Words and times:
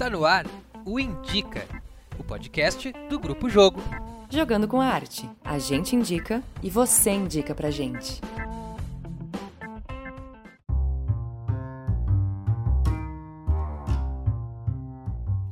Está 0.00 0.08
no 0.08 0.24
ar 0.24 0.46
o 0.86 0.98
Indica, 0.98 1.68
o 2.18 2.24
podcast 2.24 2.90
do 3.10 3.20
Grupo 3.20 3.50
Jogo. 3.50 3.82
Jogando 4.30 4.66
com 4.66 4.80
a 4.80 4.86
arte. 4.86 5.28
A 5.44 5.58
gente 5.58 5.94
indica 5.94 6.42
e 6.62 6.70
você 6.70 7.10
indica 7.10 7.54
pra 7.54 7.70
gente. 7.70 8.18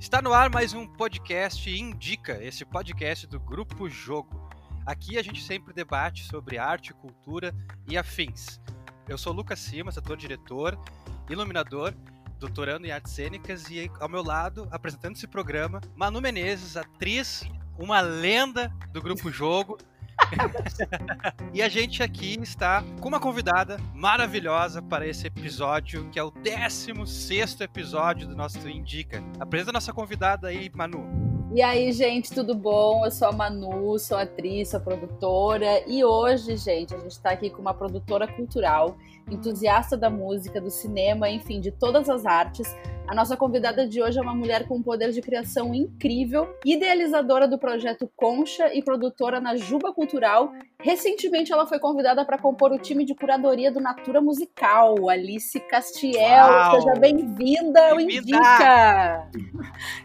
Está 0.01 0.23
no 0.23 0.33
ar 0.33 0.49
mais 0.49 0.73
um 0.73 0.87
podcast 0.87 1.69
Indica, 1.69 2.43
esse 2.43 2.65
podcast 2.65 3.27
do 3.27 3.39
Grupo 3.39 3.87
Jogo. 3.91 4.49
Aqui 4.87 5.19
a 5.19 5.23
gente 5.23 5.43
sempre 5.43 5.75
debate 5.75 6.25
sobre 6.25 6.57
arte, 6.57 6.95
cultura 6.95 7.55
e 7.87 7.99
afins. 7.99 8.59
Eu 9.07 9.19
sou 9.19 9.35
Lucas 9.35 9.59
Simas, 9.59 9.99
ator-diretor, 9.99 10.83
iluminador 11.29 11.95
doutorando 12.39 12.87
em 12.87 12.91
artes 12.91 13.13
cênicas, 13.13 13.69
e 13.71 13.91
ao 14.01 14.09
meu 14.09 14.23
lado, 14.23 14.69
apresentando 14.71 15.17
esse 15.17 15.27
programa, 15.27 15.81
Manu 15.95 16.21
Menezes, 16.21 16.77
atriz, 16.77 17.45
uma 17.79 18.01
lenda 18.01 18.73
do 18.93 19.01
grupo 19.03 19.31
Jogo. 19.33 19.79
e 21.55 21.63
a 21.63 21.69
gente 21.69 22.03
aqui 22.03 22.39
está 22.43 22.83
com 23.01 23.09
uma 23.09 23.21
convidada 23.21 23.79
maravilhosa 23.95 24.83
para 24.83 25.07
esse 25.07 25.27
episódio, 25.27 26.11
que 26.11 26.19
é 26.19 26.23
o 26.23 26.31
16 26.31 27.61
episódio 27.61 28.27
do 28.27 28.35
nosso 28.35 28.69
Indica. 28.69 29.23
Apresenta 29.39 29.71
a 29.71 29.75
nossa 29.75 29.93
convidada 29.93 30.49
aí, 30.49 30.69
Manu. 30.75 31.28
E 31.51 31.63
aí, 31.63 31.91
gente, 31.93 32.31
tudo 32.31 32.55
bom? 32.55 33.07
Eu 33.07 33.11
sou 33.11 33.29
a 33.29 33.33
Manu, 33.33 33.99
sou 33.99 34.19
atriz, 34.19 34.69
sou 34.69 34.81
produtora. 34.81 35.83
E 35.89 36.05
hoje, 36.05 36.59
gente, 36.59 36.95
a 36.95 36.99
gente 36.99 37.13
está 37.13 37.31
aqui 37.31 37.49
com 37.49 37.63
uma 37.63 37.73
produtora 37.73 38.29
cultural 38.29 38.99
entusiasta 39.31 39.97
da 39.97 40.11
música, 40.11 40.61
do 40.61 40.71
cinema, 40.71 41.29
enfim, 41.31 41.59
de 41.59 41.71
todas 41.71 42.09
as 42.11 42.27
artes. 42.27 42.69
A 43.09 43.15
nossa 43.15 43.39
convidada 43.39 43.89
de 43.89 44.03
hoje 44.03 44.19
é 44.19 44.23
uma 44.23 44.35
mulher 44.35 44.69
com 44.69 44.77
um 44.77 44.83
poder 44.83 45.13
de 45.13 45.23
criação 45.23 45.75
incrível, 45.75 46.47
idealizadora 46.63 47.49
do 47.49 47.59
projeto 47.59 48.07
Concha 48.15 48.71
e 48.75 48.83
produtora 48.83 49.41
na 49.41 49.57
Juba 49.57 49.95
Cultural. 49.95 50.53
Recentemente, 50.79 51.51
ela 51.51 51.67
foi 51.67 51.79
convidada 51.79 52.23
para 52.27 52.37
compor 52.37 52.71
o 52.71 52.79
time 52.79 53.07
de 53.07 53.15
curadoria 53.15 53.73
do 53.73 53.81
Natura 53.81 54.21
Musical, 54.21 55.09
Alice 55.09 55.59
Castiel. 55.71 56.21
Uau. 56.21 56.75
Seja 56.75 57.01
bem-vinda 57.01 57.93
ao 57.93 57.99
Indica! 57.99 59.27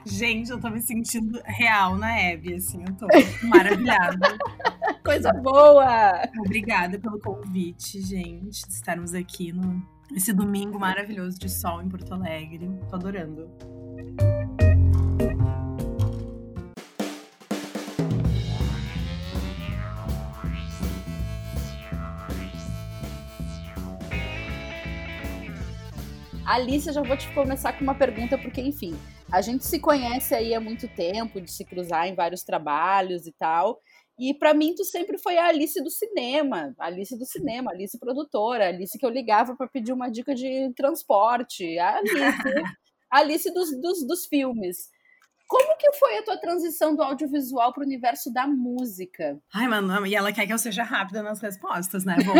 Gente, 0.06 0.52
eu 0.52 0.62
tô 0.62 0.70
me 0.70 0.80
sentindo 0.80 1.42
real 1.44 1.98
na 1.98 2.18
Hebe, 2.18 2.56
assim, 2.56 2.86
eu 2.88 2.96
tô 2.96 3.08
maravilhada. 3.50 4.38
Coisa 5.04 5.34
boa! 5.34 6.22
Obrigada 6.40 6.98
pelo 6.98 7.20
convite, 7.20 8.00
gente, 8.00 8.66
de 8.66 8.74
estarmos 8.74 9.14
aqui 9.14 9.52
no, 9.52 9.86
esse 10.16 10.31
domingo 10.31 10.80
maravilhoso 10.80 11.39
de 11.39 11.50
sol 11.50 11.81
em 11.81 11.89
Porto 11.89 12.14
Alegre. 12.14 12.69
Tô 12.89 12.95
adorando. 12.95 13.50
Alice, 26.45 26.88
eu 26.88 26.94
já 26.94 27.02
vou 27.02 27.17
te 27.17 27.28
começar 27.34 27.73
com 27.73 27.84
uma 27.84 27.95
pergunta, 27.95 28.38
porque, 28.38 28.61
enfim, 28.61 28.95
a 29.31 29.41
gente 29.41 29.66
se 29.66 29.80
conhece 29.80 30.36
aí 30.36 30.53
há 30.53 30.59
muito 30.59 30.88
tempo, 30.88 31.41
de 31.41 31.52
se 31.52 31.66
cruzar 31.66 32.08
em 32.08 32.14
vários 32.14 32.44
trabalhos 32.44 33.25
e 33.25 33.31
tal. 33.31 33.80
E 34.17 34.33
para 34.33 34.53
mim, 34.53 34.75
tu 34.75 34.83
sempre 34.86 35.17
foi 35.17 35.38
a 35.38 35.47
Alice 35.47 35.81
do 35.83 35.89
cinema, 35.89 36.73
a 36.78 36.86
Alice 36.86 37.17
do 37.17 37.25
cinema, 37.25 37.72
Alice 37.72 37.97
produtora, 37.97 38.67
Alice 38.67 38.97
que 38.97 39.06
eu 39.06 39.09
ligava 39.09 39.56
para 39.56 39.67
pedir 39.67 39.92
uma 39.92 40.09
dica 40.09 40.36
de 40.36 40.72
transporte, 40.75 41.80
a 41.80 41.97
Alice, 41.97 42.17
a 43.11 43.17
Alice 43.17 43.53
dos, 43.53 43.81
dos, 43.81 44.06
dos 44.06 44.25
filmes. 44.28 44.91
Como 45.47 45.78
que 45.78 45.91
foi 45.94 46.17
a 46.17 46.23
tua 46.23 46.38
transição 46.38 46.95
do 46.95 47.03
audiovisual 47.03 47.73
para 47.73 47.84
o 47.84 47.86
universo 47.86 48.31
da 48.31 48.47
música? 48.47 49.39
Ai, 49.53 49.67
mano, 49.67 50.06
e 50.07 50.16
ela 50.16 50.31
quer 50.31 50.47
que 50.47 50.53
eu 50.53 50.57
seja 50.57 50.84
rápida 50.84 51.22
nas 51.22 51.41
respostas, 51.41 52.06
né? 52.06 52.16
Bom, 52.25 52.34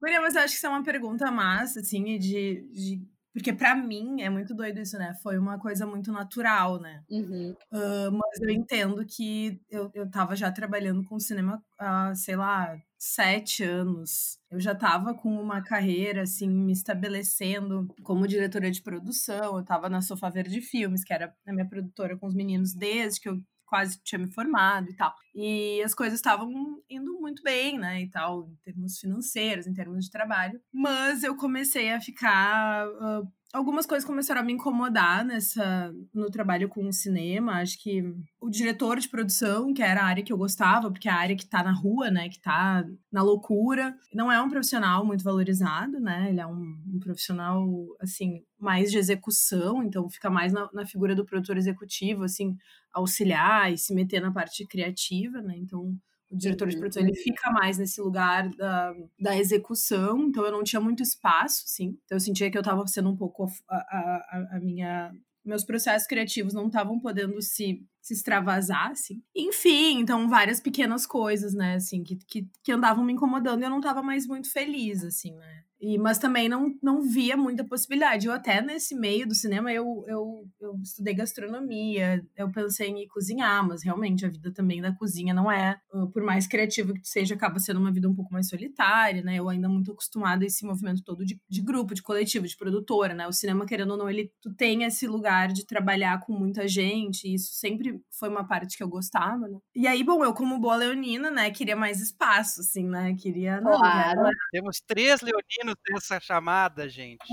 Maria, 0.00 0.20
mas 0.20 0.34
eu 0.34 0.42
acho 0.42 0.52
que 0.52 0.58
isso 0.58 0.66
é 0.66 0.70
uma 0.70 0.82
pergunta 0.82 1.30
massa, 1.30 1.80
assim, 1.80 2.18
de, 2.18 2.68
de 2.72 3.02
porque 3.32 3.52
para 3.52 3.74
mim 3.76 4.22
é 4.22 4.28
muito 4.28 4.54
doido 4.54 4.80
isso, 4.80 4.98
né? 4.98 5.14
Foi 5.22 5.38
uma 5.38 5.58
coisa 5.58 5.86
muito 5.86 6.10
natural, 6.10 6.80
né? 6.80 7.02
Uhum. 7.08 7.54
Uh, 7.72 8.12
mas 8.12 8.40
eu 8.40 8.50
entendo 8.50 9.04
que 9.06 9.60
eu, 9.70 9.90
eu 9.94 10.10
tava 10.10 10.34
já 10.34 10.50
trabalhando 10.50 11.04
com 11.04 11.18
cinema 11.18 11.62
há, 11.78 12.14
sei 12.14 12.36
lá, 12.36 12.76
sete 12.98 13.62
anos. 13.62 14.38
Eu 14.50 14.58
já 14.58 14.74
tava 14.74 15.14
com 15.14 15.30
uma 15.40 15.62
carreira, 15.62 16.22
assim, 16.22 16.48
me 16.48 16.72
estabelecendo 16.72 17.88
como 18.02 18.26
diretora 18.26 18.70
de 18.70 18.82
produção. 18.82 19.56
Eu 19.56 19.64
tava 19.64 19.88
na 19.88 20.02
Sofá 20.02 20.28
Verde 20.28 20.60
Filmes, 20.60 21.04
que 21.04 21.12
era 21.12 21.34
a 21.46 21.52
minha 21.52 21.68
produtora 21.68 22.16
com 22.18 22.26
os 22.26 22.34
meninos 22.34 22.74
desde 22.74 23.20
que 23.20 23.28
eu 23.28 23.40
quase 23.70 24.00
tinha 24.02 24.18
me 24.18 24.30
formado 24.30 24.90
e 24.90 24.96
tal. 24.96 25.14
E 25.32 25.80
as 25.82 25.94
coisas 25.94 26.18
estavam 26.18 26.82
indo 26.90 27.20
muito 27.20 27.40
bem, 27.42 27.78
né, 27.78 28.02
e 28.02 28.10
tal, 28.10 28.48
em 28.50 28.56
termos 28.64 28.98
financeiros, 28.98 29.66
em 29.68 29.72
termos 29.72 30.06
de 30.06 30.10
trabalho. 30.10 30.60
Mas 30.72 31.22
eu 31.22 31.36
comecei 31.36 31.92
a 31.92 32.00
ficar 32.00 32.88
uh, 32.88 33.32
algumas 33.52 33.86
coisas 33.86 34.06
começaram 34.06 34.40
a 34.40 34.44
me 34.44 34.52
incomodar 34.52 35.24
nessa 35.24 35.92
no 36.14 36.30
trabalho 36.30 36.68
com 36.68 36.86
o 36.86 36.92
cinema. 36.92 37.60
Acho 37.60 37.78
que 37.82 38.02
o 38.40 38.48
diretor 38.48 38.98
de 38.98 39.08
produção, 39.08 39.72
que 39.72 39.82
era 39.82 40.02
a 40.02 40.06
área 40.06 40.22
que 40.22 40.32
eu 40.32 40.38
gostava, 40.38 40.90
porque 40.90 41.08
é 41.08 41.12
a 41.12 41.16
área 41.16 41.36
que 41.36 41.46
tá 41.46 41.62
na 41.62 41.72
rua, 41.72 42.10
né, 42.10 42.28
que 42.28 42.40
tá 42.40 42.84
na 43.10 43.22
loucura, 43.22 43.94
não 44.14 44.30
é 44.30 44.40
um 44.40 44.48
profissional 44.48 45.04
muito 45.04 45.24
valorizado, 45.24 45.98
né? 46.00 46.30
Ele 46.30 46.40
é 46.40 46.46
um, 46.46 46.76
um 46.94 46.98
profissional 47.00 47.66
assim 48.00 48.42
mais 48.58 48.90
de 48.90 48.98
execução, 48.98 49.82
então 49.82 50.08
fica 50.08 50.30
mais 50.30 50.52
na, 50.52 50.68
na, 50.72 50.84
figura 50.84 51.14
do 51.14 51.24
produtor 51.24 51.56
executivo, 51.56 52.24
assim, 52.24 52.56
auxiliar 52.92 53.72
e 53.72 53.78
se 53.78 53.94
meter 53.94 54.20
na 54.20 54.30
parte 54.30 54.66
criativa, 54.66 55.40
né? 55.40 55.56
Então 55.56 55.96
o 56.30 56.36
diretor 56.36 56.68
de 56.68 56.78
produção 56.78 57.02
ele 57.02 57.14
fica 57.14 57.50
mais 57.50 57.76
nesse 57.76 58.00
lugar 58.00 58.48
da, 58.50 58.94
da 59.18 59.36
execução, 59.36 60.22
então 60.28 60.44
eu 60.44 60.52
não 60.52 60.62
tinha 60.62 60.80
muito 60.80 61.02
espaço, 61.02 61.64
sim. 61.66 61.98
Então 62.04 62.16
eu 62.16 62.20
sentia 62.20 62.50
que 62.50 62.56
eu 62.56 62.60
estava 62.60 62.86
sendo 62.86 63.10
um 63.10 63.16
pouco 63.16 63.46
a, 63.68 63.76
a, 63.76 64.56
a 64.56 64.60
minha 64.60 65.12
meus 65.44 65.64
processos 65.64 66.06
criativos 66.06 66.52
não 66.52 66.66
estavam 66.66 67.00
podendo 67.00 67.40
se, 67.40 67.82
se 68.10 68.14
extravasar, 68.14 68.90
assim. 68.90 69.22
Enfim, 69.34 70.00
então 70.00 70.28
várias 70.28 70.60
pequenas 70.60 71.06
coisas, 71.06 71.54
né, 71.54 71.76
assim, 71.76 72.02
que, 72.02 72.16
que, 72.16 72.48
que 72.62 72.72
andavam 72.72 73.04
me 73.04 73.12
incomodando 73.12 73.62
e 73.62 73.64
eu 73.64 73.70
não 73.70 73.78
estava 73.78 74.02
mais 74.02 74.26
muito 74.26 74.50
feliz, 74.52 75.04
assim, 75.04 75.34
né. 75.36 75.62
E, 75.80 75.96
mas 75.96 76.18
também 76.18 76.46
não, 76.46 76.74
não 76.82 77.00
via 77.00 77.38
muita 77.38 77.64
possibilidade. 77.64 78.26
Eu 78.26 78.34
até 78.34 78.60
nesse 78.60 78.94
meio 78.94 79.26
do 79.26 79.34
cinema 79.34 79.72
eu, 79.72 80.04
eu, 80.06 80.46
eu 80.60 80.74
estudei 80.82 81.14
gastronomia, 81.14 82.22
eu 82.36 82.52
pensei 82.52 82.88
em 82.88 83.08
cozinhar, 83.08 83.66
mas 83.66 83.82
realmente 83.82 84.26
a 84.26 84.28
vida 84.28 84.52
também 84.52 84.82
da 84.82 84.92
cozinha 84.92 85.32
não 85.32 85.50
é, 85.50 85.78
por 86.12 86.22
mais 86.22 86.46
criativa 86.46 86.92
que 86.92 87.08
seja, 87.08 87.34
acaba 87.34 87.58
sendo 87.58 87.80
uma 87.80 87.90
vida 87.90 88.06
um 88.06 88.14
pouco 88.14 88.30
mais 88.30 88.46
solitária, 88.46 89.22
né? 89.22 89.36
Eu 89.36 89.48
ainda 89.48 89.70
muito 89.70 89.90
acostumada 89.90 90.44
a 90.44 90.46
esse 90.46 90.66
movimento 90.66 91.02
todo 91.02 91.24
de, 91.24 91.40
de 91.48 91.62
grupo, 91.62 91.94
de 91.94 92.02
coletivo, 92.02 92.46
de 92.46 92.58
produtora, 92.58 93.14
né? 93.14 93.26
O 93.26 93.32
cinema, 93.32 93.64
querendo 93.64 93.92
ou 93.92 93.96
não, 93.96 94.10
ele 94.10 94.30
tu 94.42 94.52
tem 94.54 94.84
esse 94.84 95.06
lugar 95.06 95.48
de 95.48 95.64
trabalhar 95.64 96.20
com 96.20 96.34
muita 96.34 96.68
gente, 96.68 97.26
e 97.26 97.34
isso 97.34 97.54
sempre 97.54 97.99
foi 98.10 98.28
uma 98.28 98.46
parte 98.46 98.76
que 98.76 98.82
eu 98.82 98.88
gostava, 98.88 99.48
né? 99.48 99.58
E 99.74 99.86
aí, 99.86 100.02
bom, 100.04 100.24
eu 100.24 100.32
como 100.34 100.58
boa 100.58 100.76
leonina, 100.76 101.30
né, 101.30 101.50
queria 101.50 101.76
mais 101.76 102.00
espaço, 102.00 102.60
assim, 102.60 102.84
né? 102.84 103.14
Queria... 103.14 103.60
Claro. 103.60 104.22
Não, 104.22 104.30
Temos 104.52 104.80
três 104.86 105.20
leoninos 105.20 105.76
dessa 105.88 106.20
chamada, 106.20 106.88
gente. 106.88 107.24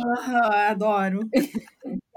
adoro. 0.69 1.19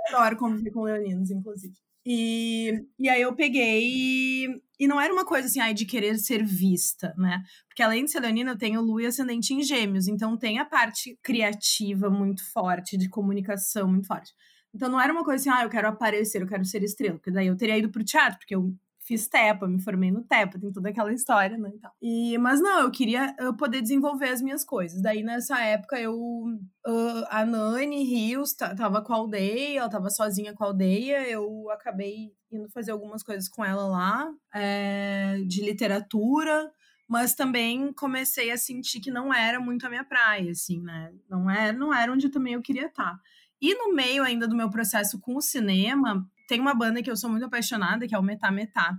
adoro 0.08 0.36
conviver 0.36 0.70
com 0.70 0.82
leoninos, 0.82 1.30
inclusive. 1.30 1.74
E, 2.04 2.72
e 2.98 3.08
aí 3.08 3.20
eu 3.20 3.34
peguei. 3.34 4.46
E 4.78 4.88
não 4.88 5.00
era 5.00 5.12
uma 5.12 5.24
coisa 5.24 5.46
assim, 5.46 5.60
ai, 5.60 5.74
de 5.74 5.84
querer 5.84 6.16
ser 6.18 6.42
vista, 6.44 7.14
né? 7.18 7.42
Porque 7.68 7.82
além 7.82 8.04
de 8.04 8.10
ser 8.10 8.20
leonina, 8.20 8.52
eu 8.52 8.58
tenho 8.58 8.80
lua 8.80 9.02
e 9.02 9.06
ascendente 9.06 9.52
em 9.52 9.62
gêmeos. 9.62 10.08
Então 10.08 10.36
tem 10.36 10.58
a 10.58 10.64
parte 10.64 11.18
criativa 11.22 12.08
muito 12.08 12.42
forte, 12.52 12.96
de 12.96 13.08
comunicação 13.08 13.86
muito 13.88 14.06
forte. 14.06 14.32
Então 14.74 14.88
não 14.88 15.00
era 15.00 15.12
uma 15.12 15.24
coisa 15.24 15.40
assim, 15.40 15.60
ah, 15.60 15.64
eu 15.64 15.70
quero 15.70 15.88
aparecer, 15.88 16.42
eu 16.42 16.46
quero 16.46 16.64
ser 16.64 16.82
estrela. 16.82 17.16
Porque 17.16 17.30
daí 17.30 17.46
eu 17.46 17.56
teria 17.56 17.78
ido 17.78 17.90
pro 17.90 18.04
teatro, 18.04 18.38
porque 18.38 18.54
eu 18.54 18.74
fiz 19.10 19.26
TEPA, 19.26 19.66
me 19.66 19.82
formei 19.82 20.10
no 20.10 20.22
TEPA, 20.22 20.60
tem 20.60 20.70
toda 20.70 20.88
aquela 20.88 21.12
história, 21.12 21.58
né? 21.58 21.72
E, 22.00 22.34
e 22.34 22.38
mas 22.38 22.60
não, 22.60 22.82
eu 22.82 22.90
queria 22.92 23.34
eu 23.40 23.56
poder 23.56 23.82
desenvolver 23.82 24.28
as 24.28 24.40
minhas 24.40 24.64
coisas. 24.64 25.02
Daí 25.02 25.22
nessa 25.22 25.60
época 25.60 25.98
eu. 25.98 26.14
Uh, 26.14 27.24
a 27.28 27.44
Nani 27.44 28.04
Rios 28.04 28.54
tava 28.54 29.02
com 29.02 29.12
a 29.12 29.16
aldeia, 29.16 29.80
ela 29.80 29.90
tava 29.90 30.10
sozinha 30.10 30.54
com 30.54 30.62
a 30.62 30.68
aldeia, 30.68 31.28
eu 31.28 31.68
acabei 31.70 32.32
indo 32.52 32.68
fazer 32.70 32.92
algumas 32.92 33.22
coisas 33.22 33.48
com 33.48 33.64
ela 33.64 33.86
lá, 33.86 34.30
é, 34.54 35.38
de 35.46 35.62
literatura 35.62 36.70
mas 37.10 37.34
também 37.34 37.92
comecei 37.92 38.52
a 38.52 38.56
sentir 38.56 39.00
que 39.00 39.10
não 39.10 39.34
era 39.34 39.58
muito 39.58 39.84
a 39.84 39.90
minha 39.90 40.04
praia, 40.04 40.52
assim, 40.52 40.80
né? 40.80 41.12
Não 41.28 41.50
é, 41.50 41.72
não 41.72 41.92
era 41.92 42.12
onde 42.12 42.28
também 42.28 42.54
eu 42.54 42.62
queria 42.62 42.86
estar. 42.86 43.18
E 43.60 43.74
no 43.74 43.94
meio 43.94 44.22
ainda 44.22 44.48
do 44.48 44.56
meu 44.56 44.70
processo 44.70 45.20
com 45.20 45.36
o 45.36 45.42
cinema, 45.42 46.26
tem 46.48 46.60
uma 46.60 46.74
banda 46.74 47.02
que 47.02 47.10
eu 47.10 47.16
sou 47.16 47.30
muito 47.30 47.44
apaixonada, 47.44 48.06
que 48.06 48.14
é 48.14 48.18
o 48.18 48.22
Metá 48.22 48.50
Metá. 48.50 48.96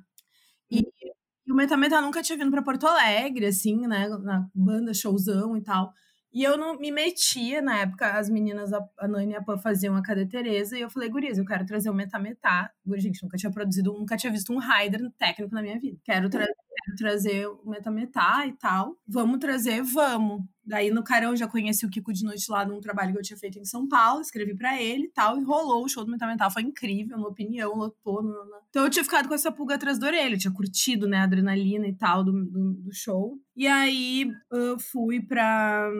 E, 0.69 0.79
hum. 0.79 1.53
o 1.53 1.55
Metá 1.55 1.75
Metá 1.75 2.01
nunca 2.01 2.21
tinha 2.21 2.37
vindo 2.37 2.51
para 2.51 2.61
Porto 2.61 2.87
Alegre, 2.87 3.47
assim, 3.47 3.87
né? 3.87 4.07
Na 4.07 4.47
banda, 4.53 4.93
showzão 4.93 5.57
e 5.57 5.61
tal. 5.61 5.93
E 6.33 6.43
eu 6.43 6.57
não 6.57 6.79
me 6.79 6.91
metia, 6.91 7.61
na 7.61 7.79
época, 7.79 8.17
as 8.17 8.29
meninas, 8.29 8.71
a, 8.71 9.07
Nani 9.07 9.33
e 9.33 9.35
a 9.35 9.43
Pan 9.43 9.57
faziam 9.57 9.97
a 9.97 10.01
Cadê 10.01 10.25
Tereza, 10.25 10.77
e 10.77 10.81
eu 10.81 10.89
falei, 10.89 11.09
gurias, 11.09 11.37
eu 11.37 11.45
quero 11.45 11.65
trazer 11.65 11.89
o 11.89 11.93
Metametá. 11.93 12.71
Gente, 12.95 13.21
nunca 13.21 13.35
tinha 13.35 13.51
produzido, 13.51 13.91
nunca 13.91 14.15
tinha 14.15 14.31
visto 14.31 14.53
um 14.53 14.57
rider 14.57 15.11
técnico 15.17 15.53
na 15.53 15.61
minha 15.61 15.77
vida. 15.77 15.99
Quero, 16.05 16.29
tra 16.29 16.45
quero 16.45 16.97
trazer 16.97 17.47
o 17.47 17.69
Metametá 17.69 18.47
e 18.47 18.53
tal. 18.53 18.95
Vamos 19.05 19.39
trazer, 19.39 19.83
vamos. 19.83 20.41
Daí 20.71 20.89
no 20.89 21.03
Carão 21.03 21.35
já 21.35 21.49
conheci 21.49 21.85
o 21.85 21.89
Kiko 21.89 22.13
de 22.13 22.23
noite 22.23 22.49
lá 22.49 22.65
num 22.65 22.79
trabalho 22.79 23.11
que 23.11 23.19
eu 23.19 23.21
tinha 23.21 23.37
feito 23.37 23.59
em 23.59 23.65
São 23.65 23.89
Paulo, 23.89 24.21
escrevi 24.21 24.55
para 24.55 24.81
ele 24.81 25.03
e 25.03 25.09
tal, 25.09 25.37
e 25.37 25.43
rolou 25.43 25.83
o 25.83 25.89
show 25.89 26.05
do 26.05 26.09
Metamental, 26.09 26.49
foi 26.49 26.61
incrível, 26.61 27.17
na 27.17 27.27
opinião, 27.27 27.75
lotou. 27.75 28.23
No, 28.23 28.29
no... 28.29 28.61
Então 28.69 28.85
eu 28.85 28.89
tinha 28.89 29.03
ficado 29.03 29.27
com 29.27 29.33
essa 29.33 29.51
pulga 29.51 29.75
atrás 29.75 29.99
da 29.99 30.07
orelha, 30.07 30.33
eu 30.33 30.39
tinha 30.39 30.53
curtido, 30.53 31.09
né, 31.09 31.17
a 31.17 31.23
adrenalina 31.23 31.85
e 31.85 31.93
tal 31.93 32.23
do, 32.23 32.31
do, 32.31 32.73
do 32.75 32.93
show. 32.93 33.37
E 33.53 33.67
aí 33.67 34.31
eu 34.49 34.79
fui 34.79 35.19
pra. 35.21 35.91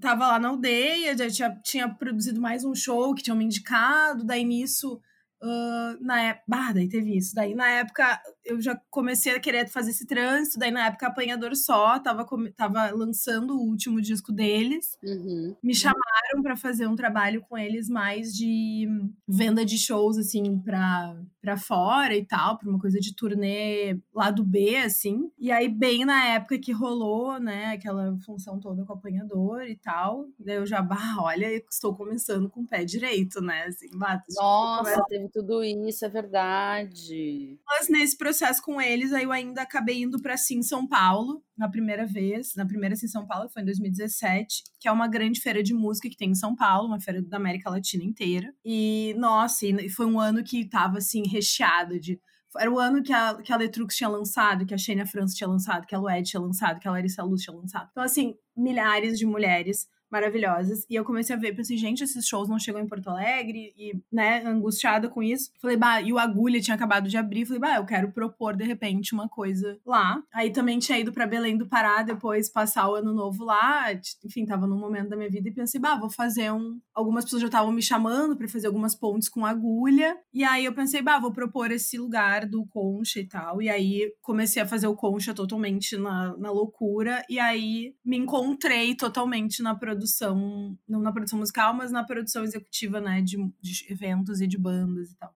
Tava 0.00 0.28
lá 0.28 0.38
na 0.38 0.50
aldeia, 0.50 1.18
já 1.18 1.28
tinha, 1.28 1.60
tinha 1.64 1.88
produzido 1.88 2.40
mais 2.40 2.64
um 2.64 2.76
show 2.76 3.12
que 3.12 3.24
tinham 3.24 3.36
me 3.36 3.44
indicado, 3.44 4.22
daí 4.22 4.44
nisso 4.44 5.00
Uh, 5.44 6.02
na 6.02 6.22
época. 6.22 6.44
Bah, 6.48 6.72
daí 6.72 6.88
teve 6.88 7.16
isso. 7.18 7.34
Daí, 7.34 7.54
na 7.54 7.68
época, 7.68 8.18
eu 8.44 8.58
já 8.60 8.80
comecei 8.90 9.34
a 9.34 9.40
querer 9.40 9.68
fazer 9.68 9.90
esse 9.90 10.06
trânsito. 10.06 10.58
Daí, 10.58 10.70
na 10.70 10.86
época, 10.86 11.06
Apanhador 11.06 11.54
Só 11.54 11.98
tava, 11.98 12.26
tava 12.56 12.90
lançando 12.92 13.54
o 13.54 13.68
último 13.68 14.00
disco 14.00 14.32
deles. 14.32 14.96
Uhum. 15.02 15.54
Me 15.62 15.74
chamaram 15.74 16.42
para 16.42 16.56
fazer 16.56 16.86
um 16.86 16.96
trabalho 16.96 17.42
com 17.42 17.58
eles 17.58 17.90
mais 17.90 18.32
de 18.34 18.88
venda 19.28 19.66
de 19.66 19.76
shows, 19.76 20.16
assim, 20.16 20.58
pra, 20.60 21.14
pra 21.42 21.58
fora 21.58 22.16
e 22.16 22.24
tal, 22.24 22.56
pra 22.56 22.70
uma 22.70 22.78
coisa 22.78 22.98
de 22.98 23.14
turnê 23.14 23.98
lá 24.14 24.30
do 24.30 24.42
B, 24.42 24.76
assim. 24.78 25.30
E 25.38 25.52
aí, 25.52 25.68
bem 25.68 26.06
na 26.06 26.24
época 26.28 26.58
que 26.58 26.72
rolou, 26.72 27.38
né, 27.38 27.74
aquela 27.74 28.16
função 28.24 28.58
toda 28.58 28.82
com 28.84 28.94
Apanhador 28.94 29.64
e 29.64 29.76
tal. 29.76 30.26
Daí 30.38 30.56
eu 30.56 30.66
já, 30.66 30.80
bah, 30.80 31.16
olha, 31.18 31.52
estou 31.52 31.94
começando 31.94 32.48
com 32.48 32.62
o 32.62 32.66
pé 32.66 32.84
direito, 32.84 33.42
né? 33.42 33.64
Assim, 33.64 33.88
bah, 33.92 34.22
Nossa, 34.36 35.04
teve 35.08 35.28
tudo 35.34 35.64
isso, 35.64 36.04
é 36.04 36.08
verdade. 36.08 37.58
Mas 37.66 37.88
nesse 37.88 38.16
processo 38.16 38.62
com 38.62 38.80
eles, 38.80 39.12
aí 39.12 39.24
eu 39.24 39.32
ainda 39.32 39.62
acabei 39.62 40.02
indo 40.02 40.22
para 40.22 40.36
Sim 40.36 40.62
São 40.62 40.86
Paulo, 40.86 41.42
na 41.58 41.68
primeira 41.68 42.06
vez, 42.06 42.54
na 42.54 42.64
primeira 42.64 42.94
Sim 42.94 43.08
São 43.08 43.26
Paulo, 43.26 43.48
foi 43.48 43.62
em 43.62 43.64
2017, 43.64 44.62
que 44.78 44.86
é 44.86 44.92
uma 44.92 45.08
grande 45.08 45.40
feira 45.40 45.60
de 45.60 45.74
música 45.74 46.08
que 46.08 46.16
tem 46.16 46.30
em 46.30 46.36
São 46.36 46.54
Paulo, 46.54 46.86
uma 46.86 47.00
feira 47.00 47.20
da 47.20 47.36
América 47.36 47.68
Latina 47.68 48.04
inteira. 48.04 48.54
E, 48.64 49.12
nossa, 49.18 49.66
e 49.66 49.88
foi 49.88 50.06
um 50.06 50.20
ano 50.20 50.44
que 50.44 50.68
tava, 50.68 50.98
assim, 50.98 51.26
recheado 51.26 51.98
de 51.98 52.20
era 52.56 52.70
o 52.70 52.78
ano 52.78 53.02
que 53.02 53.12
a, 53.12 53.34
que 53.42 53.52
a 53.52 53.56
Letrux 53.56 53.96
tinha 53.96 54.08
lançado, 54.08 54.64
que 54.64 54.72
a 54.72 54.78
Shania 54.78 55.04
França 55.04 55.34
tinha 55.34 55.48
lançado, 55.48 55.86
que 55.86 55.94
a 55.96 55.98
Lued 55.98 56.22
tinha 56.30 56.40
lançado, 56.40 56.78
que 56.78 56.86
a 56.86 56.92
Larissa 56.92 57.24
Luz 57.24 57.42
tinha 57.42 57.56
lançado. 57.56 57.88
Então, 57.90 58.04
assim, 58.04 58.36
milhares 58.56 59.18
de 59.18 59.26
mulheres 59.26 59.88
maravilhosas. 60.14 60.86
E 60.88 60.94
eu 60.94 61.04
comecei 61.04 61.34
a 61.34 61.38
ver, 61.38 61.56
pensei, 61.56 61.76
gente, 61.76 62.04
esses 62.04 62.24
shows 62.24 62.48
não 62.48 62.56
chegam 62.56 62.80
em 62.80 62.86
Porto 62.86 63.10
Alegre, 63.10 63.74
e, 63.76 64.00
né, 64.12 64.44
angustiada 64.46 65.08
com 65.08 65.20
isso. 65.20 65.50
Falei, 65.60 65.76
bah, 65.76 66.00
e 66.00 66.12
o 66.12 66.18
Agulha 66.20 66.60
tinha 66.60 66.76
acabado 66.76 67.08
de 67.08 67.16
abrir. 67.16 67.44
Falei, 67.44 67.60
bah, 67.60 67.76
eu 67.76 67.84
quero 67.84 68.12
propor, 68.12 68.54
de 68.56 68.62
repente, 68.62 69.12
uma 69.12 69.28
coisa 69.28 69.76
lá. 69.84 70.22
Aí 70.32 70.50
também 70.50 70.78
tinha 70.78 71.00
ido 71.00 71.12
para 71.12 71.26
Belém 71.26 71.58
do 71.58 71.66
Pará, 71.66 72.02
depois 72.02 72.48
passar 72.48 72.88
o 72.88 72.94
ano 72.94 73.12
novo 73.12 73.44
lá. 73.44 73.86
Enfim, 74.24 74.46
tava 74.46 74.68
num 74.68 74.78
momento 74.78 75.08
da 75.08 75.16
minha 75.16 75.28
vida 75.28 75.48
e 75.48 75.52
pensei, 75.52 75.80
bah, 75.80 75.96
vou 75.96 76.08
fazer 76.08 76.52
um. 76.52 76.78
Algumas 76.94 77.24
pessoas 77.24 77.42
já 77.42 77.48
estavam 77.48 77.72
me 77.72 77.82
chamando 77.82 78.36
para 78.36 78.46
fazer 78.46 78.68
algumas 78.68 78.94
pontes 78.94 79.28
com 79.28 79.44
agulha. 79.44 80.16
E 80.32 80.44
aí 80.44 80.64
eu 80.64 80.72
pensei, 80.72 81.02
bah, 81.02 81.18
vou 81.18 81.32
propor 81.32 81.72
esse 81.72 81.98
lugar 81.98 82.46
do 82.46 82.64
Concha 82.66 83.18
e 83.18 83.26
tal. 83.26 83.60
E 83.60 83.68
aí 83.68 84.12
comecei 84.22 84.62
a 84.62 84.66
fazer 84.66 84.86
o 84.86 84.94
Concha 84.94 85.34
totalmente 85.34 85.96
na, 85.96 86.36
na 86.36 86.52
loucura. 86.52 87.24
E 87.28 87.40
aí 87.40 87.94
me 88.04 88.16
encontrei 88.16 88.94
totalmente 88.94 89.60
na 89.60 89.74
produção 89.74 90.03
produção, 90.04 90.78
não 90.86 91.00
na 91.00 91.10
produção 91.10 91.38
musical, 91.38 91.72
mas 91.72 91.90
na 91.90 92.04
produção 92.04 92.44
executiva, 92.44 93.00
né, 93.00 93.22
de, 93.22 93.38
de 93.60 93.86
eventos 93.90 94.40
e 94.40 94.46
de 94.46 94.58
bandas 94.58 95.10
e 95.10 95.16
tal. 95.16 95.34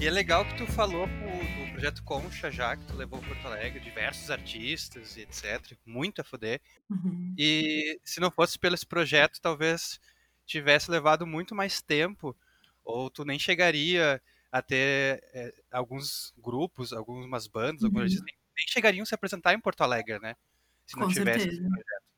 E 0.00 0.06
é 0.06 0.10
legal 0.10 0.44
que 0.44 0.56
tu 0.56 0.66
falou 0.66 1.08
do 1.08 1.72
projeto 1.72 2.04
Concha 2.04 2.52
já, 2.52 2.76
que 2.76 2.84
tu 2.84 2.94
levou 2.94 3.20
Porto 3.20 3.46
Alegre, 3.46 3.80
diversos 3.80 4.30
artistas 4.30 5.16
e 5.16 5.22
etc. 5.22 5.76
Muito 5.84 6.20
a 6.20 6.24
foder. 6.24 6.60
Uhum. 6.88 7.34
E 7.36 7.98
se 8.04 8.20
não 8.20 8.30
fosse 8.30 8.58
pelo 8.58 8.76
esse 8.76 8.86
projeto, 8.86 9.40
talvez 9.40 9.98
tivesse 10.46 10.88
levado 10.88 11.26
muito 11.26 11.52
mais 11.52 11.82
tempo, 11.82 12.36
ou 12.84 13.10
tu 13.10 13.24
nem 13.24 13.38
chegaria 13.38 14.22
até 14.50 15.20
é, 15.32 15.52
alguns 15.70 16.32
grupos, 16.38 16.92
algumas 16.92 17.46
bandas, 17.46 17.82
uhum. 17.82 17.88
algumas 17.88 18.12
nem, 18.12 18.22
nem 18.22 18.66
chegariam 18.68 19.02
a 19.02 19.06
se 19.06 19.14
apresentar 19.14 19.54
em 19.54 19.60
Porto 19.60 19.82
Alegre, 19.82 20.18
né? 20.18 20.34
Se 20.86 20.96
não 20.96 21.06
Com 21.06 21.12
tivesse 21.12 21.40
certeza. 21.40 21.60
esse 21.60 21.68
projeto. 21.68 22.08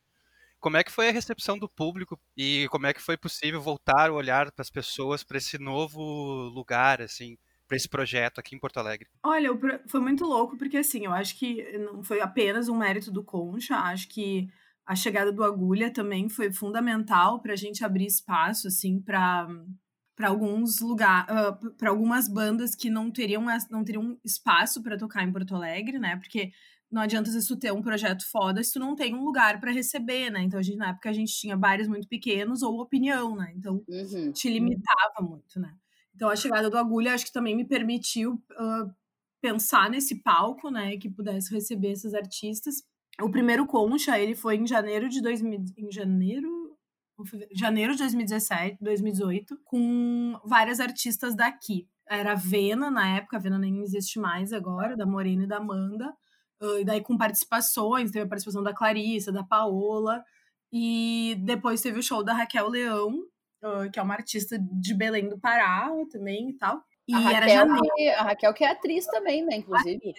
Como 0.61 0.77
é 0.77 0.85
que 0.85 0.93
foi 0.93 1.09
a 1.09 1.13
recepção 1.13 1.59
do 1.59 1.69
público 1.69 2.21
e 2.37 2.69
como 2.71 2.87
é 2.87 2.93
que 2.93 3.01
foi 3.01 3.17
possível 3.17 3.61
voltar 3.61 4.11
o 4.11 4.15
olhar 4.15 4.53
para 4.53 4.63
as 4.63 4.71
pessoas 4.71 5.25
para 5.25 5.39
esse 5.39 5.59
novo 5.59 6.03
lugar, 6.51 7.01
assim, 7.01 7.39
para 7.67 7.77
esse 7.77 7.89
projeto 7.89 8.39
aqui 8.39 8.55
em 8.55 8.59
Porto 8.59 8.77
Alegre? 8.77 9.09
Olha, 9.23 9.49
foi 9.89 10.01
muito 10.01 10.25
louco 10.27 10.59
porque 10.59 10.77
assim, 10.77 11.07
eu 11.07 11.13
acho 11.13 11.39
que 11.39 11.63
não 11.79 12.03
foi 12.03 12.21
apenas 12.21 12.69
um 12.69 12.77
mérito 12.77 13.11
do 13.11 13.25
Concha, 13.25 13.77
acho 13.77 14.09
que 14.09 14.51
a 14.85 14.95
chegada 14.95 15.33
do 15.33 15.43
Agulha 15.43 15.91
também 15.91 16.29
foi 16.29 16.53
fundamental 16.53 17.41
para 17.41 17.55
a 17.55 17.57
gente 17.57 17.83
abrir 17.83 18.07
espaço 18.07 18.69
assim 18.69 19.01
para 19.01 19.49
para 20.21 20.29
alguns 20.29 20.81
lugares, 20.81 21.35
uh, 21.35 21.75
para 21.79 21.89
algumas 21.89 22.29
bandas 22.29 22.75
que 22.75 22.91
não 22.91 23.11
teriam 23.11 23.47
não 23.71 23.83
teriam 23.83 24.19
espaço 24.23 24.83
para 24.83 24.99
tocar 24.99 25.25
em 25.25 25.33
Porto 25.33 25.55
Alegre, 25.57 25.99
né? 25.99 26.15
Porque 26.17 26.53
não 26.93 27.01
adianta 27.01 27.31
se 27.31 27.49
tu 27.49 27.57
ter 27.57 27.73
um 27.73 27.81
projeto 27.81 28.31
foda 28.31 28.63
se 28.63 28.75
tu 28.75 28.79
não 28.79 28.95
tem 28.95 29.15
um 29.15 29.25
lugar 29.25 29.59
para 29.59 29.73
receber, 29.73 30.29
né? 30.29 30.43
Então 30.43 30.61
a 30.61 30.63
gente 30.63 30.77
na 30.77 30.91
época 30.91 31.09
a 31.09 31.13
gente 31.15 31.33
tinha 31.33 31.57
bares 31.57 31.89
muito 31.89 32.07
pequenos 32.07 32.61
ou 32.61 32.83
opinião, 32.83 33.35
né? 33.35 33.51
Então 33.57 33.83
uhum. 33.89 34.31
te 34.33 34.51
limitava 34.51 35.23
muito, 35.23 35.59
né? 35.59 35.75
Então 36.15 36.29
a 36.29 36.37
chegada 36.37 36.69
do 36.69 36.77
Agulha 36.77 37.15
acho 37.15 37.25
que 37.25 37.33
também 37.33 37.57
me 37.57 37.65
permitiu 37.65 38.35
uh, 38.35 38.95
pensar 39.41 39.89
nesse 39.89 40.17
palco, 40.23 40.71
né, 40.71 40.99
que 40.99 41.09
pudesse 41.09 41.51
receber 41.51 41.93
esses 41.93 42.13
artistas. 42.13 42.83
O 43.23 43.31
primeiro 43.31 43.67
Concha, 43.67 44.19
ele 44.19 44.35
foi 44.35 44.57
em 44.57 44.67
janeiro 44.67 45.09
de 45.09 45.23
2000, 45.23 45.65
em 45.79 45.91
janeiro 45.91 46.60
janeiro 47.53 47.93
de 47.93 47.99
2017, 47.99 48.79
2018, 48.81 49.59
com 49.65 50.39
várias 50.45 50.81
artistas 50.81 51.35
daqui. 51.35 51.89
Era 52.09 52.33
a 52.33 52.35
Vena, 52.35 52.91
na 52.91 53.17
época, 53.17 53.37
a 53.37 53.41
Vena 53.41 53.59
nem 53.59 53.83
existe 53.83 54.19
mais 54.19 54.53
agora, 54.53 54.97
da 54.97 55.07
Morena 55.07 55.45
e 55.45 55.47
da 55.47 55.59
Amanda. 55.59 56.13
E 56.79 56.85
daí 56.85 57.01
com 57.01 57.17
participações, 57.17 58.11
teve 58.11 58.25
a 58.25 58.29
participação 58.29 58.63
da 58.63 58.75
Clarissa, 58.75 59.33
da 59.33 59.45
Paola. 59.45 60.23
E 60.73 61.37
depois 61.41 61.81
teve 61.81 61.99
o 61.99 62.03
show 62.03 62.23
da 62.25 62.33
Raquel 62.33 62.69
Leão, 62.69 63.25
que 63.93 63.99
é 63.99 64.03
uma 64.03 64.15
artista 64.15 64.59
de 64.59 64.95
Belém 64.95 65.29
do 65.29 65.39
Pará 65.39 65.89
também 66.11 66.51
e 66.51 66.59
tal. 66.59 66.83
E 67.09 67.15
a 67.15 67.19
Raquel, 67.19 67.67
que, 67.95 68.09
a 68.09 68.23
Raquel 68.23 68.55
que 68.55 68.65
é 68.65 68.71
atriz 68.71 69.07
também, 69.07 69.45
né, 69.45 69.57
inclusive. 69.57 70.15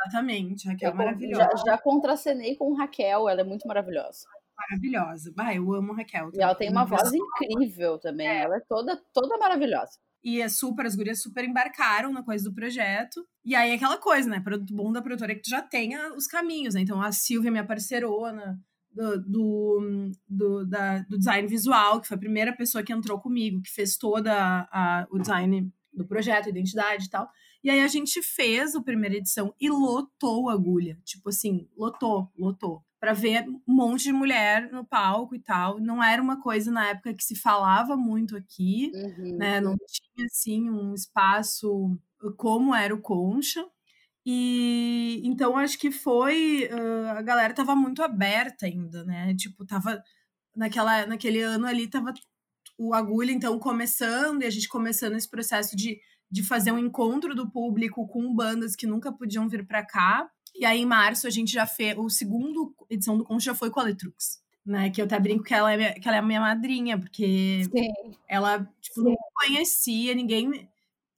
Exatamente, 0.00 0.68
Raquel 0.68 0.90
é 0.90 0.94
maravilhosa. 0.94 1.50
Já, 1.58 1.72
já 1.72 1.78
contracenei 1.78 2.56
com 2.56 2.74
Raquel, 2.74 3.28
ela 3.28 3.40
é 3.40 3.44
muito 3.44 3.66
maravilhosa 3.68 4.26
maravilhosa. 4.56 5.32
Bah, 5.34 5.54
eu 5.54 5.72
amo 5.72 5.92
a 5.92 5.96
Raquel. 5.96 6.30
E 6.34 6.40
ela 6.40 6.54
tem 6.54 6.70
uma 6.70 6.84
voz 6.84 7.12
incrível 7.12 7.98
também. 7.98 8.26
É. 8.26 8.42
Ela 8.42 8.56
é 8.56 8.60
toda, 8.60 9.00
toda 9.12 9.38
maravilhosa. 9.38 9.92
E 10.22 10.40
é 10.40 10.48
super, 10.48 10.86
as 10.86 10.96
gurias 10.96 11.20
super 11.20 11.44
embarcaram 11.44 12.10
na 12.10 12.22
coisa 12.22 12.48
do 12.48 12.54
projeto. 12.54 13.26
E 13.44 13.54
aí 13.54 13.72
aquela 13.72 13.98
coisa, 13.98 14.28
né? 14.28 14.40
Produto 14.40 14.74
bom 14.74 14.90
da 14.90 15.02
produtora 15.02 15.32
é 15.32 15.34
que 15.34 15.42
tu 15.42 15.50
já 15.50 15.60
tenha 15.60 16.14
os 16.14 16.26
caminhos, 16.26 16.74
né? 16.74 16.80
Então 16.80 17.02
a 17.02 17.12
Silvia, 17.12 17.50
minha 17.50 17.66
parceirona 17.66 18.58
do, 18.90 19.20
do, 19.20 20.10
do, 20.26 20.66
da, 20.66 21.00
do 21.00 21.18
design 21.18 21.46
visual, 21.46 22.00
que 22.00 22.08
foi 22.08 22.16
a 22.16 22.20
primeira 22.20 22.56
pessoa 22.56 22.82
que 22.82 22.92
entrou 22.92 23.20
comigo, 23.20 23.60
que 23.60 23.70
fez 23.70 23.98
toda 23.98 24.32
a, 24.72 25.06
o 25.10 25.18
design 25.18 25.70
do 25.92 26.06
projeto, 26.06 26.48
identidade 26.48 27.04
e 27.04 27.10
tal. 27.10 27.28
E 27.62 27.70
aí 27.70 27.80
a 27.80 27.88
gente 27.88 28.22
fez 28.22 28.74
a 28.74 28.82
primeira 28.82 29.16
edição 29.16 29.54
e 29.60 29.68
lotou 29.68 30.48
a 30.48 30.54
agulha. 30.54 30.98
Tipo 31.04 31.28
assim, 31.28 31.68
lotou, 31.76 32.30
lotou 32.36 32.82
para 33.04 33.12
ver 33.12 33.46
um 33.68 33.74
monte 33.74 34.04
de 34.04 34.12
mulher 34.14 34.72
no 34.72 34.82
palco 34.82 35.34
e 35.34 35.38
tal. 35.38 35.78
Não 35.78 36.02
era 36.02 36.22
uma 36.22 36.40
coisa 36.40 36.70
na 36.70 36.88
época 36.88 37.12
que 37.12 37.22
se 37.22 37.36
falava 37.36 37.98
muito 37.98 38.34
aqui, 38.34 38.90
uhum. 38.94 39.36
né? 39.36 39.60
Não 39.60 39.76
tinha 39.86 40.24
assim 40.24 40.70
um 40.70 40.94
espaço 40.94 41.98
como 42.38 42.74
era 42.74 42.94
o 42.94 43.02
Concha. 43.02 43.62
E 44.24 45.20
então 45.22 45.58
acho 45.58 45.78
que 45.78 45.90
foi 45.90 46.66
uh, 46.72 47.10
a 47.10 47.20
galera 47.20 47.52
tava 47.52 47.76
muito 47.76 48.02
aberta 48.02 48.64
ainda, 48.64 49.04
né? 49.04 49.34
Tipo, 49.34 49.66
tava 49.66 50.02
naquela 50.56 51.06
naquele 51.06 51.42
ano 51.42 51.66
ali 51.66 51.86
tava 51.86 52.14
o 52.78 52.94
agulha 52.94 53.32
então 53.32 53.58
começando 53.58 54.40
e 54.40 54.46
a 54.46 54.50
gente 54.50 54.66
começando 54.66 55.14
esse 55.14 55.28
processo 55.28 55.76
de 55.76 56.00
de 56.30 56.42
fazer 56.42 56.72
um 56.72 56.78
encontro 56.78 57.34
do 57.34 57.50
público 57.50 58.08
com 58.08 58.34
bandas 58.34 58.74
que 58.74 58.86
nunca 58.86 59.12
podiam 59.12 59.46
vir 59.46 59.66
para 59.66 59.84
cá. 59.84 60.26
E 60.54 60.64
aí, 60.64 60.80
em 60.80 60.86
março, 60.86 61.26
a 61.26 61.30
gente 61.30 61.52
já 61.52 61.66
fez. 61.66 61.96
O 61.98 62.08
segundo 62.08 62.74
edição 62.88 63.18
do 63.18 63.24
Concha 63.24 63.46
já 63.46 63.54
foi 63.54 63.70
com 63.70 63.80
a 63.80 63.84
Letrux. 63.84 64.42
Né, 64.64 64.88
que 64.88 64.98
eu 64.98 65.04
até 65.04 65.20
brinco 65.20 65.44
que 65.44 65.52
ela 65.52 65.70
é, 65.70 65.76
minha, 65.76 65.92
que 65.92 66.08
ela 66.08 66.16
é 66.16 66.20
a 66.20 66.22
minha 66.22 66.40
madrinha, 66.40 66.98
porque 66.98 67.64
Sim. 67.64 67.92
ela 68.26 68.66
tipo, 68.80 69.02
Sim. 69.02 69.10
não 69.10 69.16
conhecia 69.34 70.14
ninguém. 70.14 70.66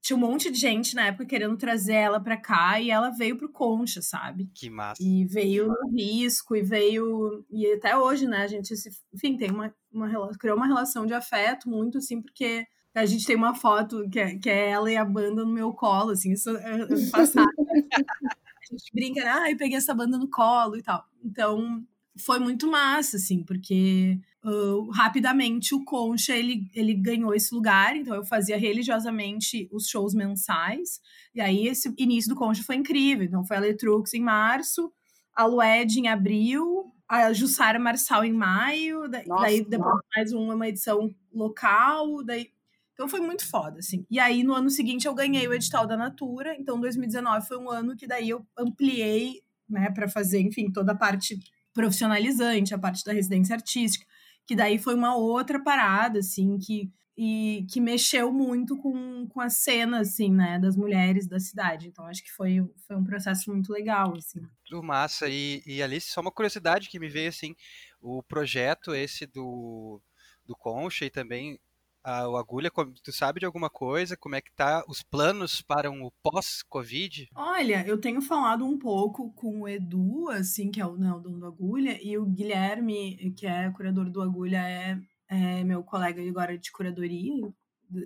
tinha 0.03 0.17
um 0.17 0.21
monte 0.21 0.51
de 0.51 0.59
gente 0.59 0.97
na 0.97 1.07
época 1.07 1.27
querendo 1.27 1.57
trazer 1.57 1.93
ela 1.93 2.19
para 2.19 2.37
cá 2.37 2.81
e 2.81 2.91
ela 2.91 3.11
veio 3.11 3.37
pro 3.37 3.49
Concha, 3.49 4.03
sabe? 4.03 4.51
Que 4.53 4.69
massa. 4.69 5.01
E 5.01 5.25
veio 5.27 5.69
no 5.69 5.89
risco 5.91 6.57
e 6.57 6.63
veio 6.63 7.45
e 7.49 7.73
até 7.73 7.97
hoje, 7.97 8.27
né, 8.27 8.39
a 8.39 8.49
gente 8.49 8.77
se, 8.77 8.91
enfim, 9.15 9.37
tem 9.37 9.53
uma, 9.53 9.73
uma 9.93 10.37
criou 10.37 10.57
uma 10.57 10.67
relação 10.67 11.07
de 11.07 11.15
afeto 11.15 11.71
muito 11.71 11.99
assim, 11.99 12.21
porque 12.21 12.67
a 12.93 13.07
gente 13.07 13.27
tem 13.27 13.37
uma 13.37 13.55
foto 13.55 14.09
que 14.11 14.19
é, 14.19 14.37
que 14.37 14.51
é 14.51 14.71
ela 14.71 14.91
e 14.91 14.97
a 14.97 15.05
banda 15.05 15.45
no 15.45 15.53
meu 15.53 15.73
colo, 15.73 16.11
assim, 16.11 16.33
isso 16.33 16.51
é, 16.51 16.81
é 16.81 17.11
passado. 17.13 17.47
a 18.73 18.77
gente 18.77 18.93
brinca, 18.93 19.25
né? 19.25 19.31
Ah, 19.31 19.51
eu 19.51 19.57
peguei 19.57 19.77
essa 19.77 19.95
banda 19.95 20.19
no 20.19 20.29
colo 20.29 20.77
e 20.77 20.83
tal. 20.83 21.05
Então, 21.25 21.85
foi 22.19 22.39
muito 22.39 22.71
massa, 22.71 23.17
assim, 23.17 23.43
porque 23.43 24.19
uh, 24.45 24.91
rapidamente 24.91 25.75
o 25.75 25.85
Concha 25.85 26.35
ele, 26.35 26.69
ele 26.75 26.95
ganhou 26.95 27.35
esse 27.35 27.55
lugar, 27.55 27.95
então 27.97 28.15
eu 28.15 28.25
fazia 28.25 28.57
religiosamente 28.57 29.69
os 29.71 29.87
shows 29.89 30.15
mensais, 30.15 31.01
e 31.35 31.41
aí 31.41 31.67
esse 31.69 31.93
início 31.99 32.31
do 32.31 32.37
Concha 32.37 32.63
foi 32.63 32.77
incrível. 32.77 33.25
Então 33.25 33.45
foi 33.45 33.57
a 33.57 33.61
Letrux 33.61 34.15
em 34.15 34.21
março, 34.21 34.91
a 35.35 35.45
Lued 35.45 36.01
em 36.01 36.09
abril, 36.09 36.91
a 37.09 37.33
Jussara 37.33 37.79
Marçal 37.79 38.25
em 38.25 38.33
maio, 38.33 39.09
daí, 39.09 39.27
nossa, 39.27 39.43
daí 39.43 39.63
depois 39.63 39.95
nossa. 39.95 40.07
mais 40.17 40.33
uma, 40.33 40.55
uma 40.55 40.69
edição 40.69 41.15
local, 41.33 42.25
daí 42.25 42.51
então 42.97 43.09
foi 43.09 43.21
muito 43.21 43.47
foda, 43.47 43.79
assim. 43.79 44.07
E 44.11 44.19
aí, 44.19 44.43
no 44.43 44.55
ano 44.55 44.71
seguinte, 44.71 45.07
eu 45.07 45.15
ganhei 45.15 45.47
o 45.47 45.53
edital 45.53 45.87
da 45.87 45.99
Natura. 45.99 46.57
Então, 46.59 46.81
2019 46.81 47.47
foi 47.47 47.59
um 47.59 47.71
ano 47.71 47.95
que 47.95 48.07
daí 48.07 48.31
eu 48.31 48.45
ampliei, 48.59 49.43
né, 49.69 49.91
para 49.91 50.09
fazer, 50.09 50.41
enfim, 50.41 50.73
toda 50.73 50.93
a 50.93 50.97
parte 50.97 51.39
profissionalizante, 51.75 52.75
a 52.75 52.79
parte 52.79 53.05
da 53.05 53.13
residência 53.13 53.55
artística 53.55 54.07
que 54.47 54.55
daí 54.55 54.79
foi 54.79 54.95
uma 54.95 55.17
outra 55.17 55.63
parada, 55.63 56.21
assim, 56.21 56.57
que, 56.57 56.91
e, 57.17 57.67
que 57.71 57.81
mexeu 57.81 58.33
muito 58.33 58.77
com, 58.79 59.27
com 59.29 59.41
a 59.41 59.51
cena, 59.51 60.01
assim, 60.01 60.31
né, 60.31 60.59
das 60.59 60.77
mulheres 60.77 61.27
da 61.27 61.41
cidade. 61.41 61.89
Então, 61.89 62.07
acho 62.07 62.23
que 62.23 62.31
foi, 62.31 62.65
foi 62.87 62.97
um 62.97 63.05
processo 63.05 63.51
muito 63.51 63.73
legal, 63.73 64.15
assim. 64.17 64.41
Muito 64.41 64.87
massa. 64.87 65.29
E, 65.29 65.63
e 65.67 65.83
Alice, 65.83 66.13
só 66.13 66.21
uma 66.21 66.31
curiosidade 66.31 66.89
que 66.89 67.01
me 67.01 67.09
veio, 67.09 67.29
assim, 67.29 67.57
o 68.01 68.23
projeto 68.23 68.95
esse 68.95 69.27
do, 69.27 70.01
do 70.45 70.55
Concha 70.55 71.05
e 71.05 71.11
também 71.11 71.59
a, 72.07 72.29
o 72.29 72.37
Agulha, 72.37 72.71
tu 73.03 73.13
sabe 73.13 73.41
de 73.41 73.47
alguma 73.47 73.69
coisa? 73.69 74.17
Como 74.17 74.37
é 74.37 74.41
que 74.41 74.53
tá 74.53 74.85
os 74.87 75.03
planos 75.03 75.61
para 75.61 75.91
um 75.91 76.09
pós-Covid? 76.23 77.29
Olha, 77.35 77.85
eu 77.85 78.01
tenho 78.01 78.23
falado 78.23 78.65
um 78.65 78.79
pouco 78.79 79.33
com 79.33 79.63
o 79.63 79.69
Edu, 79.69 80.31
assim, 80.31 80.71
que 80.71 80.81
é 80.81 80.87
o, 80.87 80.97
né, 80.97 81.11
dono 81.21 81.41
do 81.41 81.47
Agulha, 81.47 81.99
e 82.01 82.17
o 82.17 82.25
Guilherme, 82.25 83.33
que 83.37 83.45
é 83.45 83.69
curador 83.73 84.09
do 84.09 84.23
Agulha, 84.23 84.59
é, 84.59 84.97
é 85.29 85.65
meu 85.65 85.83
colega 85.83 86.23
agora 86.23 86.57
de 86.57 86.71
curadoria, 86.71 87.53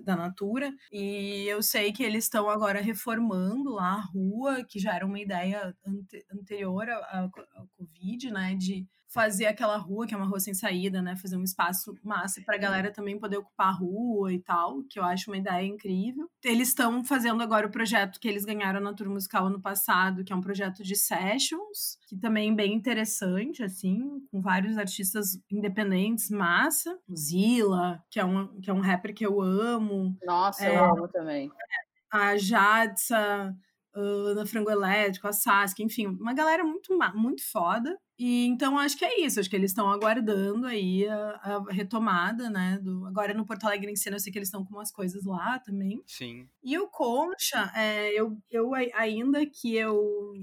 da 0.03 0.15
Natura. 0.15 0.73
E 0.91 1.45
eu 1.47 1.61
sei 1.61 1.91
que 1.91 2.03
eles 2.03 2.25
estão 2.25 2.49
agora 2.49 2.81
reformando 2.81 3.71
lá 3.71 3.93
a 3.93 4.01
rua, 4.01 4.63
que 4.67 4.79
já 4.79 4.95
era 4.95 5.05
uma 5.05 5.19
ideia 5.19 5.75
ante 5.85 6.25
anterior 6.31 6.89
ao 6.89 7.29
Covid, 7.77 8.31
né? 8.31 8.55
De 8.55 8.87
fazer 9.13 9.45
aquela 9.45 9.77
rua, 9.77 10.07
que 10.07 10.13
é 10.13 10.17
uma 10.17 10.25
rua 10.25 10.39
sem 10.39 10.53
saída, 10.53 11.01
né? 11.01 11.15
Fazer 11.15 11.35
um 11.35 11.43
espaço 11.43 11.93
massa 12.03 12.41
para 12.45 12.55
a 12.55 12.59
galera 12.59 12.91
também 12.91 13.19
poder 13.19 13.37
ocupar 13.37 13.67
a 13.67 13.77
rua 13.77 14.33
e 14.33 14.39
tal, 14.39 14.83
que 14.89 14.97
eu 14.97 15.03
acho 15.03 15.29
uma 15.29 15.37
ideia 15.37 15.65
incrível. 15.65 16.29
Eles 16.43 16.69
estão 16.69 17.03
fazendo 17.03 17.43
agora 17.43 17.67
o 17.67 17.71
projeto 17.71 18.19
que 18.19 18.27
eles 18.27 18.45
ganharam 18.45 18.79
na 18.79 18.93
Tour 18.93 19.09
Musical 19.09 19.47
ano 19.47 19.61
passado, 19.61 20.23
que 20.23 20.31
é 20.31 20.35
um 20.35 20.41
projeto 20.41 20.83
de 20.83 20.95
sessions, 20.95 21.97
que 22.07 22.17
também 22.17 22.51
é 22.51 22.55
bem 22.55 22.73
interessante, 22.73 23.63
assim, 23.63 24.25
com 24.31 24.41
vários 24.41 24.77
artistas 24.77 25.39
independentes, 25.51 26.29
massa. 26.29 26.97
Zila, 27.13 28.01
que 28.09 28.19
é 28.19 28.25
um, 28.25 28.59
que 28.61 28.69
é 28.69 28.73
um 28.73 28.81
rapper 28.81 29.13
que 29.13 29.25
eu 29.25 29.41
amo. 29.41 30.17
Nossa, 30.23 30.65
é, 30.65 30.77
eu 30.77 30.85
amo 30.85 31.07
também. 31.09 31.51
A 32.09 32.37
Jadsa, 32.37 33.55
Ana 33.93 34.45
Frango 34.45 34.69
Elétrico, 34.69 35.27
a 35.27 35.33
Sasuke, 35.33 35.83
enfim, 35.83 36.07
uma 36.07 36.33
galera 36.33 36.63
muito, 36.63 36.97
muito 37.13 37.43
foda. 37.49 37.97
E 38.17 38.45
então 38.45 38.77
acho 38.77 38.97
que 38.97 39.03
é 39.03 39.21
isso, 39.21 39.39
acho 39.39 39.49
que 39.49 39.55
eles 39.55 39.71
estão 39.71 39.89
aguardando 39.89 40.67
aí 40.67 41.07
a, 41.07 41.29
a, 41.43 41.63
retomada, 41.71 42.49
né? 42.49 42.79
Do, 42.81 43.05
agora 43.07 43.33
no 43.33 43.45
Porto 43.45 43.65
Alegre 43.65 43.91
em 43.91 43.95
cena, 43.95 44.15
eu 44.15 44.19
sei 44.19 44.31
que 44.31 44.37
eles 44.37 44.47
estão 44.47 44.63
com 44.63 44.75
umas 44.75 44.91
coisas 44.91 45.25
lá 45.25 45.59
também. 45.59 46.01
Sim. 46.05 46.47
E 46.63 46.77
o 46.77 46.87
Concha, 46.87 47.71
é, 47.75 48.11
eu, 48.13 48.37
eu 48.49 48.73
ainda 48.93 49.45
que 49.45 49.75
eu 49.75 50.33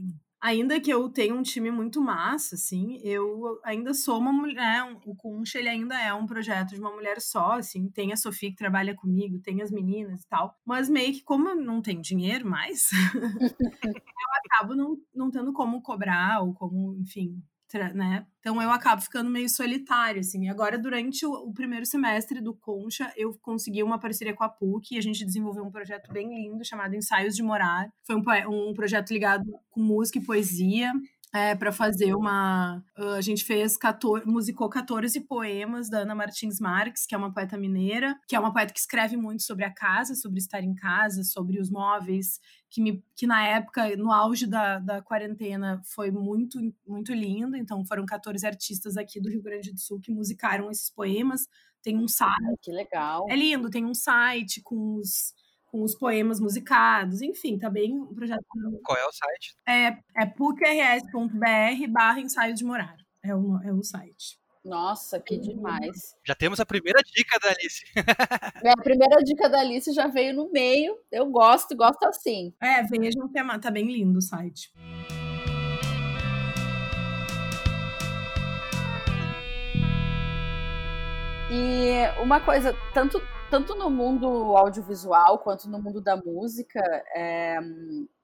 ainda 0.41 0.81
que 0.81 0.91
eu 0.91 1.09
tenha 1.09 1.35
um 1.35 1.43
time 1.43 1.71
muito 1.71 2.01
massa, 2.01 2.55
assim, 2.55 2.99
eu 3.03 3.61
ainda 3.65 3.93
sou 3.93 4.19
uma 4.19 4.33
mulher, 4.33 4.85
o 5.05 5.15
Concha, 5.17 5.59
ele 5.59 5.69
ainda 5.69 6.01
é 6.01 6.13
um 6.13 6.27
projeto 6.27 6.71
de 6.71 6.81
uma 6.81 6.93
mulher 6.93 7.21
só, 7.21 7.53
assim, 7.53 7.89
tem 7.91 8.13
a 8.13 8.17
Sofia 8.17 8.51
que 8.51 8.57
trabalha 8.57 8.95
comigo, 8.95 9.41
tem 9.41 9.63
as 9.63 9.71
meninas 9.71 10.23
e 10.23 10.29
tal, 10.29 10.55
mas 10.65 10.89
meio 10.89 11.13
que 11.13 11.23
como 11.23 11.49
eu 11.49 11.57
não 11.57 11.83
tenho 11.83 12.01
dinheiro 12.01 12.49
mais, 12.49 12.89
eu 13.85 14.33
acabo 14.47 14.75
não, 14.75 14.97
não 15.15 15.31
tendo 15.31 15.53
como 15.53 15.83
cobrar 15.83 16.43
ou 16.43 16.55
como, 16.55 16.95
enfim, 17.01 17.43
né? 17.77 18.27
Então 18.41 18.61
eu 18.63 18.71
acabo 18.71 19.03
ficando 19.03 19.29
meio 19.29 19.49
solitário, 19.49 20.21
assim. 20.21 20.47
E 20.47 20.49
agora, 20.49 20.79
durante 20.79 21.27
o, 21.27 21.33
o, 21.33 21.53
primeiro 21.53 21.85
semestre 21.85 22.41
do 22.41 22.55
Concha, 22.55 23.13
eu 23.17 23.37
consegui 23.43 23.83
uma 23.83 23.99
parceria 23.99 24.35
com 24.35 24.43
a 24.43 24.49
PUC 24.49 24.95
e 24.95 24.99
a 24.99 25.03
gente 25.03 25.25
desenvolveu 25.25 25.65
um 25.65 25.71
projeto 25.71 26.11
bem 26.13 26.29
lindo 26.35 26.65
chamado 26.65 26.95
Ensaios 26.95 27.37
de 27.37 27.43
Morar. 27.43 27.91
Foi 28.05 28.17
um, 28.17 28.71
um 28.71 28.75
projeto 28.75 29.11
ligado 29.11 29.45
com 29.71 29.81
música 29.81 30.19
e 30.19 30.25
poesia 30.25 30.93
é, 31.35 31.55
para 31.55 31.71
fazer 31.71 32.15
uma. 32.15 32.83
A 32.97 33.21
gente 33.21 33.45
fez 33.45 33.77
14, 33.77 34.27
musicou 34.27 34.69
14 34.69 35.21
poemas 35.21 35.91
da 35.91 35.99
Ana 35.99 36.15
Martins 36.15 36.59
Marques, 36.59 37.05
que 37.07 37.15
é 37.15 37.19
uma 37.19 37.33
poeta 37.33 37.57
mineira, 37.57 38.19
que 38.27 38.35
é 38.35 38.41
uma 38.41 38.53
poeta 38.53 38.73
que 38.73 38.81
escreve 38.81 39.17
muito 39.17 39.43
sobre 39.43 39.65
a 39.65 39.73
casa, 39.73 40.15
sobre 40.15 40.39
estar 40.39 40.63
em 40.63 40.75
casa, 40.75 41.23
sobre 41.23 41.61
os 41.61 41.71
móveis, 41.71 42.41
que, 42.71 42.81
me, 42.81 43.03
que 43.15 43.27
na 43.27 43.47
época, 43.47 43.95
no 43.97 44.11
auge 44.11 44.47
da, 44.47 44.79
da 44.79 45.03
quarentena, 45.03 45.81
foi 45.85 46.11
muito, 46.11 46.59
muito 46.87 47.13
lindo. 47.13 47.57
Então, 47.57 47.85
foram 47.85 48.07
14 48.07 48.47
artistas 48.47 48.97
aqui 48.97 49.21
do 49.21 49.29
Rio 49.29 49.43
Grande 49.43 49.73
do 49.73 49.81
Sul 49.81 50.01
que 50.01 50.11
musicaram 50.11 50.71
esses 50.71 50.91
poemas. 50.91 51.47
Tem 51.83 51.97
um 51.97 52.09
site. 52.09 52.59
Que 52.63 52.73
legal. 52.73 53.27
É 53.29 53.37
lindo, 53.37 53.71
tem 53.71 53.85
um 53.85 53.95
site 53.95 54.61
com 54.63 54.95
os 54.97 55.35
com 55.71 55.83
os 55.83 55.95
poemas 55.95 56.41
musicados, 56.41 57.23
enfim, 57.23 57.59
tá 57.59 57.71
bem 57.71 57.93
um 57.93 58.15
projeto. 58.15 58.45
Qual 58.83 58.99
é 58.99 59.05
o 59.05 59.13
site? 59.13 59.57
É, 59.67 60.23
é 60.23 60.27
pucrs.br 60.27 61.93
barra 61.93 62.21
ensaio 62.21 62.55
de 62.55 62.65
morar. 62.65 62.97
É 63.23 63.35
o, 63.35 63.61
é 63.63 63.73
o 63.73 63.83
site. 63.83 64.39
Nossa, 64.65 65.19
que 65.21 65.39
demais. 65.39 66.15
Já 66.27 66.35
temos 66.35 66.61
a 66.61 66.67
primeira 66.67 67.01
dica 67.03 67.39
da 67.39 67.51
Alice. 67.51 67.85
é, 68.63 68.71
a 68.71 68.83
primeira 68.83 69.23
dica 69.23 69.49
da 69.49 69.61
Alice 69.61 69.93
já 69.93 70.09
veio 70.09 70.35
no 70.35 70.51
meio. 70.51 70.97
Eu 71.11 71.27
gosto, 71.27 71.77
gosto 71.77 72.05
assim. 72.05 72.53
É, 72.61 72.83
vejam 72.83 73.29
que 73.29 73.39
é, 73.39 73.59
tá 73.59 73.71
bem 73.71 73.87
lindo 73.87 74.19
o 74.19 74.23
site. 74.23 74.73
E 81.51 82.21
uma 82.21 82.41
coisa, 82.41 82.77
tanto 82.93 83.23
tanto 83.51 83.75
no 83.75 83.91
mundo 83.91 84.27
audiovisual 84.57 85.39
quanto 85.39 85.69
no 85.69 85.81
mundo 85.81 86.01
da 86.01 86.17
música, 86.17 86.81
é, 87.15 87.59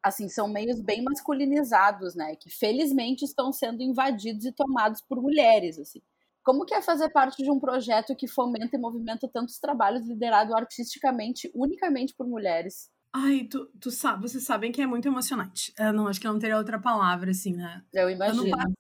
assim, 0.03 0.29
são 0.29 0.49
meios 0.49 0.81
bem 0.81 1.03
masculinizados, 1.03 2.15
né? 2.15 2.37
Que 2.37 2.51
felizmente 2.51 3.25
estão 3.25 3.53
sendo 3.53 3.83
invadidos 3.83 4.45
e 4.45 4.53
tomados 4.53 5.01
por 5.03 5.21
mulheres, 5.21 5.79
assim. 5.79 6.01
Como 6.43 6.67
que 6.67 6.75
é 6.75 6.83
fazer 6.83 7.09
parte 7.09 7.43
de 7.43 7.51
um 7.51 7.59
projeto 7.59 8.15
que 8.15 8.29
fomenta 8.29 8.77
e 8.77 8.79
movimenta 8.79 9.27
tantos 9.27 9.59
trabalhos 9.59 10.07
liderado 10.07 10.55
artisticamente, 10.55 11.51
unicamente 11.55 12.15
por 12.15 12.27
mulheres? 12.27 12.91
Ai, 13.15 13.45
tu, 13.45 13.67
tu 13.81 13.91
sabe, 13.91 14.29
vocês 14.29 14.45
sabem 14.45 14.71
que 14.71 14.83
é 14.83 14.87
muito 14.87 15.09
emocionante. 15.09 15.73
Eu 15.79 15.93
não, 15.93 16.07
acho 16.07 16.21
que 16.21 16.27
não 16.27 16.39
teria 16.39 16.59
outra 16.59 16.79
palavra, 16.79 17.31
assim, 17.31 17.55
né? 17.55 17.83
Eu 17.95 18.11
imagino. 18.11 18.43
Ano, 18.43 18.75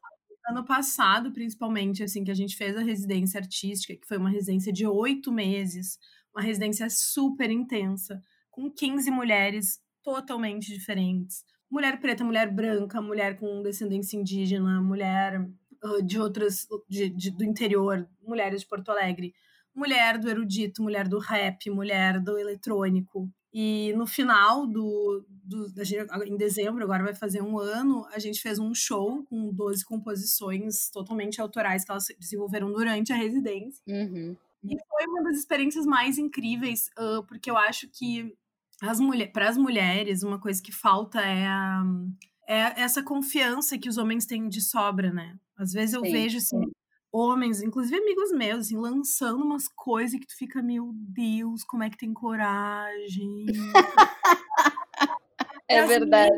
ano 0.46 0.64
passado, 0.64 1.32
principalmente, 1.32 2.02
assim, 2.02 2.22
que 2.22 2.30
a 2.30 2.34
gente 2.34 2.54
fez 2.56 2.76
a 2.76 2.82
residência 2.82 3.40
artística, 3.40 3.96
que 3.96 4.06
foi 4.06 4.18
uma 4.18 4.28
residência 4.28 4.72
de 4.72 4.86
oito 4.86 5.32
meses, 5.32 5.98
uma 6.34 6.42
residência 6.42 6.90
super 6.90 7.50
intensa, 7.50 8.20
com 8.50 8.70
15 8.70 9.10
mulheres 9.10 9.80
totalmente 10.02 10.72
diferentes. 10.72 11.44
Mulher 11.70 12.00
preta, 12.00 12.24
mulher 12.24 12.50
branca, 12.50 13.00
mulher 13.00 13.36
com 13.38 13.62
descendência 13.62 14.16
indígena, 14.16 14.80
mulher 14.80 15.40
uh, 15.82 16.02
de 16.02 16.20
outras 16.20 16.66
de, 16.88 17.08
de, 17.08 17.30
do 17.30 17.44
interior, 17.44 18.08
mulheres 18.22 18.60
de 18.60 18.66
Porto 18.66 18.90
Alegre, 18.90 19.34
mulher 19.74 20.18
do 20.18 20.28
erudito, 20.28 20.82
mulher 20.82 21.08
do 21.08 21.18
rap, 21.18 21.70
mulher 21.70 22.20
do 22.20 22.38
eletrônico. 22.38 23.28
E 23.52 23.92
no 23.94 24.04
final 24.04 24.66
do, 24.66 25.24
do 25.44 25.72
em 26.26 26.36
dezembro, 26.36 26.82
agora 26.82 27.04
vai 27.04 27.14
fazer 27.14 27.40
um 27.40 27.56
ano, 27.56 28.04
a 28.12 28.18
gente 28.18 28.40
fez 28.40 28.58
um 28.58 28.74
show 28.74 29.24
com 29.24 29.52
12 29.52 29.84
composições 29.84 30.90
totalmente 30.90 31.40
autorais 31.40 31.84
que 31.84 31.90
elas 31.90 32.06
desenvolveram 32.18 32.72
durante 32.72 33.12
a 33.12 33.16
residência. 33.16 33.80
Uhum. 33.86 34.36
E 34.64 34.76
foi 34.88 35.06
uma 35.06 35.23
das 35.23 35.37
experiências 35.37 35.85
mais 35.85 36.16
incríveis, 36.16 36.90
uh, 36.99 37.23
porque 37.26 37.50
eu 37.50 37.56
acho 37.56 37.88
que 37.88 38.35
as 38.83 38.99
mulher, 38.99 39.30
para 39.30 39.49
as 39.49 39.56
mulheres, 39.56 40.23
uma 40.23 40.38
coisa 40.38 40.62
que 40.62 40.73
falta 40.73 41.21
é, 41.21 41.47
a, 41.47 41.85
é 42.49 42.80
essa 42.80 43.02
confiança 43.02 43.78
que 43.78 43.88
os 43.88 43.99
homens 43.99 44.26
têm 44.26 44.49
de 44.49 44.61
sobra, 44.61 45.12
né? 45.12 45.38
Às 45.56 45.73
vezes 45.73 45.94
eu 45.94 46.04
sim, 46.04 46.11
vejo 46.12 46.38
assim, 46.38 46.64
sim. 46.64 46.73
homens, 47.12 47.62
inclusive 47.62 47.97
amigos 47.97 48.33
meus, 48.33 48.66
assim, 48.66 48.76
lançando 48.76 49.44
umas 49.44 49.68
coisas 49.68 50.18
que 50.18 50.26
tu 50.26 50.37
fica, 50.37 50.62
meu 50.62 50.90
Deus, 50.94 51.62
como 51.64 51.83
é 51.83 51.90
que 51.90 51.99
tem 51.99 52.12
coragem? 52.12 53.47
É 55.66 55.85
verdade. 55.87 56.30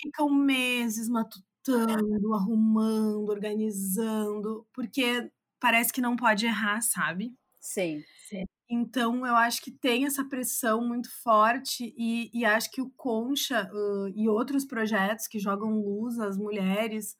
ficam 0.00 0.30
meses 0.30 1.08
matutando, 1.10 2.34
arrumando, 2.34 3.28
organizando, 3.28 4.66
porque 4.72 5.30
parece 5.60 5.92
que 5.92 6.00
não 6.00 6.16
pode 6.16 6.46
errar, 6.46 6.80
sabe? 6.80 7.34
Sim. 7.66 8.02
Sim. 8.28 8.44
Então, 8.68 9.26
eu 9.26 9.34
acho 9.36 9.62
que 9.62 9.70
tem 9.70 10.06
essa 10.06 10.24
pressão 10.24 10.86
muito 10.86 11.08
forte 11.22 11.94
e, 11.96 12.30
e 12.32 12.44
acho 12.44 12.70
que 12.70 12.80
o 12.80 12.90
Concha 12.90 13.68
uh, 13.72 14.08
e 14.14 14.28
outros 14.28 14.64
projetos 14.64 15.26
que 15.26 15.38
jogam 15.38 15.80
luz 15.80 16.18
às 16.18 16.36
mulheres, 16.36 17.16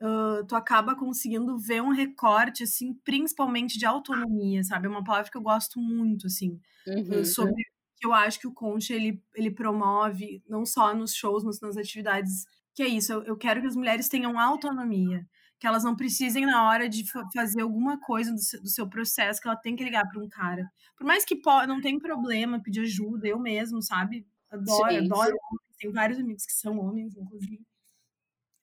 uh, 0.00 0.46
tu 0.46 0.54
acaba 0.54 0.94
conseguindo 0.94 1.58
ver 1.58 1.82
um 1.82 1.90
recorte, 1.90 2.64
assim, 2.64 2.94
principalmente 3.04 3.78
de 3.78 3.86
autonomia, 3.86 4.62
sabe? 4.62 4.86
É 4.86 4.90
uma 4.90 5.04
palavra 5.04 5.30
que 5.30 5.36
eu 5.36 5.42
gosto 5.42 5.78
muito, 5.80 6.26
assim, 6.26 6.58
uhum. 6.86 7.24
sobre 7.24 7.62
que 7.96 8.06
eu 8.06 8.12
acho 8.12 8.38
que 8.38 8.46
o 8.46 8.54
Concha, 8.54 8.94
ele, 8.94 9.22
ele 9.34 9.50
promove, 9.50 10.42
não 10.48 10.64
só 10.64 10.94
nos 10.94 11.14
shows, 11.14 11.44
mas 11.44 11.60
nas 11.60 11.76
atividades, 11.76 12.44
que 12.74 12.82
é 12.82 12.86
isso, 12.86 13.12
eu, 13.12 13.24
eu 13.24 13.36
quero 13.36 13.60
que 13.60 13.66
as 13.66 13.76
mulheres 13.76 14.08
tenham 14.08 14.38
autonomia, 14.38 15.26
que 15.58 15.66
elas 15.66 15.82
não 15.82 15.96
precisem, 15.96 16.46
na 16.46 16.68
hora 16.68 16.88
de 16.88 17.04
fazer 17.34 17.62
alguma 17.62 18.00
coisa 18.00 18.32
do 18.32 18.38
seu, 18.38 18.62
do 18.62 18.68
seu 18.68 18.88
processo, 18.88 19.40
que 19.40 19.48
ela 19.48 19.56
tem 19.56 19.74
que 19.74 19.82
ligar 19.82 20.06
para 20.08 20.22
um 20.22 20.28
cara. 20.28 20.70
Por 20.96 21.06
mais 21.06 21.24
que 21.24 21.40
não 21.66 21.80
tem 21.80 21.98
problema 21.98 22.62
pedir 22.62 22.80
ajuda, 22.80 23.26
eu 23.26 23.38
mesmo, 23.38 23.82
sabe? 23.82 24.26
Adoro, 24.50 24.90
sim, 24.90 24.98
adoro 24.98 25.36
homens. 25.36 25.76
Tenho 25.78 25.92
vários 25.92 26.18
amigos 26.18 26.46
que 26.46 26.52
são 26.52 26.78
homens, 26.78 27.16
inclusive. 27.16 27.60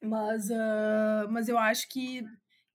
Mas, 0.01 0.49
uh, 0.49 1.29
mas 1.29 1.49
eu 1.49 1.57
acho 1.57 1.89
que, 1.89 2.23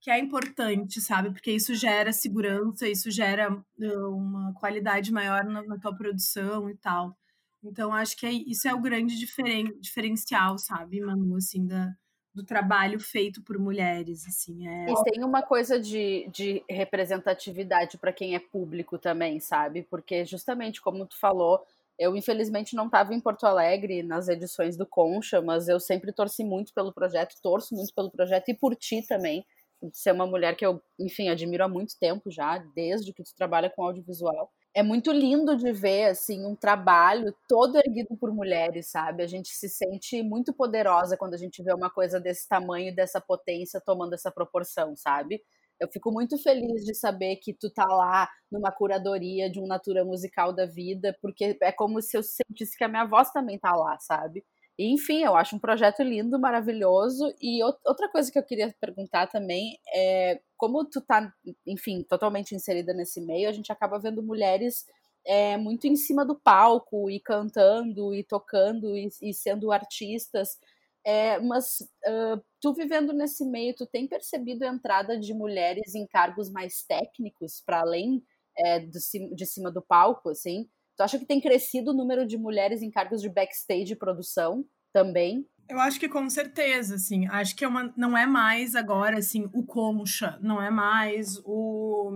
que 0.01 0.11
é 0.11 0.19
importante, 0.19 1.01
sabe? 1.01 1.31
Porque 1.31 1.53
isso 1.53 1.75
gera 1.75 2.13
segurança, 2.13 2.89
isso 2.89 3.11
gera 3.11 3.53
uh, 3.53 4.17
uma 4.17 4.53
qualidade 4.55 5.13
maior 5.13 5.45
na, 5.45 5.63
na, 5.63 5.79
tua 5.79 5.95
produção 5.97 6.69
e 6.69 6.77
tal. 6.77 7.17
Então, 7.63 7.93
acho 7.93 8.17
que 8.17 8.27
é, 8.27 8.33
isso 8.33 8.67
é 8.69 8.75
o 8.75 8.81
grande 8.81 9.19
diferen, 9.19 9.79
diferencial, 9.81 10.59
sabe, 10.59 11.01
Manu, 11.01 11.37
assim, 11.37 11.67
da, 11.67 11.95
do 12.35 12.45
trabalho 12.45 13.01
feito 13.01 13.43
por 13.43 13.59
mulheres, 13.59 14.27
assim. 14.27 14.67
É... 14.69 14.91
E 14.91 15.03
tem 15.05 15.25
uma 15.25 15.43
coisa 15.43 15.81
de, 15.81 16.29
de 16.33 16.63
representatividade 16.69 17.99
para 17.99 18.13
quem 18.13 18.35
é 18.35 18.39
público 18.39 18.99
também, 18.99 19.41
sabe? 19.41 19.83
Porque 19.83 20.25
justamente 20.25 20.81
como 20.81 21.07
tu 21.07 21.19
falou, 21.19 21.65
eu 21.99 22.17
infelizmente 22.17 22.77
não 22.77 22.87
estava 22.87 23.15
em 23.15 23.21
Porto 23.21 23.45
Alegre 23.45 24.03
nas 24.03 24.29
edições 24.29 24.77
do 24.77 24.87
Concha, 24.87 25.43
mas 25.43 25.69
eu 25.69 25.81
sempre 25.81 26.13
torci 26.13 26.45
muito 26.45 26.73
pelo 26.73 26.93
projeto, 26.93 27.35
torço 27.43 27.75
muito 27.75 27.93
pelo 27.95 28.11
projeto 28.11 28.49
e 28.49 28.55
por 28.55 28.75
ti 28.77 29.05
também. 29.07 29.45
Ser 29.93 30.13
uma 30.13 30.27
mulher 30.27 30.57
que 30.57 30.65
eu, 30.65 30.81
enfim, 30.99 31.29
admiro 31.29 31.65
há 31.65 31.69
muito 31.69 31.99
tempo 31.99 32.31
já, 32.31 32.59
desde 32.75 33.13
que 33.13 33.23
tu 33.25 33.35
trabalha 33.35 33.69
com 33.69 33.83
audiovisual 33.83 34.51
é 34.75 34.83
muito 34.83 35.11
lindo 35.11 35.57
de 35.57 35.73
ver 35.73 36.07
assim 36.07 36.47
um 36.47 36.55
trabalho 36.55 37.35
todo 37.49 37.77
erguido 37.77 38.17
por 38.17 38.33
mulheres, 38.33 38.91
sabe? 38.91 39.23
A 39.23 39.27
gente 39.27 39.49
se 39.51 39.69
sente 39.69 40.23
muito 40.23 40.53
poderosa 40.53 41.17
quando 41.17 41.35
a 41.35 41.39
gente 41.39 41.63
vê 41.63 41.73
uma 41.75 41.91
coisa 41.91 42.21
desse 42.21 42.49
tamanho, 42.49 42.95
dessa 42.95 43.21
potência 43.21 43.81
tomando 43.85 44.15
essa 44.15 44.31
proporção, 44.31 44.95
sabe? 44.97 45.43
Eu 45.81 45.89
fico 45.89 46.13
muito 46.13 46.37
feliz 46.39 46.85
de 46.85 46.95
saber 46.95 47.37
que 47.37 47.55
tu 47.55 47.71
tá 47.71 47.87
lá 47.87 48.29
numa 48.53 48.71
curadoria 48.71 49.51
de 49.51 49.59
um 49.59 49.67
Natura 49.67 50.05
Musical 50.05 50.53
da 50.53 50.67
vida, 50.67 51.17
porque 51.23 51.57
é 51.63 51.73
como 51.73 52.01
se 52.03 52.17
eu 52.17 52.23
sentisse 52.23 52.77
que 52.77 52.85
a 52.85 52.89
minha 52.89 53.07
voz 53.07 53.33
também 53.33 53.59
tá 53.59 53.75
lá, 53.75 53.99
sabe? 53.99 54.45
E, 54.79 54.93
enfim, 54.95 55.23
eu 55.25 55.37
acho 55.37 55.57
um 55.57 55.59
projeto 55.59 56.03
lindo, 56.03 56.39
maravilhoso. 56.39 57.35
E 57.41 57.63
outra 57.63 58.09
coisa 58.11 58.31
que 58.31 58.39
eu 58.39 58.43
queria 58.43 58.75
perguntar 58.81 59.27
também 59.27 59.79
é 59.95 60.41
como 60.61 60.85
tu 60.85 61.01
tá, 61.01 61.33
enfim, 61.67 62.03
totalmente 62.03 62.55
inserida 62.55 62.93
nesse 62.93 63.19
meio, 63.19 63.49
a 63.49 63.53
gente 63.53 63.73
acaba 63.73 63.99
vendo 63.99 64.23
mulheres 64.23 64.85
é, 65.25 65.57
muito 65.57 65.87
em 65.87 65.97
cima 65.97 66.23
do 66.23 66.39
palco 66.39 67.09
e 67.09 67.19
cantando 67.19 68.15
e 68.15 68.23
tocando 68.23 68.95
e, 68.95 69.09
e 69.23 69.33
sendo 69.33 69.73
artistas. 69.73 70.59
É, 71.03 71.39
mas 71.39 71.81
uh, 71.81 72.45
tu 72.61 72.75
vivendo 72.75 73.15
nesse 73.15 73.43
meio, 73.43 73.75
tu 73.75 73.87
tem 73.87 74.07
percebido 74.07 74.65
a 74.65 74.69
entrada 74.69 75.19
de 75.19 75.33
mulheres 75.33 75.95
em 75.95 76.07
cargos 76.07 76.51
mais 76.51 76.83
técnicos 76.83 77.63
para 77.65 77.81
além 77.81 78.23
é, 78.55 78.81
do, 78.81 78.99
de 79.35 79.47
cima 79.47 79.71
do 79.71 79.81
palco, 79.81 80.29
assim? 80.29 80.69
Tu 80.95 81.03
acha 81.03 81.19
que 81.19 81.25
tem 81.25 81.41
crescido 81.41 81.93
o 81.93 81.95
número 81.95 82.27
de 82.27 82.37
mulheres 82.37 82.83
em 82.83 82.91
cargos 82.91 83.23
de 83.23 83.31
backstage 83.31 83.95
e 83.95 83.97
produção 83.97 84.63
também? 84.93 85.49
Eu 85.71 85.79
acho 85.79 86.01
que 86.01 86.09
com 86.09 86.29
certeza, 86.29 86.97
assim. 86.97 87.29
Acho 87.29 87.55
que 87.55 87.65
é 87.65 87.69
uma, 87.69 87.93
não 87.97 88.19
é 88.19 88.27
mais 88.27 88.75
agora, 88.75 89.19
assim, 89.19 89.49
o 89.53 89.65
Concha, 89.65 90.37
não 90.43 90.61
é 90.61 90.69
mais 90.69 91.41
o 91.45 92.11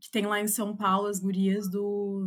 que 0.00 0.10
tem 0.10 0.24
lá 0.26 0.40
em 0.40 0.48
São 0.48 0.74
Paulo 0.74 1.06
as 1.06 1.20
gurias 1.20 1.70
do 1.70 2.26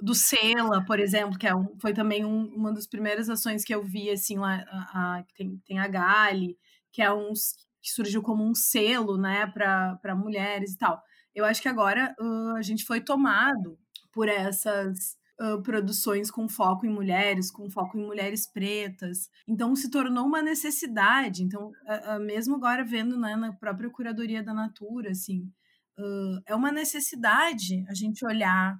do 0.00 0.14
Sela, 0.14 0.84
por 0.84 1.00
exemplo, 1.00 1.38
que 1.38 1.46
é 1.46 1.54
um, 1.54 1.78
foi 1.80 1.92
também 1.94 2.24
um, 2.24 2.46
uma 2.54 2.72
das 2.72 2.86
primeiras 2.86 3.30
ações 3.30 3.64
que 3.64 3.74
eu 3.74 3.82
vi, 3.82 4.10
assim, 4.10 4.38
lá, 4.38 4.64
a, 4.68 5.18
a, 5.18 5.24
tem, 5.36 5.56
tem 5.66 5.78
a 5.78 5.88
Gali, 5.88 6.58
que 6.92 7.00
é 7.00 7.10
um 7.12 7.32
que 7.82 7.90
surgiu 7.90 8.22
como 8.22 8.44
um 8.44 8.54
selo, 8.54 9.16
né, 9.16 9.46
para 9.46 10.14
mulheres 10.14 10.72
e 10.72 10.78
tal. 10.78 11.02
Eu 11.34 11.44
acho 11.44 11.60
que 11.60 11.68
agora 11.68 12.14
uh, 12.20 12.56
a 12.56 12.62
gente 12.62 12.84
foi 12.84 13.00
tomado 13.00 13.78
por 14.12 14.28
essas 14.28 15.16
uh, 15.40 15.62
produções 15.62 16.30
com 16.30 16.48
foco 16.48 16.86
em 16.86 16.90
mulheres, 16.90 17.50
com 17.50 17.70
foco 17.70 17.98
em 17.98 18.04
mulheres 18.04 18.46
pretas. 18.46 19.28
Então 19.46 19.74
se 19.74 19.90
tornou 19.90 20.26
uma 20.26 20.42
necessidade. 20.42 21.42
Então, 21.42 21.68
uh, 21.68 22.16
uh, 22.16 22.20
mesmo 22.20 22.56
agora 22.56 22.84
vendo 22.84 23.18
né, 23.18 23.36
na 23.36 23.52
própria 23.52 23.90
curadoria 23.90 24.42
da 24.42 24.54
Natura, 24.54 25.10
assim, 25.10 25.50
é 26.48 26.56
uma 26.56 26.72
necessidade 26.72 27.84
a 27.88 27.94
gente 27.94 28.26
olhar 28.26 28.76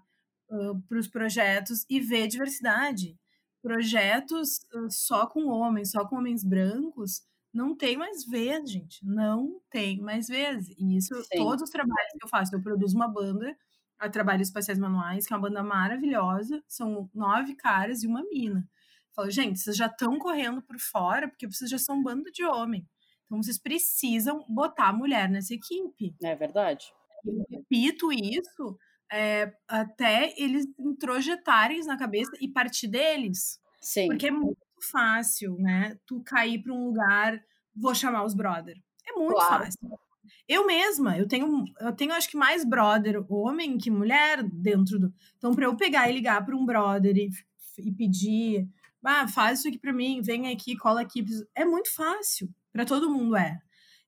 para 0.89 0.99
os 0.99 1.07
projetos 1.07 1.87
e 1.89 2.01
ver 2.01 2.27
diversidade. 2.27 3.17
Projetos 3.63 4.67
só 4.91 5.25
com 5.25 5.47
homens, 5.47 5.93
só 5.93 6.05
com 6.05 6.17
homens 6.17 6.43
brancos, 6.43 7.23
não 7.55 7.77
tem 7.77 7.97
mais 7.97 8.27
vez, 8.27 8.69
gente. 8.69 8.99
Não 9.07 9.61
tem 9.71 10.01
mais 10.01 10.27
vez. 10.27 10.69
E 10.71 10.97
isso, 10.97 11.15
Sim. 11.23 11.39
todos 11.39 11.63
os 11.63 11.71
trabalhos 11.71 12.11
que 12.19 12.25
eu 12.25 12.29
faço, 12.29 12.57
eu 12.57 12.61
produzo 12.61 12.97
uma 12.97 13.07
banda 13.07 13.57
a 14.05 14.11
Trabalhos 14.11 14.49
Espaciais 14.49 14.79
Manuais, 14.79 15.27
que 15.27 15.33
é 15.33 15.37
uma 15.37 15.49
banda 15.49 15.63
maravilhosa. 15.63 16.63
São 16.69 17.09
nove 17.15 17.55
caras 17.55 18.03
e 18.03 18.07
uma 18.07 18.23
mina. 18.25 18.69
Falo, 19.15 19.31
gente, 19.31 19.59
vocês 19.59 19.77
já 19.77 19.87
estão 19.87 20.19
correndo 20.19 20.61
por 20.63 20.79
fora 20.79 21.29
porque 21.29 21.47
vocês 21.47 21.71
já 21.71 21.79
são 21.79 21.97
um 21.97 22.03
bando 22.03 22.31
de 22.33 22.45
homem. 22.45 22.87
Então 23.25 23.43
vocês 23.43 23.59
precisam 23.59 24.45
botar 24.49 24.89
a 24.89 24.93
mulher 24.93 25.29
nessa 25.29 25.55
equipe. 25.55 26.15
É 26.23 26.35
verdade. 26.35 26.87
Eu 27.25 27.45
repito 27.51 28.13
isso 28.13 28.77
é, 29.11 29.53
até 29.69 30.35
eles 30.37 30.67
introjetarem 30.79 31.81
na 31.85 31.97
cabeça 31.97 32.33
e 32.41 32.49
partir 32.49 32.89
deles. 32.89 33.59
Sim. 33.81 34.09
Porque 34.09 34.27
é 34.27 34.31
muito 34.31 34.59
fácil, 34.91 35.57
né? 35.59 35.97
Tu 36.07 36.23
cair 36.25 36.63
para 36.63 36.73
um 36.73 36.87
lugar, 36.87 37.41
vou 37.75 37.95
chamar 37.95 38.25
os 38.25 38.35
brother. 38.35 38.77
É 39.07 39.13
muito 39.13 39.35
claro. 39.35 39.65
fácil. 39.65 39.99
Eu 40.47 40.67
mesma, 40.67 41.17
eu 41.17 41.27
tenho, 41.27 41.65
eu 41.81 41.93
tenho 41.93 42.13
acho 42.13 42.29
que 42.29 42.37
mais 42.37 42.65
brother 42.65 43.25
homem 43.33 43.79
que 43.79 43.91
mulher 43.91 44.43
dentro 44.43 44.99
do. 44.99 45.13
Então, 45.39 45.55
para 45.55 45.65
eu 45.65 45.77
pegar 45.77 46.09
e 46.09 46.13
ligar 46.13 46.45
para 46.45 46.57
um 46.57 46.67
brother 46.67 47.17
e, 47.17 47.31
e 47.79 47.93
pedir, 47.93 48.69
ah, 49.03 49.27
faz 49.27 49.61
isso 49.61 49.69
aqui 49.69 49.79
para 49.79 49.93
mim, 49.93 50.21
vem 50.21 50.53
aqui, 50.53 50.77
cola 50.77 51.01
aqui, 51.01 51.25
é 51.55 51.65
muito 51.65 51.95
fácil. 51.95 52.49
Para 52.73 52.85
todo 52.85 53.11
mundo 53.11 53.37
é. 53.37 53.59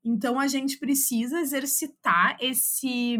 Então, 0.04 0.38
a 0.38 0.46
gente 0.46 0.78
precisa 0.78 1.40
exercitar 1.40 2.36
esse, 2.40 3.18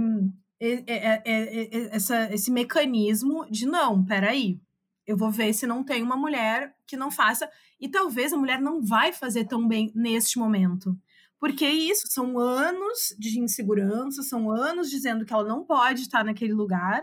essa, 1.91 2.33
esse 2.33 2.51
mecanismo 2.51 3.47
de 3.51 3.67
não, 3.67 4.05
peraí, 4.05 4.61
eu 5.07 5.17
vou 5.17 5.31
ver 5.31 5.53
se 5.53 5.67
não 5.67 5.85
tem 5.85 6.03
uma 6.03 6.17
mulher 6.17 6.75
que 6.87 6.97
não 6.97 7.11
faça, 7.11 7.49
e 7.81 7.89
talvez 7.89 8.33
a 8.33 8.37
mulher 8.37 8.61
não 8.61 8.83
vai 8.83 9.13
fazer 9.13 9.45
tão 9.47 9.67
bem 9.67 9.91
neste 9.95 10.39
momento. 10.39 10.99
Porque 11.39 11.65
é 11.65 11.73
isso, 11.73 12.07
são 12.09 12.39
anos 12.39 13.15
de 13.19 13.39
insegurança, 13.39 14.23
são 14.23 14.51
anos 14.51 14.91
dizendo 14.91 15.25
que 15.25 15.33
ela 15.33 15.45
não 15.45 15.65
pode 15.65 16.03
estar 16.03 16.25
naquele 16.25 16.55
lugar. 16.55 17.03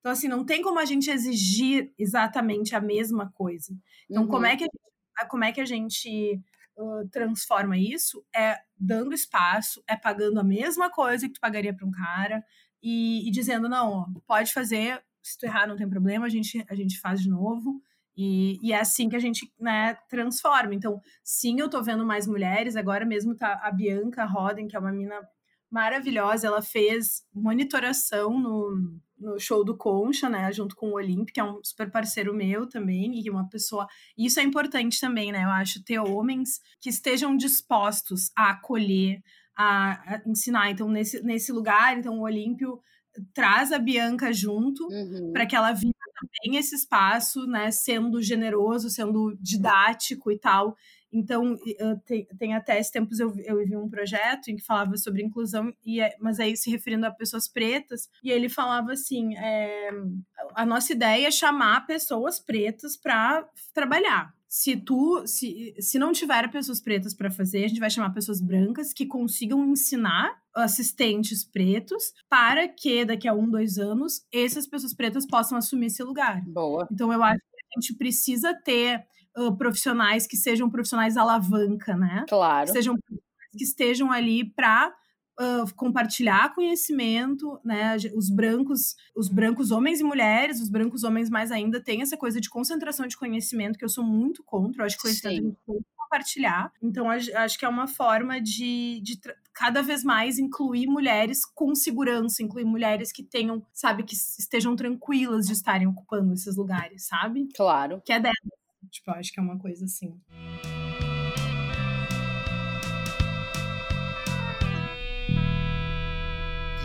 Então, 0.00 0.12
assim, 0.12 0.28
não 0.28 0.44
tem 0.44 0.62
como 0.62 0.78
a 0.78 0.84
gente 0.84 1.10
exigir 1.10 1.92
exatamente 1.98 2.74
a 2.74 2.80
mesma 2.80 3.30
coisa. 3.32 3.74
Então, 4.10 4.24
uhum. 4.24 4.28
como 4.28 4.46
é 4.46 4.56
que 4.56 4.64
a 4.64 4.66
gente, 4.66 5.28
como 5.28 5.44
é 5.44 5.52
que 5.52 5.60
a 5.60 5.64
gente 5.64 6.40
uh, 6.78 7.08
transforma 7.10 7.78
isso? 7.78 8.24
É 8.34 8.58
dando 8.76 9.14
espaço, 9.14 9.82
é 9.88 9.96
pagando 9.96 10.40
a 10.40 10.44
mesma 10.44 10.90
coisa 10.90 11.26
que 11.26 11.34
tu 11.34 11.40
pagaria 11.40 11.74
para 11.74 11.86
um 11.86 11.90
cara 11.90 12.44
e, 12.82 13.26
e 13.26 13.30
dizendo, 13.30 13.68
não, 13.68 13.90
ó, 13.90 14.06
pode 14.26 14.52
fazer, 14.52 15.02
se 15.22 15.38
tu 15.38 15.46
errar 15.46 15.66
não 15.66 15.76
tem 15.76 15.88
problema, 15.88 16.26
a 16.26 16.28
gente, 16.28 16.64
a 16.68 16.74
gente 16.74 17.00
faz 17.00 17.22
de 17.22 17.30
novo. 17.30 17.82
E, 18.16 18.58
e, 18.62 18.72
é 18.72 18.80
assim 18.80 19.08
que 19.08 19.16
a 19.16 19.20
gente 19.20 19.52
né, 19.58 19.96
transforma. 20.08 20.74
Então, 20.74 21.00
sim, 21.22 21.58
eu 21.58 21.68
tô 21.68 21.82
vendo 21.82 22.06
mais 22.06 22.26
mulheres. 22.26 22.76
Agora 22.76 23.04
mesmo 23.04 23.34
tá 23.34 23.60
a 23.62 23.72
Bianca 23.72 24.24
Roden, 24.24 24.68
que 24.68 24.76
é 24.76 24.78
uma 24.78 24.92
mina 24.92 25.20
maravilhosa. 25.70 26.46
Ela 26.46 26.62
fez 26.62 27.24
monitoração 27.34 28.38
no, 28.38 29.00
no 29.18 29.38
show 29.40 29.64
do 29.64 29.76
Concha, 29.76 30.28
né? 30.28 30.52
Junto 30.52 30.76
com 30.76 30.90
o 30.90 30.94
Olimp, 30.94 31.30
que 31.30 31.40
é 31.40 31.44
um 31.44 31.58
super 31.62 31.90
parceiro 31.90 32.32
meu 32.32 32.68
também, 32.68 33.20
e 33.20 33.28
uma 33.28 33.48
pessoa. 33.48 33.86
Isso 34.16 34.38
é 34.38 34.42
importante 34.44 35.00
também, 35.00 35.32
né? 35.32 35.42
Eu 35.42 35.50
acho 35.50 35.82
ter 35.82 35.98
homens 35.98 36.60
que 36.80 36.88
estejam 36.88 37.36
dispostos 37.36 38.30
a 38.36 38.50
acolher, 38.50 39.20
a, 39.56 40.14
a 40.14 40.22
ensinar. 40.26 40.70
Então, 40.70 40.88
nesse, 40.88 41.20
nesse 41.22 41.50
lugar, 41.50 41.98
então, 41.98 42.18
o 42.18 42.22
Olímpio 42.22 42.80
traz 43.32 43.72
a 43.72 43.78
Bianca 43.78 44.32
junto 44.32 44.84
uhum. 44.86 45.32
para 45.32 45.46
que 45.46 45.54
ela 45.54 45.72
viva 45.72 45.94
também 46.14 46.58
esse 46.58 46.74
espaço, 46.74 47.46
né, 47.46 47.70
sendo 47.70 48.22
generoso, 48.22 48.88
sendo 48.90 49.36
didático 49.40 50.30
e 50.30 50.38
tal. 50.38 50.76
Então, 51.12 51.56
tem, 52.38 52.54
até 52.54 52.78
esses 52.78 52.90
tempos 52.90 53.20
eu, 53.20 53.32
eu 53.44 53.64
vi 53.64 53.76
um 53.76 53.88
projeto 53.88 54.48
em 54.48 54.56
que 54.56 54.64
falava 54.64 54.96
sobre 54.96 55.22
inclusão, 55.22 55.72
e, 55.84 56.00
é, 56.00 56.16
mas 56.18 56.40
aí 56.40 56.56
se 56.56 56.68
referindo 56.68 57.06
a 57.06 57.10
pessoas 57.10 57.46
pretas, 57.46 58.08
e 58.22 58.32
ele 58.32 58.48
falava 58.48 58.92
assim: 58.92 59.36
é, 59.36 59.90
a 60.56 60.66
nossa 60.66 60.92
ideia 60.92 61.28
é 61.28 61.30
chamar 61.30 61.86
pessoas 61.86 62.40
pretas 62.40 62.96
para 62.96 63.48
trabalhar. 63.72 64.34
Se 64.56 64.76
tu, 64.76 65.26
se, 65.26 65.74
se 65.80 65.98
não 65.98 66.12
tiver 66.12 66.48
pessoas 66.48 66.80
pretas 66.80 67.12
para 67.12 67.28
fazer, 67.28 67.64
a 67.64 67.68
gente 67.68 67.80
vai 67.80 67.90
chamar 67.90 68.10
pessoas 68.10 68.40
brancas 68.40 68.92
que 68.92 69.04
consigam 69.04 69.66
ensinar 69.66 70.32
assistentes 70.54 71.42
pretos 71.42 72.12
para 72.30 72.68
que 72.68 73.04
daqui 73.04 73.26
a 73.26 73.34
um, 73.34 73.50
dois 73.50 73.78
anos 73.78 74.24
essas 74.32 74.64
pessoas 74.64 74.94
pretas 74.94 75.26
possam 75.26 75.58
assumir 75.58 75.86
esse 75.86 76.04
lugar. 76.04 76.40
Boa. 76.46 76.86
Então 76.92 77.12
eu 77.12 77.20
acho 77.20 77.40
que 77.40 77.56
a 77.76 77.80
gente 77.80 77.98
precisa 77.98 78.54
ter 78.54 79.04
uh, 79.36 79.56
profissionais 79.56 80.24
que 80.24 80.36
sejam 80.36 80.70
profissionais 80.70 81.16
alavanca, 81.16 81.96
né? 81.96 82.24
Claro. 82.28 82.66
Que 82.66 82.72
sejam 82.74 82.94
que 82.94 83.64
estejam 83.64 84.12
ali 84.12 84.44
para 84.44 84.94
uh, 85.40 85.74
compartilhar 85.74 86.54
conhecimento, 86.54 87.58
né? 87.64 87.96
Os 88.14 88.30
brancos, 88.30 88.96
os 89.14 89.28
brancos 89.28 89.70
homens 89.70 90.00
e 90.00 90.04
mulheres, 90.04 90.60
os 90.60 90.68
brancos 90.68 91.04
homens 91.04 91.30
mais 91.30 91.50
ainda 91.50 91.80
têm 91.80 92.02
essa 92.02 92.16
coisa 92.16 92.40
de 92.40 92.50
concentração 92.50 93.06
de 93.06 93.16
conhecimento 93.16 93.78
que 93.78 93.84
eu 93.84 93.88
sou 93.88 94.04
muito 94.04 94.42
contra. 94.42 94.82
Eu 94.82 94.86
acho 94.86 94.96
que 94.96 95.02
conhecimento 95.02 95.56
tem 95.66 95.76
que 95.76 95.84
compartilhar. 95.96 96.72
Então 96.82 97.08
acho 97.10 97.58
que 97.58 97.64
é 97.64 97.68
uma 97.68 97.86
forma 97.86 98.40
de, 98.40 99.00
de 99.02 99.18
cada 99.52 99.82
vez 99.82 100.04
mais 100.04 100.38
incluir 100.38 100.86
mulheres 100.86 101.44
com 101.44 101.74
segurança, 101.74 102.42
incluir 102.42 102.64
mulheres 102.64 103.12
que 103.12 103.22
tenham, 103.22 103.64
sabe, 103.72 104.02
que 104.02 104.14
estejam 104.14 104.76
tranquilas 104.76 105.46
de 105.46 105.52
estarem 105.52 105.86
ocupando 105.86 106.32
esses 106.32 106.56
lugares, 106.56 107.06
sabe? 107.06 107.48
Claro. 107.54 108.02
Que 108.04 108.12
é 108.12 108.20
dela. 108.20 108.34
Tipo, 108.90 109.10
acho 109.12 109.32
que 109.32 109.40
é 109.40 109.42
uma 109.42 109.58
coisa 109.58 109.84
assim. 109.86 110.14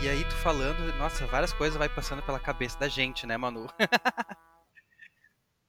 E 0.02 0.08
aí, 0.08 0.24
tu 0.24 0.34
falando, 0.36 0.96
nossa, 0.96 1.26
várias 1.26 1.52
coisas 1.52 1.76
vai 1.76 1.88
passando 1.88 2.22
pela 2.22 2.40
cabeça 2.40 2.78
da 2.78 2.88
gente, 2.88 3.26
né, 3.26 3.36
Manu? 3.36 3.66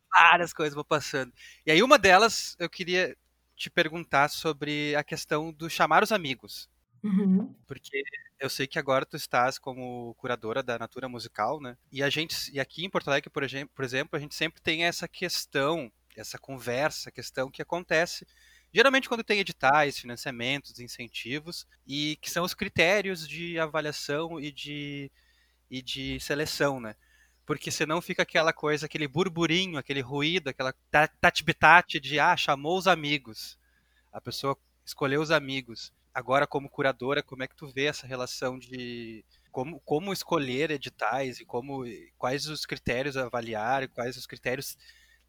várias 0.10 0.54
coisas 0.54 0.74
vão 0.74 0.86
passando. 0.86 1.34
E 1.66 1.72
aí, 1.72 1.84
uma 1.84 2.00
delas, 2.00 2.56
eu 2.58 2.70
queria 2.70 3.18
te 3.58 3.70
perguntar 3.70 4.30
sobre 4.30 4.96
a 4.96 5.04
questão 5.04 5.52
do 5.52 5.70
chamar 5.70 6.02
os 6.02 6.14
amigos. 6.14 6.70
Uhum. 7.04 7.54
Porque 7.68 8.04
eu 8.40 8.50
sei 8.50 8.68
que 8.68 8.80
agora 8.80 9.06
tu 9.06 9.18
estás 9.18 9.60
como 9.60 10.16
curadora 10.16 10.64
da 10.64 10.80
Natura 10.80 11.10
Musical, 11.10 11.60
né? 11.60 11.78
E 11.92 12.02
a 12.02 12.10
gente, 12.10 12.50
e 12.54 12.60
aqui 12.60 12.86
em 12.86 12.90
Porto 12.90 13.10
Alegre, 13.10 13.30
por 13.30 13.44
exemplo, 13.44 14.18
a 14.18 14.20
gente 14.20 14.34
sempre 14.34 14.62
tem 14.62 14.86
essa 14.86 15.10
questão 15.10 15.92
essa 16.16 16.38
conversa, 16.38 17.12
questão 17.12 17.50
que 17.50 17.62
acontece 17.62 18.26
geralmente 18.74 19.08
quando 19.08 19.24
tem 19.24 19.40
editais, 19.40 20.00
financiamentos, 20.00 20.80
incentivos, 20.80 21.68
e 21.86 22.18
que 22.22 22.30
são 22.30 22.44
os 22.44 22.54
critérios 22.54 23.28
de 23.28 23.60
avaliação 23.60 24.40
e 24.40 24.52
de, 24.52 25.12
e 25.70 25.82
de 25.82 26.20
seleção, 26.20 26.80
né? 26.80 26.96
Porque 27.46 27.72
senão 27.72 28.02
fica 28.02 28.24
aquela 28.24 28.54
coisa, 28.54 28.86
aquele 28.86 29.08
burburinho, 29.08 29.78
aquele 29.78 30.02
ruído, 30.02 30.50
aquela 30.50 30.74
tatibitate 31.20 32.00
de, 32.00 32.20
ah, 32.20 32.38
chamou 32.38 32.78
os 32.78 32.88
amigos. 32.88 33.58
A 34.12 34.22
pessoa 34.22 34.58
escolheu 34.86 35.22
os 35.22 35.32
amigos. 35.32 35.92
Agora, 36.14 36.46
como 36.48 36.70
curadora, 36.70 37.24
como 37.24 37.44
é 37.44 37.48
que 37.48 37.56
tu 37.56 37.68
vê 37.68 37.86
essa 37.86 38.06
relação 38.06 38.60
de 38.60 39.26
como, 39.52 39.80
como 39.82 40.14
escolher 40.14 40.72
editais 40.72 41.40
e 41.40 41.46
como 41.46 41.84
quais 42.18 42.48
os 42.48 42.66
critérios 42.66 43.18
avaliar, 43.18 43.88
quais 43.90 44.16
os 44.18 44.26
critérios 44.26 44.78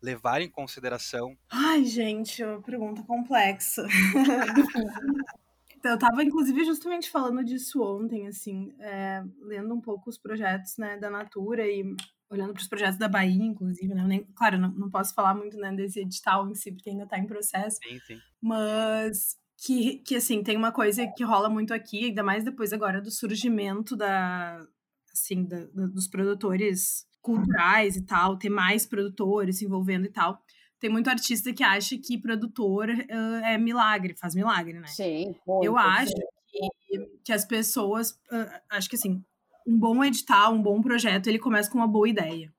levar 0.02 0.42
em 0.42 0.50
consideração? 0.50 1.36
Ai, 1.48 1.84
gente, 1.84 2.42
uma 2.42 2.60
pergunta 2.60 3.02
complexa. 3.04 3.86
então, 5.76 5.92
eu 5.92 5.94
estava, 5.94 6.22
inclusive, 6.24 6.64
justamente 6.64 7.08
falando 7.10 7.44
disso 7.44 7.82
ontem, 7.82 8.26
assim, 8.26 8.74
é, 8.80 9.22
lendo 9.40 9.72
um 9.72 9.80
pouco 9.80 10.10
os 10.10 10.18
projetos 10.18 10.76
né, 10.76 10.96
da 10.98 11.08
Natura 11.08 11.66
e 11.66 11.84
olhando 12.28 12.52
para 12.52 12.62
os 12.62 12.68
projetos 12.68 12.98
da 12.98 13.08
Bahia, 13.08 13.44
inclusive, 13.44 13.94
né? 13.94 14.04
Nem, 14.06 14.24
claro, 14.34 14.58
não, 14.58 14.70
não 14.70 14.90
posso 14.90 15.14
falar 15.14 15.34
muito 15.34 15.56
né, 15.58 15.70
desse 15.72 16.00
edital 16.00 16.48
em 16.48 16.54
si, 16.54 16.72
porque 16.72 16.90
ainda 16.90 17.04
está 17.04 17.18
em 17.18 17.26
processo. 17.26 17.76
Sim, 17.82 17.98
sim. 18.06 18.20
Mas 18.40 19.36
que, 19.58 19.98
que, 19.98 20.16
assim, 20.16 20.42
tem 20.42 20.56
uma 20.56 20.72
coisa 20.72 21.06
que 21.06 21.22
rola 21.22 21.48
muito 21.48 21.72
aqui, 21.72 22.06
ainda 22.06 22.22
mais 22.22 22.42
depois 22.42 22.72
agora 22.72 23.00
do 23.00 23.10
surgimento 23.10 23.94
da, 23.94 24.66
assim, 25.12 25.44
da, 25.44 25.64
da, 25.66 25.86
dos 25.86 26.08
produtores 26.08 27.06
culturais 27.20 27.96
e 27.96 28.02
tal, 28.02 28.36
ter 28.36 28.48
mais 28.48 28.84
produtores 28.86 29.58
se 29.58 29.64
envolvendo 29.64 30.06
e 30.06 30.10
tal. 30.10 30.42
Tem 30.80 30.90
muito 30.90 31.08
artista 31.08 31.52
que 31.52 31.62
acha 31.62 31.96
que 31.96 32.18
produtor 32.18 32.88
uh, 32.88 33.44
é 33.44 33.56
milagre, 33.56 34.16
faz 34.16 34.34
milagre, 34.34 34.80
né? 34.80 34.88
Sim. 34.88 35.34
Muito, 35.46 35.64
Eu 35.64 35.76
acho 35.76 36.12
que, 36.48 36.98
que, 37.24 37.32
as 37.32 37.44
pessoas. 37.44 38.10
Uh, 38.32 38.60
acho 38.68 38.90
que 38.90 38.96
assim, 38.96 39.24
um 39.66 39.78
bom 39.78 40.02
edital, 40.02 40.52
um 40.52 40.62
bom 40.62 40.80
projeto, 40.82 41.28
ele 41.28 41.38
começa 41.38 41.70
com 41.70 41.78
uma 41.78 41.86
boa 41.86 42.08
ideia, 42.08 42.52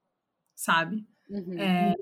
sabe? 0.55 1.05
Uhum. 1.29 1.59
É, 1.59 1.93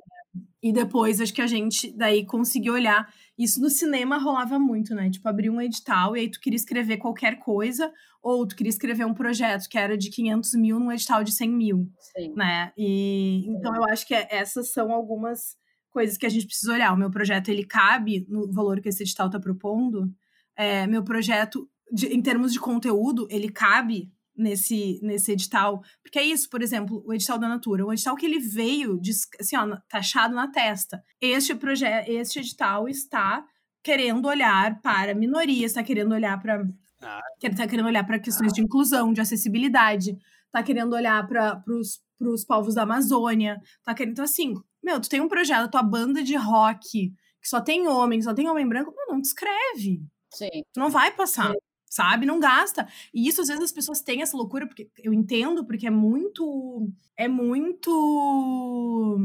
e 0.62 0.72
depois 0.72 1.20
acho 1.20 1.34
que 1.34 1.42
a 1.42 1.48
gente 1.48 1.92
daí 1.92 2.26
conseguiu 2.26 2.74
olhar. 2.74 3.12
Isso 3.42 3.60
no 3.60 3.70
cinema 3.70 4.18
rolava 4.18 4.60
muito, 4.60 4.94
né? 4.94 5.10
Tipo, 5.10 5.28
abrir 5.28 5.50
um 5.50 5.62
edital 5.62 6.16
e 6.16 6.22
aí 6.22 6.30
tu 6.30 6.40
queria 6.40 6.58
escrever 6.58 6.98
qualquer 6.98 7.40
coisa, 7.40 7.92
ou 8.22 8.46
tu 8.46 8.56
queria 8.56 8.70
escrever 8.70 9.06
um 9.06 9.14
projeto 9.14 9.68
que 9.68 9.78
era 9.78 9.98
de 9.98 10.10
500 10.10 10.54
mil 10.56 10.80
num 10.80 10.92
edital 10.92 11.24
de 11.24 11.32
100 11.32 11.50
mil, 11.50 11.92
Sim. 12.00 12.34
né? 12.36 12.72
E 12.78 13.48
então 13.48 13.76
eu 13.76 13.84
acho 13.86 14.06
que 14.06 14.14
essas 14.14 14.72
são 14.72 14.92
algumas 14.92 15.56
coisas 15.90 16.18
que 16.18 16.26
a 16.26 16.30
gente 16.30 16.46
precisa 16.46 16.74
olhar. 16.74 16.94
O 16.94 16.98
meu 16.98 17.10
projeto, 17.10 17.50
ele 17.50 17.66
cabe 17.66 18.26
no 18.30 18.52
valor 18.52 18.80
que 18.80 18.90
esse 18.90 19.04
edital 19.04 19.28
está 19.28 19.40
propondo. 19.40 20.12
É, 20.56 20.86
meu 20.86 21.04
projeto, 21.04 21.70
de, 21.92 22.08
em 22.08 22.22
termos 22.22 22.54
de 22.54 22.60
conteúdo, 22.60 23.28
ele 23.30 23.50
cabe 23.50 24.12
nesse, 24.42 25.00
nesse 25.02 25.32
edital. 25.32 25.82
Porque 26.02 26.20
é 26.20 26.24
isso, 26.24 26.50
por 26.50 26.62
exemplo, 26.62 27.04
o 27.06 27.14
edital 27.14 27.38
da 27.38 27.48
Natura. 27.48 27.86
O 27.86 27.94
edital 27.94 28.16
que 28.16 28.26
ele 28.26 28.40
veio, 28.40 29.00
de, 29.00 29.12
assim, 29.40 29.56
ó, 29.56 29.78
taxado 29.88 30.36
na 30.36 30.48
testa. 30.48 31.04
Este, 31.20 31.56
projeto, 31.56 32.10
este 32.10 32.40
edital 32.40 32.88
está 32.88 33.46
querendo 33.84 34.28
olhar 34.28 34.82
para 34.82 35.16
minorias, 35.16 35.72
está 35.72 35.84
querendo 35.84 36.14
olhar 36.14 36.40
para. 36.42 36.64
Ah. 37.02 37.20
Está 37.42 37.68
querendo 37.68 37.88
olhar 37.88 38.06
para 38.06 38.20
questões 38.20 38.54
de 38.54 38.62
inclusão, 38.62 39.14
de 39.14 39.22
acessibilidade, 39.22 40.18
está 40.46 40.62
querendo 40.62 40.94
olhar 40.94 41.26
para 41.28 41.64
os 41.68 42.46
povos 42.46 42.76
da 42.76 42.84
Amazônia, 42.84 43.60
tá 43.84 43.94
querendo. 43.94 44.14
Então, 44.14 44.26
assim, 44.26 44.54
meu, 44.84 45.00
tu 45.00 45.10
tem 45.10 45.22
um 45.22 45.28
projeto, 45.28 45.72
tua 45.72 45.82
banda 45.82 46.24
de 46.24 46.36
rock, 46.36 47.12
que 47.42 47.48
só 47.48 47.60
tem 47.60 47.88
homem, 47.88 48.22
só 48.22 48.34
tem 48.34 48.48
homem 48.48 48.68
branco, 48.68 48.94
não, 48.96 49.16
não 49.16 49.22
te 49.22 49.26
escreve. 49.26 50.04
Sim. 50.32 50.50
Tu 50.74 50.80
não 50.80 50.90
vai 50.90 51.12
passar. 51.12 51.52
Sim 51.52 51.71
sabe? 51.92 52.26
Não 52.26 52.40
gasta. 52.40 52.88
E 53.14 53.28
isso 53.28 53.42
às 53.42 53.50
vezes 53.50 53.66
as 53.66 53.72
pessoas 53.72 54.02
têm 54.02 54.22
essa 54.22 54.38
loucura, 54.38 54.66
porque 54.66 54.90
eu 55.04 55.14
entendo, 55.14 55.66
porque 55.66 55.86
é 55.86 55.92
muito. 55.92 56.90
É 57.18 57.28
muito. 57.28 59.20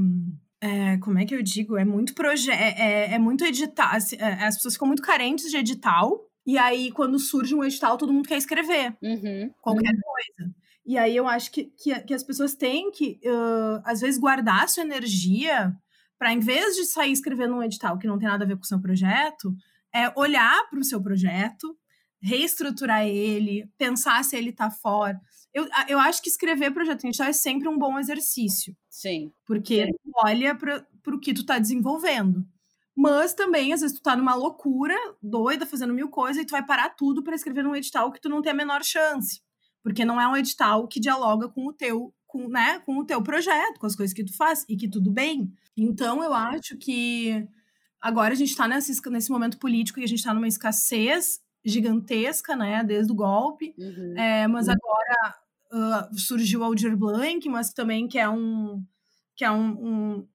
É, 0.61 0.99
como 0.99 1.19
é 1.19 1.25
que 1.25 1.35
eu 1.35 1.43
digo? 1.43 1.77
É 1.77 1.85
muito 1.85 2.13
projeto. 2.13 2.59
É, 2.59 2.75
é, 2.79 3.15
é, 3.15 3.19
muito 3.19 3.45
edital. 3.45 3.91
Assim, 3.93 4.17
é, 4.17 4.45
as 4.45 4.57
pessoas 4.57 4.75
ficam 4.75 4.89
muito 4.89 5.03
carentes 5.03 5.49
de 5.49 5.57
edital. 5.57 6.29
E 6.45 6.59
aí, 6.59 6.91
quando 6.91 7.19
surge 7.19 7.55
um 7.55 7.65
edital, 7.65 7.97
todo 7.97 8.13
mundo 8.13 8.29
quer 8.29 8.37
escrever. 8.37 8.97
Uhum. 9.01 9.51
Qualquer 9.61 9.95
uhum. 9.95 10.01
coisa. 10.01 10.55
E 10.85 10.99
aí 10.99 11.17
eu 11.17 11.27
acho 11.27 11.51
que, 11.51 11.65
que, 11.77 11.99
que 12.01 12.15
as 12.15 12.23
pessoas 12.23 12.55
têm 12.55 12.91
que, 12.93 13.21
uh, 13.25 13.83
às 13.85 14.01
vezes, 14.01 14.21
guardar 14.21 14.65
a 14.65 14.69
sua 14.69 14.85
energia 14.85 15.77
para, 16.19 16.33
em 16.33 16.39
vez 16.39 16.77
de 16.77 16.85
sair 16.85 17.13
escrevendo 17.13 17.55
um 17.55 17.63
edital 17.63 17.99
que 17.99 18.07
não 18.07 18.19
tem 18.19 18.29
nada 18.29 18.45
a 18.45 18.47
ver 18.47 18.57
com 18.57 18.63
o 18.63 18.67
seu 18.67 18.81
projeto, 18.81 19.55
é 19.93 20.13
olhar 20.17 20.69
para 20.71 20.79
o 20.79 20.85
seu 20.85 21.03
projeto, 21.03 21.77
reestruturar 22.21 23.07
ele, 23.07 23.71
pensar 23.79 24.25
se 24.25 24.37
ele 24.37 24.53
tá 24.53 24.71
fora. 24.71 25.21
Eu, 25.53 25.67
eu 25.89 25.99
acho 25.99 26.23
que 26.23 26.29
escrever 26.29 26.73
projeto 26.73 27.05
inicial 27.05 27.29
é 27.29 27.33
sempre 27.33 27.69
um 27.69 27.79
bom 27.79 27.99
exercício. 27.99 28.77
Sim. 28.91 29.33
Porque 29.47 29.87
Sim. 29.87 29.93
tu 29.93 30.11
olha 30.25 30.55
para 30.55 30.85
o 31.15 31.21
que 31.21 31.33
tu 31.33 31.45
tá 31.47 31.59
desenvolvendo. 31.59 32.47
Mas 32.97 33.35
também, 33.35 33.75
às 33.75 33.83
vezes, 33.83 33.97
tu 33.97 34.03
tá 34.03 34.17
numa 34.17 34.35
loucura, 34.35 34.95
doida, 35.23 35.67
fazendo 35.67 35.93
mil 35.93 36.09
coisas, 36.09 36.43
e 36.43 36.47
tu 36.47 36.53
vai 36.53 36.65
parar 36.65 36.91
tudo 36.91 37.23
para 37.23 37.35
escrever 37.35 37.67
um 37.67 37.77
edital 37.77 38.11
que 38.11 38.21
tu 38.21 38.29
não 38.29 38.41
tem 38.41 38.53
a 38.53 38.55
menor 38.55 38.83
chance. 38.83 39.43
Porque 39.83 40.05
não 40.05 40.19
é 40.19 40.27
um 40.27 40.37
edital 40.37 40.89
que 40.89 40.99
dialoga 40.99 41.47
com 41.47 41.67
o 41.67 41.73
teu, 41.73 42.15
com, 42.27 42.49
né, 42.49 42.79
com 42.81 42.99
o 42.99 43.05
teu 43.05 43.23
projeto, 43.23 43.79
com 43.79 43.87
as 43.87 43.95
coisas 43.95 44.15
que 44.15 44.25
tu 44.25 44.35
faz, 44.35 44.65
e 44.67 44.77
que 44.77 44.89
tudo 44.89 45.11
bem. 45.11 45.53
Então, 45.77 46.25
eu 46.25 46.33
acho 46.33 46.77
que 46.79 47.47
agora 48.01 48.33
a 48.33 48.37
gente 48.37 48.51
está 48.51 48.67
nesse, 48.67 48.99
nesse 49.11 49.31
momento 49.31 49.59
político 49.59 50.01
e 50.01 50.05
a 50.05 50.09
gente 50.09 50.19
está 50.19 50.33
numa 50.33 50.49
escassez 50.49 51.39
gigantesca, 51.67 52.55
né, 52.55 52.83
desde 52.85 53.13
o 53.13 53.17
golpe, 53.17 53.75
uhum. 53.77 54.15
é, 54.17 54.47
mas 54.47 54.69
agora 54.69 55.35
uh, 55.73 56.19
surgiu 56.19 56.61
o 56.61 56.65
Aldir 56.65 56.97
Blanc, 56.97 57.49
mas 57.49 57.73
também 57.73 58.07
que 58.07 58.19
é 58.19 58.29
um 58.29 58.85
que 59.35 59.45
é 59.45 59.51
um, 59.51 59.67
um, 59.69 60.29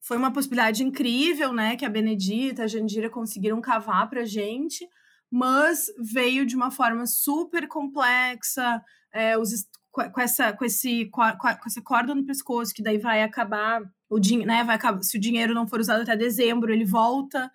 foi 0.00 0.16
uma 0.16 0.32
possibilidade 0.32 0.82
incrível, 0.82 1.52
né, 1.52 1.76
que 1.76 1.84
a 1.84 1.90
Benedita, 1.90 2.64
a 2.64 2.66
Jandira 2.66 3.08
conseguiram 3.08 3.60
cavar 3.60 4.10
para 4.10 4.24
gente, 4.24 4.88
mas 5.30 5.86
veio 5.98 6.44
de 6.44 6.56
uma 6.56 6.70
forma 6.70 7.06
super 7.06 7.68
complexa, 7.68 8.82
é, 9.12 9.38
os, 9.38 9.68
com, 9.90 10.20
essa, 10.20 10.52
com, 10.52 10.64
esse, 10.64 11.06
com, 11.06 11.22
essa 11.24 11.82
corda 11.82 12.14
no 12.14 12.24
pescoço, 12.24 12.74
que 12.74 12.82
daí 12.82 12.98
vai 12.98 13.22
acabar 13.22 13.82
o 14.08 14.18
dinheiro, 14.18 14.48
né? 14.48 14.64
Vai 14.64 14.76
acabar, 14.76 15.02
se 15.02 15.16
o 15.16 15.20
dinheiro 15.20 15.54
não 15.54 15.66
for 15.66 15.80
usado 15.80 16.02
até 16.02 16.16
dezembro, 16.16 16.72
ele 16.72 16.84
volta. 16.84 17.50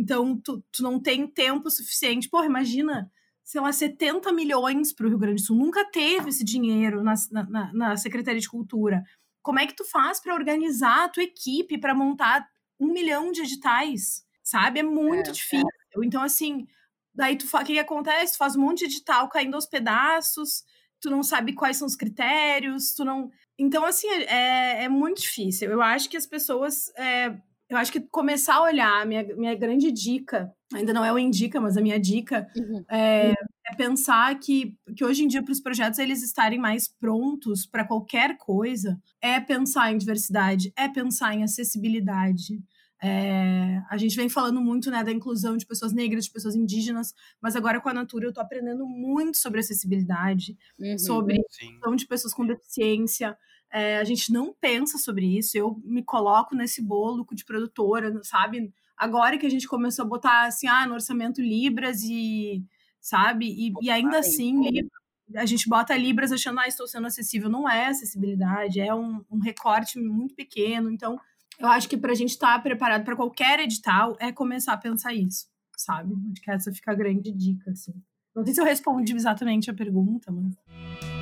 Então, 0.00 0.40
tu, 0.40 0.64
tu 0.72 0.82
não 0.82 1.00
tem 1.00 1.26
tempo 1.26 1.70
suficiente. 1.70 2.28
Porra, 2.28 2.46
imagina, 2.46 3.10
sei 3.44 3.60
lá, 3.60 3.72
70 3.72 4.32
milhões 4.32 4.92
para 4.92 5.06
o 5.06 5.08
Rio 5.08 5.18
Grande 5.18 5.42
do 5.42 5.46
Sul. 5.46 5.56
Nunca 5.56 5.84
teve 5.84 6.30
esse 6.30 6.44
dinheiro 6.44 7.02
na, 7.02 7.14
na, 7.30 7.72
na 7.72 7.96
Secretaria 7.96 8.40
de 8.40 8.48
Cultura. 8.48 9.02
Como 9.42 9.58
é 9.58 9.66
que 9.66 9.76
tu 9.76 9.84
faz 9.84 10.20
para 10.20 10.34
organizar 10.34 11.04
a 11.04 11.08
tua 11.08 11.22
equipe 11.22 11.78
para 11.78 11.94
montar 11.94 12.46
um 12.78 12.92
milhão 12.92 13.32
de 13.32 13.42
editais? 13.42 14.24
Sabe? 14.42 14.80
É 14.80 14.82
muito 14.82 15.28
é, 15.28 15.30
é. 15.30 15.32
difícil. 15.32 15.68
É. 15.96 16.04
Então, 16.04 16.22
assim, 16.22 16.66
daí 17.14 17.36
tu 17.36 17.46
o 17.46 17.58
que, 17.58 17.72
que 17.74 17.78
acontece? 17.78 18.34
Tu 18.34 18.38
faz 18.38 18.56
um 18.56 18.60
monte 18.60 18.80
de 18.80 18.84
edital 18.86 19.28
caindo 19.28 19.54
aos 19.54 19.66
pedaços 19.66 20.64
tu 21.00 21.10
não 21.10 21.22
sabe 21.22 21.54
quais 21.54 21.76
são 21.76 21.86
os 21.86 21.96
critérios, 21.96 22.94
tu 22.94 23.04
não. 23.04 23.30
Então, 23.58 23.84
assim, 23.84 24.08
é, 24.08 24.84
é 24.84 24.88
muito 24.88 25.22
difícil. 25.22 25.70
Eu 25.70 25.82
acho 25.82 26.08
que 26.08 26.16
as 26.16 26.26
pessoas. 26.26 26.92
É, 26.96 27.36
eu 27.70 27.76
acho 27.78 27.92
que 27.92 28.00
começar 28.00 28.56
a 28.56 28.62
olhar, 28.62 29.06
minha, 29.06 29.22
minha 29.36 29.54
grande 29.54 29.92
dica, 29.92 30.52
ainda 30.74 30.92
não 30.92 31.04
é 31.04 31.12
o 31.12 31.18
indica, 31.18 31.60
mas 31.60 31.76
a 31.76 31.80
minha 31.80 32.00
dica 32.00 32.46
uhum. 32.56 32.84
é, 32.90 33.30
é, 33.30 33.76
pensar 33.76 34.38
que, 34.38 34.76
que 34.96 35.04
hoje 35.04 35.22
em 35.24 35.28
dia, 35.28 35.42
para 35.42 35.52
os 35.52 35.60
projetos 35.60 36.00
eles 36.00 36.22
estarem 36.22 36.58
mais 36.58 36.88
prontos 36.88 37.64
para 37.66 37.86
qualquer 37.86 38.36
coisa, 38.36 39.00
é 39.22 39.38
pensar 39.38 39.92
em 39.92 39.98
diversidade, 39.98 40.72
é 40.76 40.88
pensar 40.88 41.34
em 41.34 41.44
acessibilidade, 41.44 42.60
é, 43.02 43.82
a 43.88 43.96
gente 43.96 44.14
vem 44.14 44.28
falando 44.28 44.60
muito 44.60 44.90
né, 44.90 45.02
da 45.02 45.10
inclusão 45.10 45.56
de 45.56 45.64
pessoas 45.64 45.92
negras, 45.92 46.26
de 46.26 46.30
pessoas 46.30 46.54
indígenas, 46.54 47.14
mas 47.40 47.56
agora 47.56 47.80
com 47.80 47.88
a 47.88 47.94
Natura 47.94 48.26
eu 48.26 48.28
estou 48.28 48.42
aprendendo 48.42 48.86
muito 48.86 49.38
sobre 49.38 49.60
acessibilidade, 49.60 50.56
uhum, 50.78 50.98
sobre 50.98 51.36
inclusão 51.62 51.96
de 51.96 52.06
pessoas 52.06 52.34
com 52.34 52.46
deficiência. 52.46 53.36
É, 53.72 53.98
a 53.98 54.04
gente 54.04 54.32
não 54.32 54.54
pensa 54.60 54.98
sobre 54.98 55.38
isso. 55.38 55.56
Eu 55.56 55.80
me 55.84 56.02
coloco 56.02 56.54
nesse 56.54 56.82
bolo 56.82 57.26
de 57.32 57.44
produtora, 57.44 58.20
sabe? 58.22 58.72
Agora 58.96 59.38
que 59.38 59.46
a 59.46 59.50
gente 59.50 59.68
começou 59.68 60.04
a 60.04 60.08
botar 60.08 60.46
assim, 60.46 60.66
ah, 60.66 60.86
no 60.86 60.94
orçamento 60.94 61.40
Libras 61.40 62.02
e 62.02 62.64
sabe? 63.00 63.46
E, 63.46 63.72
e 63.80 63.90
ainda 63.90 64.18
assim, 64.18 64.88
a 65.34 65.46
gente 65.46 65.68
bota 65.68 65.96
Libras 65.96 66.32
achando, 66.32 66.60
ah, 66.60 66.68
estou 66.68 66.86
sendo 66.86 67.06
acessível. 67.06 67.48
Não 67.48 67.68
é 67.68 67.86
acessibilidade, 67.86 68.80
é 68.80 68.94
um, 68.94 69.24
um 69.30 69.38
recorte 69.38 69.98
muito 69.98 70.34
pequeno. 70.34 70.90
Então, 70.90 71.18
eu 71.58 71.68
acho 71.68 71.88
que 71.88 71.96
para 71.96 72.12
a 72.12 72.14
gente 72.14 72.30
estar 72.30 72.56
tá 72.56 72.58
preparado 72.58 73.04
para 73.04 73.16
qualquer 73.16 73.60
edital 73.60 74.16
é 74.20 74.32
começar 74.32 74.72
a 74.72 74.78
pensar 74.78 75.14
isso, 75.14 75.46
sabe? 75.76 76.14
Acho 76.32 76.42
que 76.42 76.50
essa 76.50 76.72
fica 76.72 76.92
a 76.92 76.94
grande 76.94 77.32
dica, 77.32 77.70
assim. 77.70 77.94
Não 78.34 78.44
sei 78.44 78.54
se 78.54 78.60
eu 78.60 78.64
respondi 78.64 79.14
exatamente 79.14 79.70
a 79.70 79.74
pergunta, 79.74 80.30
mas. 80.30 81.19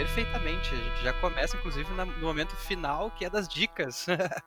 Perfeitamente. 0.00 0.74
A 0.74 0.78
gente 0.78 1.04
já 1.04 1.12
começa, 1.20 1.58
inclusive, 1.58 1.86
no 1.92 2.06
momento 2.20 2.56
final, 2.56 3.10
que 3.10 3.22
é 3.22 3.28
das 3.28 3.46
dicas. 3.46 4.06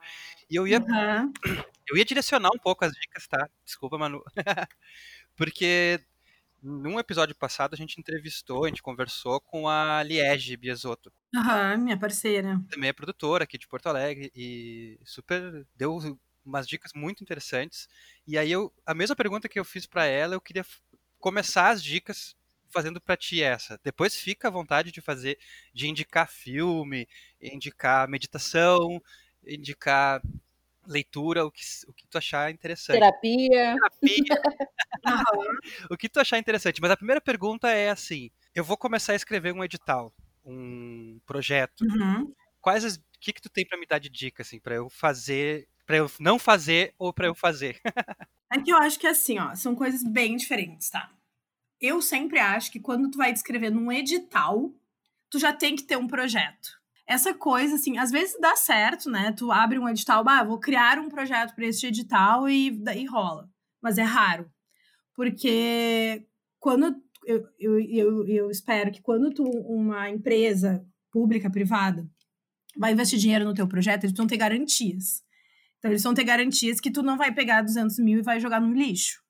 e 0.49 0.55
eu 0.55 0.67
ia. 0.67 0.79
Uhum. 0.79 1.31
Eu 1.87 1.95
ia 1.95 2.03
direcionar 2.03 2.49
um 2.49 2.57
pouco 2.57 2.83
as 2.83 2.91
dicas, 2.91 3.27
tá? 3.27 3.47
Desculpa, 3.63 3.95
Manu. 3.95 4.23
Porque 5.37 5.99
num 6.59 6.99
episódio 6.99 7.35
passado 7.35 7.75
a 7.75 7.77
gente 7.77 7.99
entrevistou, 7.99 8.65
a 8.65 8.67
gente 8.67 8.81
conversou 8.81 9.39
com 9.41 9.69
a 9.69 10.01
Liege 10.01 10.57
Biesotto. 10.57 11.13
Aham, 11.35 11.77
minha 11.77 11.99
parceira. 11.99 12.59
Também 12.71 12.89
é 12.89 12.93
produtora 12.93 13.43
aqui 13.43 13.59
de 13.59 13.67
Porto 13.67 13.85
Alegre 13.85 14.31
e 14.35 14.99
super 15.05 15.67
deu 15.75 15.99
umas 16.43 16.67
dicas 16.67 16.93
muito 16.95 17.21
interessantes. 17.21 17.87
E 18.25 18.39
aí 18.39 18.51
eu 18.51 18.73
a 18.87 18.95
mesma 18.95 19.15
pergunta 19.15 19.47
que 19.47 19.59
eu 19.59 19.65
fiz 19.65 19.85
para 19.85 20.05
ela, 20.05 20.33
eu 20.33 20.41
queria 20.41 20.65
começar 21.19 21.69
as 21.69 21.83
dicas 21.83 22.35
fazendo 22.73 22.99
para 22.99 23.15
ti 23.15 23.41
essa. 23.41 23.79
Depois 23.83 24.15
fica 24.15 24.47
à 24.47 24.51
vontade 24.51 24.91
de 24.91 24.99
fazer 24.99 25.37
de 25.73 25.87
indicar 25.87 26.27
filme, 26.27 27.07
indicar 27.39 28.07
meditação, 28.09 29.01
indicar 29.45 30.21
leitura, 30.87 31.45
o 31.45 31.51
que, 31.51 31.61
o 31.87 31.93
que 31.93 32.07
tu 32.07 32.17
achar 32.17 32.51
interessante. 32.51 32.99
Terapia. 32.99 33.75
Terapia. 33.75 34.41
o 35.89 35.97
que 35.97 36.09
tu 36.09 36.19
achar 36.19 36.37
interessante. 36.37 36.81
Mas 36.81 36.91
a 36.91 36.97
primeira 36.97 37.21
pergunta 37.21 37.69
é 37.69 37.89
assim: 37.89 38.29
eu 38.53 38.63
vou 38.63 38.77
começar 38.77 39.13
a 39.13 39.15
escrever 39.15 39.53
um 39.53 39.63
edital, 39.63 40.13
um 40.45 41.19
projeto. 41.25 41.81
Uhum. 41.81 42.33
Quais 42.61 42.85
as. 42.85 42.95
O 42.95 43.23
que, 43.23 43.31
que 43.31 43.41
tu 43.41 43.49
tem 43.49 43.65
para 43.65 43.79
me 43.79 43.85
dar 43.85 43.99
de 43.99 44.09
dica, 44.09 44.41
assim, 44.41 44.59
para 44.59 44.75
eu 44.75 44.89
fazer, 44.89 45.69
para 45.85 45.95
eu 45.95 46.11
não 46.19 46.37
fazer 46.37 46.93
ou 46.97 47.13
para 47.13 47.27
eu 47.27 47.33
fazer? 47.33 47.79
é 48.51 48.59
que 48.59 48.69
eu 48.69 48.77
acho 48.77 48.99
que 48.99 49.07
assim, 49.07 49.39
ó, 49.39 49.55
são 49.55 49.73
coisas 49.73 50.03
bem 50.03 50.35
diferentes, 50.35 50.89
tá? 50.89 51.09
Eu 51.83 52.01
sempre 52.01 52.39
acho 52.39 52.71
que 52.71 52.79
quando 52.79 53.11
tu 53.11 53.17
vai 53.17 53.31
descrever 53.31 53.69
num 53.69 53.91
edital, 53.91 54.73
tu 55.29 55.37
já 55.37 55.53
tem 55.53 55.75
que 55.75 55.83
ter 55.83 55.97
um 55.97 56.07
projeto 56.07 56.81
essa 57.05 57.33
coisa, 57.33 57.75
assim, 57.75 57.97
às 57.97 58.11
vezes 58.11 58.39
dá 58.39 58.55
certo, 58.55 59.09
né? 59.09 59.31
Tu 59.33 59.51
abre 59.51 59.77
um 59.77 59.89
edital, 59.89 60.23
ah, 60.27 60.43
vou 60.43 60.59
criar 60.59 60.97
um 60.99 61.09
projeto 61.09 61.53
para 61.53 61.65
este 61.65 61.87
edital 61.87 62.49
e 62.49 62.71
daí 62.71 63.05
rola. 63.05 63.49
Mas 63.81 63.97
é 63.97 64.03
raro. 64.03 64.49
Porque 65.15 66.25
quando 66.59 66.95
eu, 67.25 67.43
eu, 67.59 67.79
eu, 67.79 68.27
eu 68.27 68.49
espero 68.49 68.91
que 68.91 69.01
quando 69.01 69.31
tu, 69.31 69.43
uma 69.43 70.09
empresa 70.09 70.85
pública, 71.11 71.49
privada, 71.49 72.09
vai 72.77 72.93
investir 72.93 73.19
dinheiro 73.19 73.45
no 73.45 73.53
teu 73.53 73.67
projeto, 73.67 74.05
eles 74.05 74.15
vão 74.15 74.25
ter 74.25 74.37
garantias. 74.37 75.21
Então, 75.77 75.91
eles 75.91 76.03
vão 76.03 76.13
ter 76.13 76.23
garantias 76.23 76.79
que 76.79 76.89
tu 76.89 77.03
não 77.03 77.17
vai 77.17 77.33
pegar 77.33 77.61
200 77.61 77.99
mil 77.99 78.19
e 78.19 78.23
vai 78.23 78.39
jogar 78.39 78.61
no 78.61 78.73
lixo, 78.73 79.21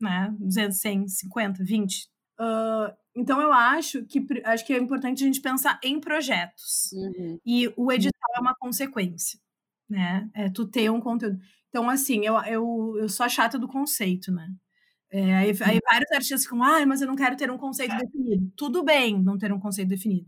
né? 0.00 0.34
200, 0.38 0.78
100, 0.78 1.08
50, 1.08 1.64
20. 1.64 2.08
Uh, 2.38 2.94
então 3.14 3.40
eu 3.40 3.52
acho 3.52 4.04
que 4.04 4.24
acho 4.44 4.66
que 4.66 4.74
é 4.74 4.78
importante 4.78 5.24
a 5.24 5.26
gente 5.26 5.40
pensar 5.40 5.80
em 5.82 5.98
projetos. 6.00 6.90
Uhum. 6.92 7.40
E 7.44 7.72
o 7.76 7.90
edital 7.90 8.30
é 8.36 8.40
uma 8.40 8.54
consequência, 8.54 9.40
né? 9.88 10.28
É 10.34 10.50
tu 10.50 10.66
ter 10.66 10.90
um 10.90 11.00
conteúdo. 11.00 11.38
Então, 11.68 11.88
assim, 11.88 12.24
eu, 12.24 12.36
eu, 12.44 12.96
eu 12.98 13.08
sou 13.08 13.24
a 13.24 13.28
chata 13.28 13.58
do 13.58 13.68
conceito, 13.68 14.32
né? 14.32 14.48
É, 15.10 15.34
aí, 15.36 15.50
aí, 15.62 15.80
vários 15.84 16.10
artistas 16.12 16.42
ficam, 16.42 16.62
ah, 16.62 16.84
mas 16.84 17.00
eu 17.00 17.06
não 17.06 17.14
quero 17.14 17.36
ter 17.36 17.50
um 17.50 17.58
conceito 17.58 17.96
definido. 17.96 18.52
Tudo 18.56 18.82
bem 18.82 19.22
não 19.22 19.38
ter 19.38 19.52
um 19.52 19.60
conceito 19.60 19.88
definido. 19.88 20.26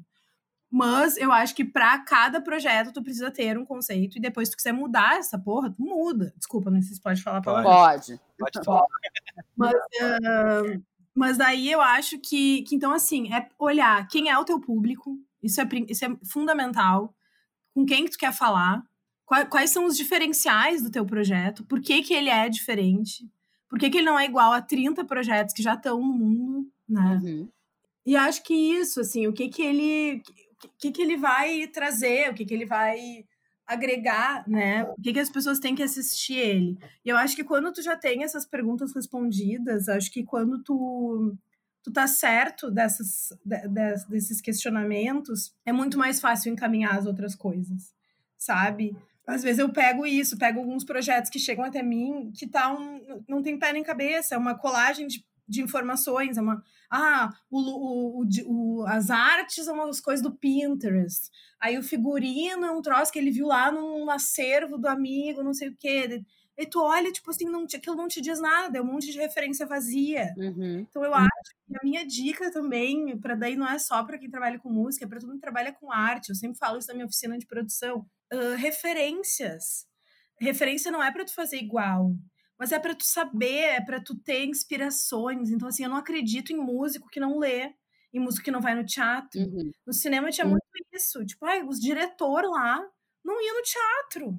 Mas 0.70 1.16
eu 1.16 1.32
acho 1.32 1.54
que 1.54 1.64
para 1.64 1.98
cada 2.00 2.40
projeto 2.42 2.92
tu 2.92 3.02
precisa 3.02 3.30
ter 3.30 3.56
um 3.56 3.64
conceito 3.64 4.18
e 4.18 4.20
depois 4.20 4.48
se 4.48 4.52
tu 4.52 4.58
quiser 4.58 4.72
mudar 4.72 5.16
essa 5.16 5.38
porra, 5.38 5.70
tu 5.70 5.82
muda. 5.82 6.32
Desculpa, 6.36 6.70
não 6.70 6.80
sei 6.82 6.94
se 6.94 7.00
pode 7.00 7.22
falar 7.22 7.40
para 7.40 7.62
Pode. 7.62 8.20
Pode 8.38 8.64
falar. 8.64 8.84
Mas, 9.56 9.74
uh, 9.74 10.82
mas 11.14 11.36
daí 11.36 11.70
eu 11.70 11.80
acho 11.80 12.18
que, 12.18 12.62
que, 12.62 12.74
então, 12.74 12.92
assim, 12.92 13.32
é 13.32 13.48
olhar 13.58 14.06
quem 14.08 14.28
é 14.30 14.38
o 14.38 14.44
teu 14.44 14.60
público, 14.60 15.18
isso 15.42 15.60
é, 15.60 15.68
isso 15.88 16.04
é 16.04 16.16
fundamental, 16.24 17.14
com 17.74 17.84
quem 17.84 18.04
que 18.04 18.12
tu 18.12 18.18
quer 18.18 18.32
falar, 18.32 18.84
quais, 19.24 19.48
quais 19.48 19.70
são 19.70 19.84
os 19.84 19.96
diferenciais 19.96 20.82
do 20.82 20.90
teu 20.90 21.04
projeto, 21.04 21.64
por 21.64 21.80
que, 21.80 22.02
que 22.02 22.14
ele 22.14 22.30
é 22.30 22.48
diferente, 22.48 23.28
por 23.68 23.78
que, 23.78 23.90
que 23.90 23.98
ele 23.98 24.06
não 24.06 24.18
é 24.18 24.24
igual 24.24 24.52
a 24.52 24.62
30 24.62 25.04
projetos 25.04 25.54
que 25.54 25.62
já 25.62 25.74
estão 25.74 26.00
no 26.00 26.12
mundo, 26.12 26.70
né? 26.88 27.20
Uhum. 27.22 27.48
E 28.06 28.16
acho 28.16 28.42
que 28.42 28.54
isso, 28.54 29.00
assim, 29.00 29.26
o 29.26 29.32
que 29.32 29.48
que 29.48 29.60
ele, 29.60 30.22
o 30.64 30.68
que 30.78 30.90
que 30.90 31.02
ele 31.02 31.16
vai 31.16 31.66
trazer, 31.66 32.30
o 32.30 32.34
que 32.34 32.46
que 32.46 32.54
ele 32.54 32.64
vai 32.64 33.24
agregar, 33.68 34.48
né? 34.48 34.84
O 34.84 35.02
que, 35.02 35.12
que 35.12 35.20
as 35.20 35.28
pessoas 35.28 35.58
têm 35.58 35.74
que 35.74 35.82
assistir 35.82 36.38
ele. 36.38 36.78
E 37.04 37.10
eu 37.10 37.16
acho 37.18 37.36
que 37.36 37.44
quando 37.44 37.70
tu 37.70 37.82
já 37.82 37.94
tem 37.94 38.24
essas 38.24 38.46
perguntas 38.46 38.94
respondidas, 38.94 39.90
acho 39.90 40.10
que 40.10 40.24
quando 40.24 40.62
tu 40.62 41.36
tu 41.82 41.92
tá 41.92 42.06
certo 42.06 42.70
dessas, 42.70 43.32
de, 43.44 43.68
de, 43.68 44.06
desses 44.08 44.40
questionamentos, 44.40 45.54
é 45.64 45.72
muito 45.72 45.96
mais 45.96 46.20
fácil 46.20 46.52
encaminhar 46.52 46.98
as 46.98 47.06
outras 47.06 47.34
coisas, 47.34 47.94
sabe? 48.36 48.96
Às 49.26 49.42
vezes 49.42 49.58
eu 49.58 49.72
pego 49.72 50.04
isso, 50.04 50.36
pego 50.36 50.58
alguns 50.58 50.84
projetos 50.84 51.30
que 51.30 51.38
chegam 51.38 51.64
até 51.64 51.82
mim 51.82 52.32
que 52.34 52.46
tá 52.46 52.72
um, 52.72 53.22
não 53.28 53.42
tem 53.42 53.58
pé 53.58 53.72
nem 53.72 53.82
cabeça, 53.82 54.34
é 54.34 54.38
uma 54.38 54.54
colagem 54.54 55.06
de 55.06 55.24
de 55.48 55.62
informações, 55.62 56.36
é 56.36 56.42
uma 56.42 56.62
ah, 56.90 57.30
o, 57.50 57.58
o, 57.58 58.24
o, 58.46 58.86
as 58.86 59.10
artes 59.10 59.64
são 59.64 59.80
as 59.82 60.00
coisas 60.00 60.22
do 60.22 60.34
Pinterest. 60.34 61.30
Aí 61.60 61.76
o 61.76 61.82
figurino 61.82 62.64
é 62.64 62.70
um 62.70 62.80
troço 62.80 63.12
que 63.12 63.18
ele 63.18 63.30
viu 63.30 63.46
lá 63.46 63.70
num 63.70 64.08
acervo 64.10 64.78
do 64.78 64.88
amigo, 64.88 65.42
não 65.42 65.52
sei 65.52 65.68
o 65.68 65.76
quê. 65.76 66.24
E 66.56 66.66
tu 66.66 66.80
olha, 66.80 67.12
tipo 67.12 67.30
assim, 67.30 67.44
não, 67.44 67.64
aquilo 67.64 67.94
não 67.94 68.08
te 68.08 68.20
diz 68.20 68.40
nada, 68.40 68.78
é 68.78 68.80
um 68.82 68.86
monte 68.86 69.12
de 69.12 69.18
referência 69.18 69.66
vazia. 69.66 70.34
Uhum. 70.36 70.80
Então 70.80 71.04
eu 71.04 71.14
acho 71.14 71.54
que 71.66 71.76
a 71.76 71.84
minha 71.84 72.06
dica 72.06 72.50
também, 72.50 73.16
para 73.18 73.34
daí 73.34 73.54
não 73.54 73.68
é 73.68 73.78
só 73.78 74.02
para 74.02 74.18
quem 74.18 74.30
trabalha 74.30 74.58
com 74.58 74.70
música, 74.70 75.04
é 75.04 75.08
para 75.08 75.20
todo 75.20 75.28
mundo 75.28 75.36
que 75.36 75.42
trabalha 75.42 75.72
com 75.72 75.92
arte. 75.92 76.30
Eu 76.30 76.34
sempre 76.34 76.58
falo 76.58 76.78
isso 76.78 76.88
na 76.88 76.94
minha 76.94 77.06
oficina 77.06 77.38
de 77.38 77.46
produção. 77.46 78.06
Uh, 78.32 78.56
referências. 78.56 79.86
Referência 80.40 80.90
não 80.90 81.02
é 81.02 81.12
para 81.12 81.24
tu 81.24 81.34
fazer 81.34 81.58
igual 81.58 82.12
mas 82.58 82.72
é 82.72 82.78
para 82.78 82.94
tu 82.94 83.04
saber, 83.04 83.76
é 83.76 83.80
para 83.80 84.00
tu 84.00 84.16
ter 84.16 84.44
inspirações. 84.44 85.50
Então, 85.50 85.68
assim, 85.68 85.84
eu 85.84 85.90
não 85.90 85.96
acredito 85.96 86.52
em 86.52 86.56
músico 86.56 87.08
que 87.08 87.20
não 87.20 87.38
lê, 87.38 87.72
em 88.12 88.18
músico 88.18 88.44
que 88.44 88.50
não 88.50 88.60
vai 88.60 88.74
no 88.74 88.84
teatro. 88.84 89.40
Uhum. 89.40 89.70
No 89.86 89.92
cinema 89.92 90.30
tinha 90.30 90.44
uhum. 90.44 90.52
muito 90.52 90.64
isso. 90.92 91.24
Tipo, 91.24 91.46
ai, 91.46 91.62
os 91.62 91.78
diretor 91.78 92.44
lá 92.44 92.84
não 93.24 93.40
ia 93.40 93.54
no 93.54 93.62
teatro. 93.62 94.38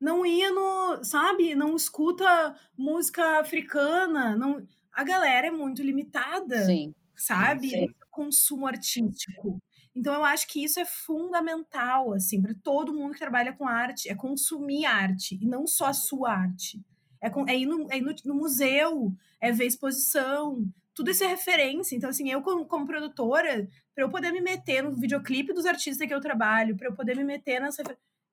Não 0.00 0.26
ia 0.26 0.50
no, 0.50 1.04
sabe? 1.04 1.54
Não 1.54 1.76
escuta 1.76 2.58
música 2.76 3.38
africana. 3.38 4.36
Não... 4.36 4.66
a 4.92 5.04
galera 5.04 5.46
é 5.46 5.50
muito 5.50 5.82
limitada. 5.82 6.64
Sim. 6.64 6.92
Sabe? 7.14 7.70
Sim. 7.70 7.94
Consumo 8.10 8.66
artístico. 8.66 9.60
Então 9.94 10.12
eu 10.12 10.24
acho 10.24 10.48
que 10.48 10.62
isso 10.64 10.80
é 10.80 10.84
fundamental, 10.84 12.12
assim, 12.12 12.42
para 12.42 12.54
todo 12.64 12.92
mundo 12.92 13.12
que 13.12 13.20
trabalha 13.20 13.52
com 13.52 13.68
arte, 13.68 14.08
é 14.08 14.14
consumir 14.14 14.84
arte, 14.84 15.38
e 15.40 15.46
não 15.46 15.68
só 15.68 15.86
a 15.86 15.92
sua 15.92 16.32
arte. 16.32 16.82
É, 17.24 17.30
com, 17.30 17.48
é 17.48 17.56
ir, 17.56 17.66
no, 17.66 17.90
é 17.90 17.98
ir 17.98 18.02
no, 18.02 18.14
no, 18.24 18.34
museu, 18.34 19.12
é 19.40 19.50
ver 19.50 19.66
exposição, 19.66 20.64
tudo 20.94 21.10
isso 21.10 21.24
é 21.24 21.26
referência. 21.26 21.96
Então, 21.96 22.10
assim, 22.10 22.30
eu 22.30 22.42
como, 22.42 22.66
como 22.66 22.86
produtora, 22.86 23.68
para 23.94 24.04
eu 24.04 24.10
poder 24.10 24.30
me 24.32 24.40
meter 24.40 24.82
no 24.82 24.94
videoclipe 24.94 25.52
dos 25.52 25.66
artistas 25.66 26.06
que 26.06 26.14
eu 26.14 26.20
trabalho, 26.20 26.76
para 26.76 26.88
eu 26.88 26.94
poder 26.94 27.16
me 27.16 27.24
meter 27.24 27.60
nessa 27.60 27.82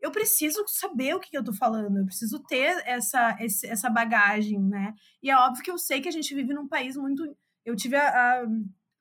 eu 0.02 0.12
preciso 0.12 0.64
saber 0.68 1.14
o 1.16 1.20
que 1.20 1.38
eu 1.38 1.44
tô 1.44 1.54
falando, 1.54 2.00
eu 2.00 2.06
preciso 2.06 2.40
ter 2.40 2.82
essa, 2.88 3.38
essa 3.40 3.90
bagagem, 3.90 4.60
né? 4.60 4.96
E 5.22 5.30
é 5.30 5.38
óbvio 5.38 5.64
que 5.64 5.70
eu 5.70 5.78
sei 5.78 6.02
que 6.02 6.10
a 6.10 6.12
gente 6.12 6.34
vive 6.34 6.54
num 6.54 6.68
país 6.68 6.98
muito. 6.98 7.24
Eu 7.64 7.76
tive 7.76 7.96
a, 7.96 8.10
a, 8.10 8.46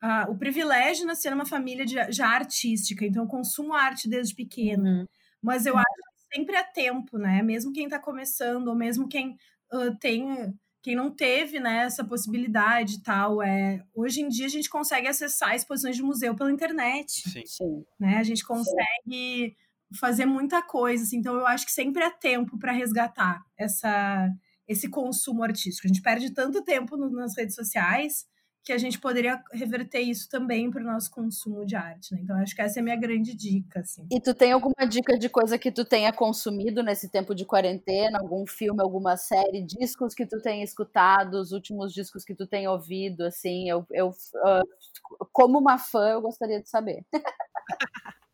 a, 0.02 0.30
o 0.30 0.36
privilégio 0.36 1.00
de 1.00 1.06
nascer 1.06 1.30
numa 1.30 1.46
família 1.46 1.86
de, 1.86 2.12
já 2.12 2.28
artística, 2.28 3.04
então 3.06 3.22
eu 3.22 3.28
consumo 3.28 3.72
arte 3.72 4.08
desde 4.08 4.34
pequena. 4.34 5.00
Uhum. 5.00 5.06
Mas 5.42 5.64
eu 5.64 5.74
acho 5.74 5.86
que 5.86 6.36
sempre 6.36 6.56
é 6.56 6.62
tempo, 6.62 7.16
né? 7.16 7.42
Mesmo 7.42 7.72
quem 7.72 7.84
está 7.84 7.98
começando, 7.98 8.68
ou 8.68 8.74
mesmo 8.74 9.08
quem 9.08 9.38
uh, 9.72 9.96
tem. 9.98 10.54
Quem 10.82 10.96
não 10.96 11.10
teve 11.10 11.60
né, 11.60 11.84
essa 11.84 12.02
possibilidade 12.02 12.94
e 12.94 13.02
tal, 13.02 13.42
é, 13.42 13.84
hoje 13.94 14.22
em 14.22 14.28
dia 14.28 14.46
a 14.46 14.48
gente 14.48 14.70
consegue 14.70 15.06
acessar 15.06 15.54
exposições 15.54 15.94
de 15.94 16.02
museu 16.02 16.34
pela 16.34 16.50
internet. 16.50 17.28
Sim. 17.28 17.44
Sim. 17.44 17.84
Né? 17.98 18.16
A 18.16 18.22
gente 18.22 18.42
consegue 18.42 18.74
Sim 19.06 19.54
fazer 19.98 20.24
muita 20.24 20.62
coisa, 20.62 21.02
assim, 21.02 21.18
então 21.18 21.34
eu 21.34 21.46
acho 21.46 21.66
que 21.66 21.72
sempre 21.72 22.02
é 22.02 22.10
tempo 22.10 22.58
para 22.58 22.72
resgatar 22.72 23.44
essa 23.58 24.30
esse 24.66 24.88
consumo 24.88 25.42
artístico. 25.42 25.86
A 25.86 25.88
gente 25.88 26.00
perde 26.00 26.30
tanto 26.30 26.62
tempo 26.62 26.96
no, 26.96 27.10
nas 27.10 27.36
redes 27.36 27.56
sociais 27.56 28.24
que 28.62 28.72
a 28.72 28.78
gente 28.78 28.98
poderia 28.98 29.42
reverter 29.52 30.00
isso 30.00 30.28
também 30.28 30.70
para 30.70 30.82
o 30.82 30.84
nosso 30.84 31.10
consumo 31.10 31.64
de 31.64 31.74
arte, 31.74 32.14
né? 32.14 32.20
Então 32.22 32.36
acho 32.36 32.54
que 32.54 32.60
essa 32.60 32.78
é 32.78 32.80
a 32.80 32.84
minha 32.84 32.96
grande 32.96 33.34
dica, 33.34 33.80
assim. 33.80 34.06
E 34.10 34.20
tu 34.20 34.34
tem 34.34 34.52
alguma 34.52 34.86
dica 34.86 35.18
de 35.18 35.28
coisa 35.28 35.58
que 35.58 35.72
tu 35.72 35.84
tenha 35.84 36.12
consumido 36.12 36.82
nesse 36.82 37.08
tempo 37.08 37.34
de 37.34 37.46
quarentena, 37.46 38.18
algum 38.18 38.46
filme, 38.46 38.82
alguma 38.82 39.16
série, 39.16 39.64
discos 39.64 40.14
que 40.14 40.26
tu 40.26 40.40
tenha 40.42 40.62
escutado, 40.62 41.34
os 41.34 41.52
últimos 41.52 41.92
discos 41.92 42.22
que 42.22 42.34
tu 42.34 42.46
tenha 42.46 42.70
ouvido, 42.70 43.22
assim, 43.22 43.68
eu, 43.68 43.86
eu 43.90 44.08
uh, 44.08 45.26
como 45.32 45.58
uma 45.58 45.78
fã 45.78 46.10
eu 46.10 46.20
gostaria 46.20 46.62
de 46.62 46.68
saber. 46.68 47.04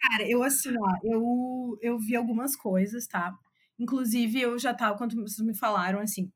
Cara, 0.00 0.28
eu 0.28 0.42
assim, 0.42 0.74
ó, 0.78 0.96
eu, 1.02 1.78
eu 1.80 1.98
vi 1.98 2.16
algumas 2.16 2.54
coisas, 2.54 3.06
tá? 3.06 3.34
Inclusive, 3.78 4.40
eu 4.40 4.58
já 4.58 4.74
tava, 4.74 4.98
quando 4.98 5.14
vocês 5.16 5.46
me 5.46 5.54
falaram, 5.54 6.00
assim, 6.00 6.30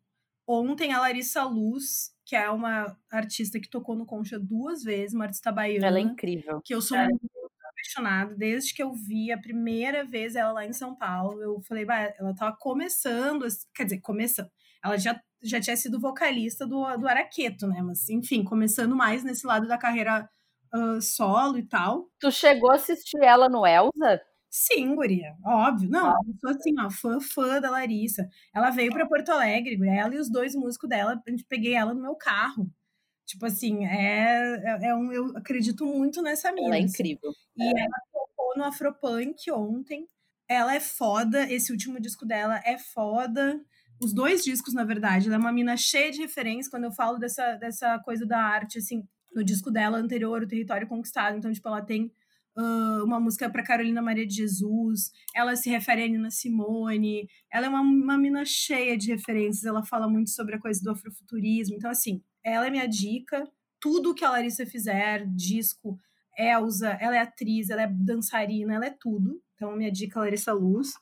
ontem 0.47 0.93
a 0.93 1.01
Larissa 1.01 1.45
Luz, 1.45 2.14
que 2.25 2.35
é 2.35 2.49
uma 2.51 2.97
artista 3.11 3.61
que 3.61 3.69
tocou 3.69 3.95
no 3.95 4.07
Concha 4.07 4.39
duas 4.39 4.83
vezes, 4.83 5.15
uma 5.15 5.25
artista 5.25 5.53
baiana. 5.53 5.87
Ela 5.87 5.99
é 5.99 6.03
incrível. 6.03 6.61
Que 6.65 6.75
eu 6.75 6.81
sou 6.81 6.97
é. 6.97 7.05
muito 7.05 7.29
apaixonada. 7.69 8.35
Desde 8.35 8.73
que 8.73 8.83
eu 8.83 8.93
vi 8.93 9.31
a 9.31 9.39
primeira 9.39 10.05
vez 10.05 10.35
ela 10.35 10.53
lá 10.53 10.65
em 10.65 10.73
São 10.73 10.95
Paulo, 10.95 11.43
eu 11.43 11.61
falei, 11.63 11.85
bah, 11.85 12.15
ela 12.19 12.35
tava 12.35 12.57
começando, 12.59 13.47
quer 13.75 13.85
dizer, 13.85 14.01
começando. 14.01 14.49
Ela 14.83 14.97
já, 14.97 15.21
já 15.43 15.61
tinha 15.61 15.77
sido 15.77 16.01
vocalista 16.01 16.67
do, 16.67 16.97
do 16.97 17.09
Araqueto, 17.09 17.67
né? 17.67 17.83
Mas, 17.83 18.09
enfim, 18.09 18.43
começando 18.43 18.97
mais 18.97 19.23
nesse 19.23 19.47
lado 19.47 19.67
da 19.67 19.79
carreira 19.79 20.29
uh, 20.75 21.01
solo 21.01 21.59
e 21.59 21.67
tal. 21.67 22.09
Tu 22.21 22.31
chegou 22.31 22.71
a 22.71 22.77
assistir 22.77 23.23
ela 23.23 23.49
no 23.49 23.67
Elsa? 23.67 24.21
Sim, 24.57 24.95
guria, 24.95 25.35
óbvio. 25.45 25.91
Não, 25.91 26.11
ah. 26.11 26.21
eu 26.29 26.35
sou 26.39 26.51
assim, 26.51 26.79
ó, 26.79 26.89
fã, 26.89 27.19
fã 27.19 27.61
da 27.61 27.69
Larissa. 27.69 28.31
Ela 28.55 28.71
veio 28.71 28.93
para 28.93 29.05
Porto 29.05 29.31
Alegre, 29.31 29.75
guria, 29.75 29.95
ela 29.95 30.15
e 30.15 30.19
os 30.19 30.31
dois 30.31 30.55
músicos 30.55 30.89
dela, 30.89 31.21
a 31.27 31.31
gente 31.31 31.45
peguei 31.45 31.75
ela 31.75 31.93
no 31.93 32.01
meu 32.01 32.15
carro. 32.15 32.71
Tipo 33.27 33.47
assim, 33.47 33.85
é, 33.85 34.55
é, 34.65 34.87
é 34.91 34.95
um, 34.95 35.11
eu 35.11 35.37
acredito 35.37 35.85
muito 35.85 36.23
nessa 36.23 36.53
mina. 36.53 36.69
Ela 36.69 36.77
é 36.77 36.85
assim. 36.85 36.89
incrível. 36.89 37.33
E 37.57 37.65
é. 37.65 37.81
ela 37.81 38.01
tocou 38.13 38.57
no 38.57 38.63
Afropunk 38.63 39.51
ontem. 39.51 40.07
Ela 40.49 40.77
é 40.77 40.81
foda, 40.81 41.53
esse 41.53 41.73
último 41.73 41.99
disco 41.99 42.25
dela 42.25 42.63
é 42.65 42.79
foda. 42.79 43.61
Os 44.01 44.15
dois 44.15 44.45
discos, 44.45 44.73
na 44.73 44.85
verdade, 44.85 45.27
ela 45.27 45.35
é 45.35 45.39
uma 45.39 45.51
mina 45.51 45.77
cheia 45.77 46.13
de 46.13 46.21
referências. 46.21 46.69
Quando 46.69 46.85
eu 46.85 46.93
falo 46.93 47.19
dessa, 47.19 47.57
dessa 47.57 47.99
coisa 47.99 48.25
da 48.25 48.39
arte, 48.39 48.79
assim, 48.79 49.05
no 49.35 49.43
disco 49.43 49.69
dela 49.69 49.99
anterior, 49.99 50.45
O 50.45 50.47
Território 50.47 50.87
Conquistado. 50.87 51.37
Então, 51.37 51.53
tipo, 51.53 51.67
ela 51.67 51.83
tem 51.83 52.13
uh, 52.57 53.05
uma 53.05 53.21
música 53.21 53.49
para 53.51 53.63
Carolina 53.63 54.03
Maria 54.03 54.27
de 54.27 54.35
Jesus, 54.35 55.11
ela 55.35 55.57
se 55.57 55.69
refere 55.71 56.05
a 56.05 56.09
Nina 56.09 56.31
Simone, 56.31 57.29
ela 57.53 57.67
é 57.67 57.69
uma, 57.69 57.81
uma 57.81 58.19
mina 58.19 58.45
cheia 58.45 58.97
de 58.97 59.13
referências, 59.13 59.65
ela 59.65 59.85
fala 59.85 60.09
muito 60.09 60.31
sobre 60.31 60.57
a 60.57 60.61
coisa 60.61 60.81
do 60.83 60.91
afrofuturismo. 60.91 61.77
Então, 61.77 61.91
assim, 61.91 62.23
ela 62.45 62.67
é 62.67 62.71
minha 62.71 62.87
dica. 62.87 63.45
Tudo 63.81 64.15
que 64.15 64.25
a 64.25 64.31
Larissa 64.31 64.65
fizer, 64.65 65.27
disco, 65.35 65.99
Elsa, 66.39 66.97
ela 67.01 67.17
é 67.17 67.21
atriz, 67.21 67.71
ela 67.71 67.83
é 67.83 67.87
dançarina, 67.87 68.75
ela 68.75 68.87
é 68.87 68.97
tudo. 68.99 69.41
Então, 69.55 69.77
minha 69.77 69.91
dica, 69.91 70.19
Larissa 70.19 70.53
Luz. 70.53 70.93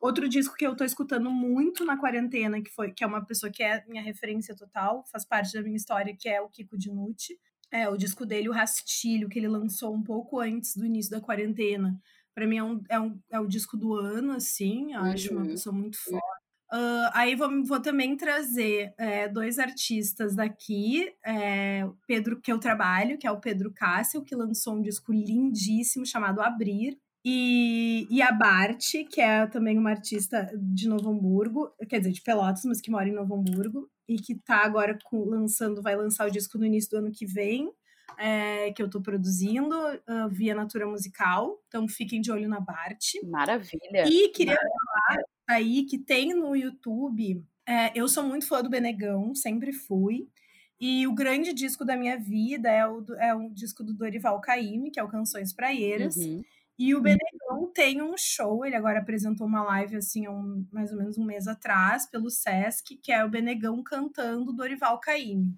Outro 0.00 0.28
disco 0.28 0.54
que 0.54 0.66
eu 0.66 0.76
tô 0.76 0.84
escutando 0.84 1.30
muito 1.30 1.84
na 1.84 1.96
quarentena, 1.96 2.60
que 2.60 2.70
foi 2.70 2.92
que 2.92 3.02
é 3.02 3.06
uma 3.06 3.24
pessoa 3.24 3.50
que 3.50 3.62
é 3.62 3.84
minha 3.86 4.02
referência 4.02 4.54
total, 4.54 5.04
faz 5.10 5.24
parte 5.24 5.52
da 5.52 5.62
minha 5.62 5.76
história, 5.76 6.14
que 6.18 6.28
é 6.28 6.40
o 6.40 6.48
Kiko 6.48 6.76
Dinucci. 6.76 7.38
É, 7.72 7.88
o 7.88 7.96
disco 7.96 8.26
dele, 8.26 8.48
o 8.48 8.52
Rastilho, 8.52 9.28
que 9.28 9.38
ele 9.38 9.48
lançou 9.48 9.94
um 9.94 10.02
pouco 10.02 10.38
antes 10.38 10.76
do 10.76 10.84
início 10.84 11.10
da 11.10 11.20
quarentena. 11.20 11.98
Para 12.34 12.46
mim 12.46 12.58
é, 12.58 12.62
um, 12.62 12.82
é, 12.88 13.00
um, 13.00 13.18
é 13.30 13.40
o 13.40 13.46
disco 13.46 13.76
do 13.76 13.94
ano, 13.94 14.32
assim. 14.32 14.92
Eu 14.92 15.00
uhum. 15.00 15.06
acho 15.06 15.32
uma 15.32 15.40
uhum. 15.40 15.48
pessoa 15.48 15.74
muito 15.74 15.96
forte. 16.02 16.42
Uh, 16.72 17.10
aí 17.12 17.34
vou, 17.34 17.64
vou, 17.64 17.80
também 17.80 18.16
trazer 18.16 18.94
é, 18.96 19.28
dois 19.28 19.58
artistas 19.58 20.34
daqui, 20.34 21.12
é, 21.22 21.86
Pedro, 22.06 22.40
que 22.40 22.50
eu 22.50 22.58
trabalho, 22.58 23.18
que 23.18 23.26
é 23.26 23.30
o 23.30 23.40
Pedro 23.40 23.70
Cássio, 23.74 24.24
que 24.24 24.34
lançou 24.34 24.76
um 24.76 24.80
disco 24.80 25.12
lindíssimo 25.12 26.06
chamado 26.06 26.40
Abrir, 26.40 26.96
e, 27.24 28.06
e 28.10 28.22
a 28.22 28.32
Bart, 28.32 28.82
que 29.10 29.20
é 29.20 29.46
também 29.46 29.78
uma 29.78 29.90
artista 29.90 30.50
de 30.56 30.88
Novo 30.88 31.10
Hamburgo, 31.10 31.70
quer 31.88 31.98
dizer, 31.98 32.12
de 32.12 32.22
Pelotas, 32.22 32.64
mas 32.64 32.80
que 32.80 32.90
mora 32.90 33.06
em 33.06 33.14
Novo 33.14 33.34
Hamburgo, 33.34 33.88
e 34.14 34.16
que 34.16 34.34
tá 34.34 34.58
agora 34.64 34.98
com, 35.04 35.24
lançando, 35.24 35.82
vai 35.82 35.96
lançar 35.96 36.26
o 36.26 36.30
disco 36.30 36.58
no 36.58 36.66
início 36.66 36.90
do 36.90 36.96
ano 36.98 37.12
que 37.12 37.26
vem, 37.26 37.70
é, 38.18 38.72
que 38.72 38.82
eu 38.82 38.88
tô 38.88 39.00
produzindo, 39.00 39.74
uh, 39.74 40.28
via 40.30 40.54
Natura 40.54 40.86
Musical. 40.86 41.58
Então 41.68 41.88
fiquem 41.88 42.20
de 42.20 42.30
olho 42.30 42.48
na 42.48 42.60
Bart. 42.60 43.14
Maravilha! 43.24 44.06
E 44.06 44.28
queria 44.28 44.54
Maravilha. 44.54 44.74
falar 44.84 45.24
aí 45.48 45.84
que 45.84 45.98
tem 45.98 46.34
no 46.34 46.54
YouTube. 46.54 47.44
É, 47.66 47.98
eu 47.98 48.08
sou 48.08 48.22
muito 48.24 48.46
fã 48.46 48.62
do 48.62 48.70
Benegão, 48.70 49.34
sempre 49.34 49.72
fui. 49.72 50.28
E 50.80 51.06
o 51.06 51.14
grande 51.14 51.52
disco 51.52 51.84
da 51.84 51.96
minha 51.96 52.18
vida 52.18 52.68
é 52.68 52.86
o, 52.86 53.04
é 53.14 53.34
o 53.34 53.48
disco 53.50 53.84
do 53.84 53.94
Dorival 53.94 54.40
Caymmi, 54.40 54.90
que 54.90 54.98
é 54.98 55.02
o 55.02 55.08
Canções 55.08 55.52
Praieiras. 55.52 56.16
Uhum. 56.16 56.42
E 56.82 56.94
o 56.94 56.96
uhum. 56.96 57.02
Benegão 57.04 57.72
tem 57.72 58.02
um 58.02 58.16
show, 58.18 58.66
ele 58.66 58.74
agora 58.74 58.98
apresentou 58.98 59.46
uma 59.46 59.62
live 59.62 59.94
assim, 59.94 60.26
um, 60.26 60.66
mais 60.72 60.90
ou 60.90 60.98
menos 60.98 61.16
um 61.16 61.24
mês 61.24 61.46
atrás, 61.46 62.06
pelo 62.06 62.28
Sesc, 62.28 62.96
que 62.96 63.12
é 63.12 63.24
o 63.24 63.30
Benegão 63.30 63.84
cantando 63.84 64.52
Dorival 64.52 64.98
Caymmi. 64.98 65.54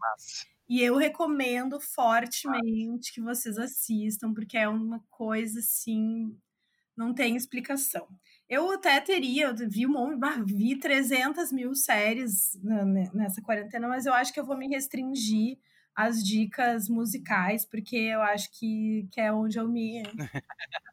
E 0.68 0.82
eu 0.82 0.98
recomendo 0.98 1.80
fortemente 1.80 3.10
que 3.10 3.22
vocês 3.22 3.56
assistam, 3.56 4.34
porque 4.34 4.58
é 4.58 4.68
uma 4.68 5.02
coisa 5.08 5.60
assim, 5.60 6.36
não 6.94 7.14
tem 7.14 7.36
explicação. 7.36 8.06
Eu 8.46 8.70
até 8.72 9.00
teria, 9.00 9.46
eu 9.46 9.54
vi, 9.66 9.86
um, 9.86 10.20
vi 10.44 10.78
300 10.78 11.50
mil 11.52 11.74
séries 11.74 12.50
nessa 13.14 13.40
quarentena, 13.40 13.88
mas 13.88 14.04
eu 14.04 14.12
acho 14.12 14.30
que 14.30 14.38
eu 14.38 14.44
vou 14.44 14.58
me 14.58 14.68
restringir 14.68 15.56
as 15.94 16.22
dicas 16.22 16.88
musicais, 16.88 17.64
porque 17.64 17.96
eu 17.96 18.20
acho 18.22 18.50
que, 18.52 19.06
que 19.12 19.20
é 19.20 19.32
onde 19.32 19.58
eu 19.58 19.68
me, 19.68 20.02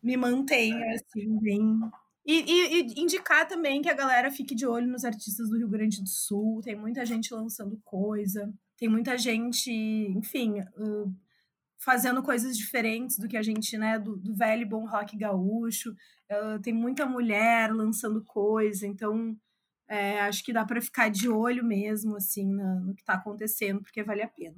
me 0.04 0.16
mantenho, 0.16 0.84
assim, 0.94 1.40
bem. 1.40 1.80
E, 2.26 2.34
e, 2.34 2.82
e, 2.82 3.02
indicar 3.02 3.48
também 3.48 3.82
que 3.82 3.90
a 3.90 3.96
galera 3.96 4.30
fique 4.30 4.54
de 4.54 4.66
olho 4.66 4.88
nos 4.88 5.04
artistas 5.04 5.50
do 5.50 5.58
Rio 5.58 5.68
Grande 5.68 6.02
do 6.02 6.10
Sul, 6.10 6.62
tem 6.62 6.76
muita 6.76 7.04
gente 7.06 7.34
lançando 7.34 7.82
coisa, 7.84 8.54
tem 8.78 8.88
muita 8.88 9.18
gente, 9.18 9.72
enfim, 9.72 10.60
uh, 10.60 11.14
fazendo 11.80 12.22
coisas 12.22 12.56
diferentes 12.56 13.18
do 13.18 13.28
que 13.28 13.38
a 13.38 13.41
gente, 13.41 13.76
né, 13.78 13.97
do, 13.97 14.16
do 14.16 14.36
velho 14.36 14.68
bom 14.68 14.86
rock 14.86 15.18
gaúcho, 15.18 15.91
uh, 16.32 16.60
tem 16.62 16.74
muita 16.74 17.08
mulher 17.08 17.74
lançando 17.74 18.24
coisa, 18.24 18.86
então 18.86 19.36
é, 19.91 20.22
acho 20.22 20.41
que 20.45 20.54
dá 20.54 20.64
para 20.64 20.80
ficar 20.80 21.10
de 21.10 21.28
olho 21.28 21.66
mesmo, 21.66 22.16
assim, 22.16 22.47
no, 22.47 22.80
no 22.80 22.95
que 22.95 23.02
está 23.02 23.16
acontecendo, 23.16 23.82
porque 23.82 24.02
vale 24.02 24.22
a 24.22 24.28
pena. 24.28 24.56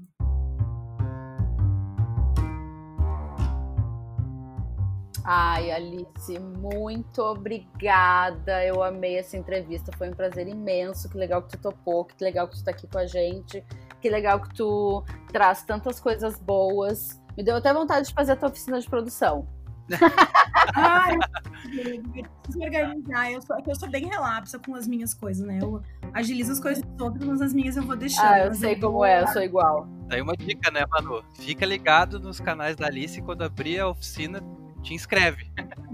Ai, 5.25 5.71
Alice, 5.71 6.37
muito 6.39 7.21
obrigada. 7.21 8.63
Eu 8.65 8.83
amei 8.83 9.17
essa 9.17 9.37
entrevista, 9.37 9.91
foi 9.97 10.09
um 10.09 10.13
prazer 10.13 10.47
imenso. 10.47 11.09
Que 11.09 11.17
legal 11.17 11.41
que 11.41 11.55
tu 11.55 11.61
topou, 11.61 12.03
que 12.05 12.21
legal 12.21 12.47
que 12.47 12.57
tu 12.57 12.63
tá 12.63 12.71
aqui 12.71 12.87
com 12.87 12.97
a 12.97 13.05
gente, 13.05 13.63
que 14.01 14.09
legal 14.09 14.41
que 14.41 14.53
tu 14.53 15.03
traz 15.31 15.63
tantas 15.63 15.99
coisas 15.99 16.37
boas. 16.37 17.21
Me 17.37 17.43
deu 17.43 17.55
até 17.55 17.73
vontade 17.73 18.07
de 18.07 18.13
fazer 18.13 18.33
a 18.33 18.35
tua 18.35 18.49
oficina 18.49 18.79
de 18.79 18.89
produção. 18.89 19.47
Ai, 20.75 21.15
eu 21.15 22.23
preciso 22.41 22.63
organizar. 22.63 23.31
Eu 23.31 23.41
sou, 23.41 23.55
é 23.57 23.61
eu 23.65 23.75
sou 23.75 23.89
bem 23.89 24.05
relapsa 24.07 24.59
com 24.59 24.75
as 24.75 24.87
minhas 24.87 25.13
coisas, 25.13 25.45
né? 25.45 25.59
Eu 25.61 25.81
agilizo 26.13 26.51
as 26.51 26.59
coisas 26.59 26.83
dos 26.83 27.01
outros, 27.01 27.25
mas 27.25 27.41
as 27.41 27.53
minhas 27.53 27.77
eu 27.77 27.83
vou 27.83 27.95
deixando. 27.95 28.25
Ah, 28.25 28.39
eu 28.39 28.53
sei 28.53 28.75
eu 28.75 28.79
como 28.79 28.93
vou... 28.93 29.05
é, 29.05 29.23
eu 29.23 29.27
sou 29.27 29.41
igual. 29.41 29.87
Daí 30.07 30.21
uma 30.21 30.35
dica, 30.35 30.69
né, 30.69 30.85
Manu? 30.89 31.23
Fica 31.35 31.65
ligado 31.65 32.19
nos 32.19 32.39
canais 32.39 32.75
da 32.75 32.87
Alice 32.87 33.21
quando 33.21 33.43
abrir 33.43 33.79
a 33.79 33.89
oficina 33.89 34.41
te 34.83 34.93
inscreve. 34.93 35.49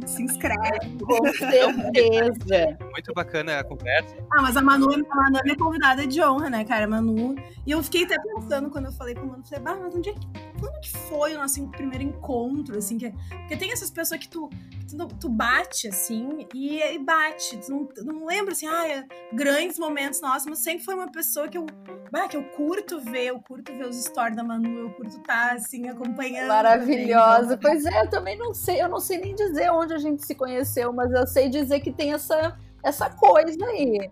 Se 0.06 0.22
inscreve. 0.24 0.98
Com 1.02 1.26
certeza. 1.34 2.78
Muito 2.92 3.14
bacana 3.14 3.60
a 3.60 3.64
conversa. 3.64 4.16
Ah, 4.32 4.42
mas 4.42 4.58
a 4.58 4.62
Manu, 4.62 4.92
a 4.92 5.16
Manu 5.16 5.38
é 5.38 5.44
minha 5.44 5.56
convidada 5.56 6.06
de 6.06 6.22
honra, 6.22 6.50
né, 6.50 6.66
cara? 6.66 6.86
A 6.86 6.88
Manu. 6.88 7.36
E 7.66 7.72
eu 7.72 7.82
fiquei 7.84 8.04
até 8.04 8.18
pensando 8.20 8.70
quando 8.70 8.86
eu 8.86 8.92
falei 8.92 9.14
com 9.14 9.22
a 9.22 9.26
Manu, 9.26 9.44
falei, 9.46 9.64
bah, 9.64 9.78
mas 9.82 9.96
onde 9.96 10.10
é 10.10 10.14
que. 10.14 10.28
Quando 10.60 10.80
que 10.82 10.90
foi 10.90 11.36
o 11.36 11.38
nosso 11.40 11.66
primeiro 11.70 12.04
encontro, 12.04 12.78
assim? 12.78 12.98
Que, 12.98 13.12
porque 13.12 13.58
tem 13.58 13.72
essas 13.72 13.90
pessoas 13.90 14.20
que 14.20 14.28
tu, 14.28 14.50
que 14.50 14.96
tu, 14.96 15.08
tu, 15.20 15.30
bate, 15.30 15.88
assim, 15.88 16.48
e, 16.54 16.82
e 16.82 17.00
bate. 17.00 17.58
Tu 17.58 17.72
não, 17.72 17.88
não 18.04 18.26
lembra, 18.26 18.54
assim, 18.54 18.68
ah, 18.68 18.88
é 18.88 19.06
grandes 19.34 19.80
momentos 19.80 20.22
nossos, 20.22 20.48
mas 20.48 20.60
sempre 20.60 20.84
foi 20.84 20.96
uma 20.96 21.12
pessoa 21.12 21.48
que 21.48 21.58
eu, 21.58 21.66
bah, 22.12 22.28
que 22.28 22.38
eu 22.38 22.44
curto 22.52 23.00
ver, 23.00 23.28
eu 23.28 23.40
curto 23.40 23.72
ver 23.74 23.88
os 23.88 23.96
stories 23.96 24.36
da 24.36 24.44
Manu, 24.44 24.80
eu 24.80 24.90
curto 24.92 25.18
estar, 25.18 25.50
tá, 25.50 25.54
assim, 25.54 25.88
acompanhando. 25.88 26.48
Maravilhosa. 26.48 27.58
Também, 27.58 27.58
então. 27.58 27.60
Pois 27.60 27.86
é, 27.86 28.02
eu 28.02 28.10
também 28.10 28.38
não 28.38 28.54
sei 28.54 28.82
eu 28.82 28.90
não 28.90 29.00
sei 29.00 29.20
nem 29.20 29.36
dizer 29.36 29.72
onde 29.72 29.94
a 29.94 29.98
gente 29.98 30.26
se 30.26 30.36
conheceu, 30.36 30.92
mas 30.94 31.12
eu 31.12 31.26
sei 31.28 31.50
dizer 31.50 31.80
que 31.80 31.92
tem 31.92 32.14
essa, 32.14 32.58
essa 32.84 33.10
coisa 33.10 33.66
aí. 33.66 34.10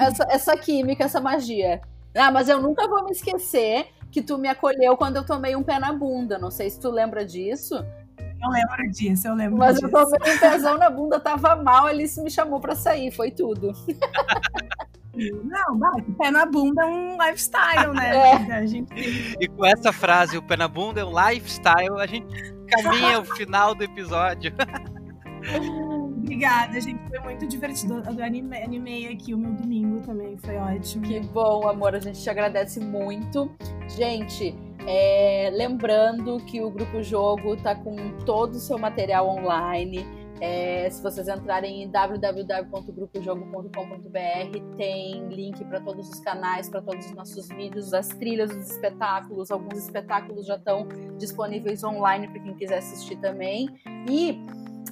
Essa, 0.00 0.26
essa 0.28 0.56
química, 0.56 1.04
essa 1.04 1.20
magia. 1.20 1.80
Ah, 2.14 2.30
mas 2.30 2.48
eu 2.48 2.60
nunca 2.60 2.86
vou 2.86 3.04
me 3.04 3.10
esquecer 3.10 3.88
que 4.14 4.22
tu 4.22 4.38
me 4.38 4.46
acolheu 4.46 4.96
quando 4.96 5.16
eu 5.16 5.26
tomei 5.26 5.56
um 5.56 5.62
pé 5.64 5.80
na 5.80 5.92
bunda. 5.92 6.38
Não 6.38 6.48
sei 6.48 6.70
se 6.70 6.78
tu 6.78 6.88
lembra 6.88 7.24
disso. 7.24 7.74
Eu 7.74 8.48
lembro 8.48 8.90
disso, 8.92 9.26
eu 9.26 9.34
lembro 9.34 9.58
Mas 9.58 9.74
disso. 9.74 9.86
eu 9.86 9.90
tomei 9.90 10.34
um 10.34 10.38
pezão 10.38 10.78
na 10.78 10.88
bunda, 10.88 11.18
tava 11.18 11.56
mal, 11.56 11.88
ele 11.88 12.04
me 12.18 12.30
chamou 12.30 12.60
pra 12.60 12.76
sair, 12.76 13.10
foi 13.10 13.32
tudo. 13.32 13.72
Não, 15.44 15.78
vai, 15.78 16.02
pé 16.02 16.30
na 16.30 16.44
bunda 16.44 16.82
é 16.82 16.86
um 16.86 17.16
lifestyle, 17.16 17.92
né? 17.92 18.10
É. 18.50 18.54
A 18.54 18.66
gente... 18.66 18.92
E 19.40 19.48
com 19.48 19.64
essa 19.64 19.92
frase, 19.92 20.36
o 20.36 20.42
pé 20.42 20.56
na 20.56 20.68
bunda 20.68 21.00
é 21.00 21.04
um 21.04 21.12
lifestyle, 21.12 22.00
a 22.00 22.06
gente 22.06 22.26
caminha 22.68 23.18
o 23.20 23.24
final 23.24 23.74
do 23.74 23.82
episódio. 23.82 24.52
Obrigada, 26.24 26.80
gente. 26.80 26.98
Foi 27.10 27.20
muito 27.20 27.46
divertido. 27.46 28.02
Eu 28.18 28.24
animei, 28.24 29.12
aqui 29.12 29.34
o 29.34 29.38
meu 29.38 29.52
domingo 29.52 30.00
também, 30.00 30.38
foi 30.38 30.56
ótimo. 30.56 31.06
Que 31.06 31.20
bom, 31.20 31.68
amor. 31.68 31.94
A 31.94 32.00
gente 32.00 32.20
te 32.20 32.30
agradece 32.30 32.80
muito. 32.80 33.54
Gente, 33.94 34.54
é, 34.86 35.50
lembrando 35.52 36.38
que 36.46 36.62
o 36.62 36.70
Grupo 36.70 37.02
Jogo 37.02 37.58
tá 37.58 37.74
com 37.74 37.94
todo 38.24 38.54
o 38.54 38.58
seu 38.58 38.78
material 38.78 39.28
online 39.28 40.24
é, 40.40 40.88
se 40.90 41.00
vocês 41.02 41.28
entrarem 41.28 41.82
em 41.82 41.90
www.grupojogo.com.br, 41.90 44.76
tem 44.76 45.28
link 45.28 45.64
para 45.64 45.80
todos 45.80 46.08
os 46.08 46.20
canais, 46.20 46.68
para 46.68 46.82
todos 46.82 47.06
os 47.06 47.12
nossos 47.12 47.48
vídeos, 47.48 47.94
as 47.94 48.08
trilhas 48.08 48.54
dos 48.54 48.70
espetáculos. 48.70 49.50
Alguns 49.50 49.78
espetáculos 49.78 50.46
já 50.46 50.56
estão 50.56 50.86
disponíveis 51.16 51.82
online 51.84 52.28
para 52.28 52.40
quem 52.40 52.54
quiser 52.54 52.78
assistir 52.78 53.16
também. 53.16 53.68
E, 54.10 54.38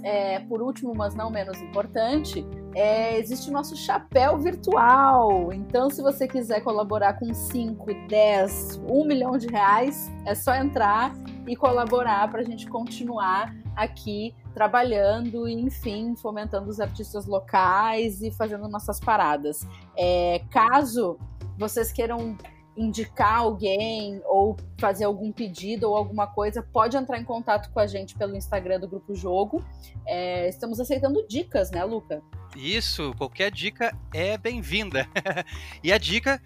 é, 0.03 0.41
por 0.41 0.63
último, 0.63 0.95
mas 0.95 1.15
não 1.15 1.31
menos 1.31 1.61
importante, 1.61 2.47
é, 2.75 3.19
existe 3.19 3.51
o 3.51 3.53
nosso 3.53 3.77
chapéu 3.77 4.39
virtual. 4.39 5.53
Então, 5.53 5.91
se 5.91 6.03
você 6.03 6.27
quiser 6.27 6.61
colaborar 6.61 7.15
com 7.15 7.33
5, 7.33 7.87
10, 8.09 8.81
1 8.89 9.05
milhão 9.05 9.37
de 9.37 9.47
reais, 9.47 10.11
é 10.25 10.35
só 10.35 10.55
entrar 10.55 11.13
e 11.47 11.55
colaborar 11.55 12.31
para 12.31 12.41
a 12.41 12.45
gente 12.45 12.67
continuar 12.67 13.55
aqui 13.77 14.35
trabalhando 14.55 15.49
e, 15.49 15.55
enfim, 15.55 16.15
fomentando 16.17 16.69
os 16.69 16.81
artistas 16.81 17.27
locais 17.27 18.23
e 18.23 18.31
fazendo 18.31 18.69
nossas 18.69 19.01
paradas. 19.01 19.67
É, 19.97 20.43
caso 20.51 21.19
vocês 21.59 21.93
queiram 21.93 22.37
indicar 22.77 23.39
alguém 23.39 24.21
ou 24.25 24.57
fazer 24.79 25.05
algum 25.05 25.31
pedido 25.31 25.89
ou 25.89 25.97
alguma 25.97 26.27
coisa, 26.27 26.63
pode 26.63 26.97
entrar 26.97 27.19
em 27.19 27.25
contato 27.25 27.71
com 27.71 27.81
a 27.81 27.87
gente 27.87 28.15
pelo 28.17 28.37
Instagram 28.37 28.81
do 28.81 28.89
Grupo 28.89 29.15
Jogo. 29.15 29.65
É, 30.07 30.49
estamos 30.49 30.81
aceitando 30.81 31.27
dicas, 31.29 31.71
né, 31.71 31.85
Luca? 31.85 32.23
Isso, 32.57 33.15
qualquer 33.17 33.51
dica 33.51 33.97
é 34.13 34.37
bem-vinda. 34.37 35.07
e 35.83 35.93
a 35.93 35.99
dica, 35.99 36.41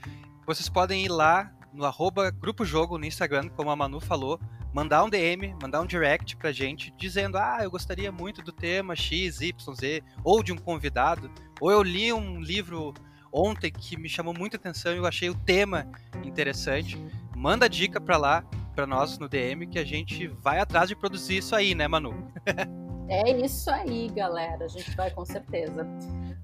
vocês 0.47 0.69
podem 0.69 1.05
ir 1.05 1.09
lá 1.09 1.53
no 1.73 1.85
arroba 1.85 2.31
Grupo 2.31 2.65
Jogo 2.65 2.99
no 2.99 3.05
Instagram, 3.05 3.49
como 3.51 3.71
a 3.71 3.77
Manu 3.77 4.01
falou, 4.01 4.41
mandar 4.73 5.05
um 5.05 5.11
DM, 5.11 5.55
mandar 5.61 5.81
um 5.81 5.87
direct 5.87 6.37
pra 6.37 6.53
gente, 6.53 6.93
dizendo, 6.97 7.39
ah, 7.39 7.59
eu 7.63 7.71
gostaria 7.71 8.11
muito 8.11 8.43
do 8.43 8.53
tema 8.53 8.95
X, 8.95 9.41
Y, 9.41 9.75
Z, 9.75 10.03
ou 10.25 10.43
de 10.43 10.53
um 10.53 10.57
convidado, 10.57 11.31
ou 11.61 11.71
eu 11.71 11.83
li 11.83 12.13
um 12.13 12.41
livro 12.41 12.95
ontem 13.33 13.71
que 13.71 13.97
me 13.97 14.09
chamou 14.09 14.33
muita 14.33 14.57
atenção 14.57 14.93
e 14.93 14.97
eu 14.97 15.07
achei 15.07 15.29
o 15.29 15.35
tema 15.35 15.87
interessante. 16.25 16.97
Manda 17.35 17.69
dica 17.69 18.01
pra 18.01 18.17
lá, 18.17 18.45
pra 18.75 18.87
nós 18.87 19.19
no 19.19 19.29
DM, 19.29 19.67
que 19.67 19.79
a 19.79 19.85
gente 19.85 20.27
vai 20.27 20.59
atrás 20.59 20.89
de 20.89 20.97
produzir 20.97 21.39
isso 21.39 21.55
aí, 21.55 21.75
né, 21.75 21.87
Manu? 21.89 22.31
é 23.09 23.31
isso 23.41 23.71
aí, 23.71 24.09
galera. 24.15 24.65
A 24.65 24.69
gente 24.69 24.95
vai 24.97 25.11
com 25.11 25.25
certeza. 25.25 25.87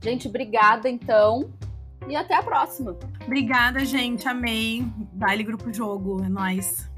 Gente, 0.03 0.28
obrigada 0.28 0.89
então. 0.89 1.53
E 2.09 2.16
até 2.16 2.35
a 2.35 2.43
próxima. 2.43 2.97
Obrigada, 3.24 3.85
gente. 3.85 4.26
Amei. 4.26 4.85
Vale 5.14 5.45
Grupo 5.45 5.72
Jogo. 5.72 6.22
É 6.24 6.28
nóis. 6.28 6.91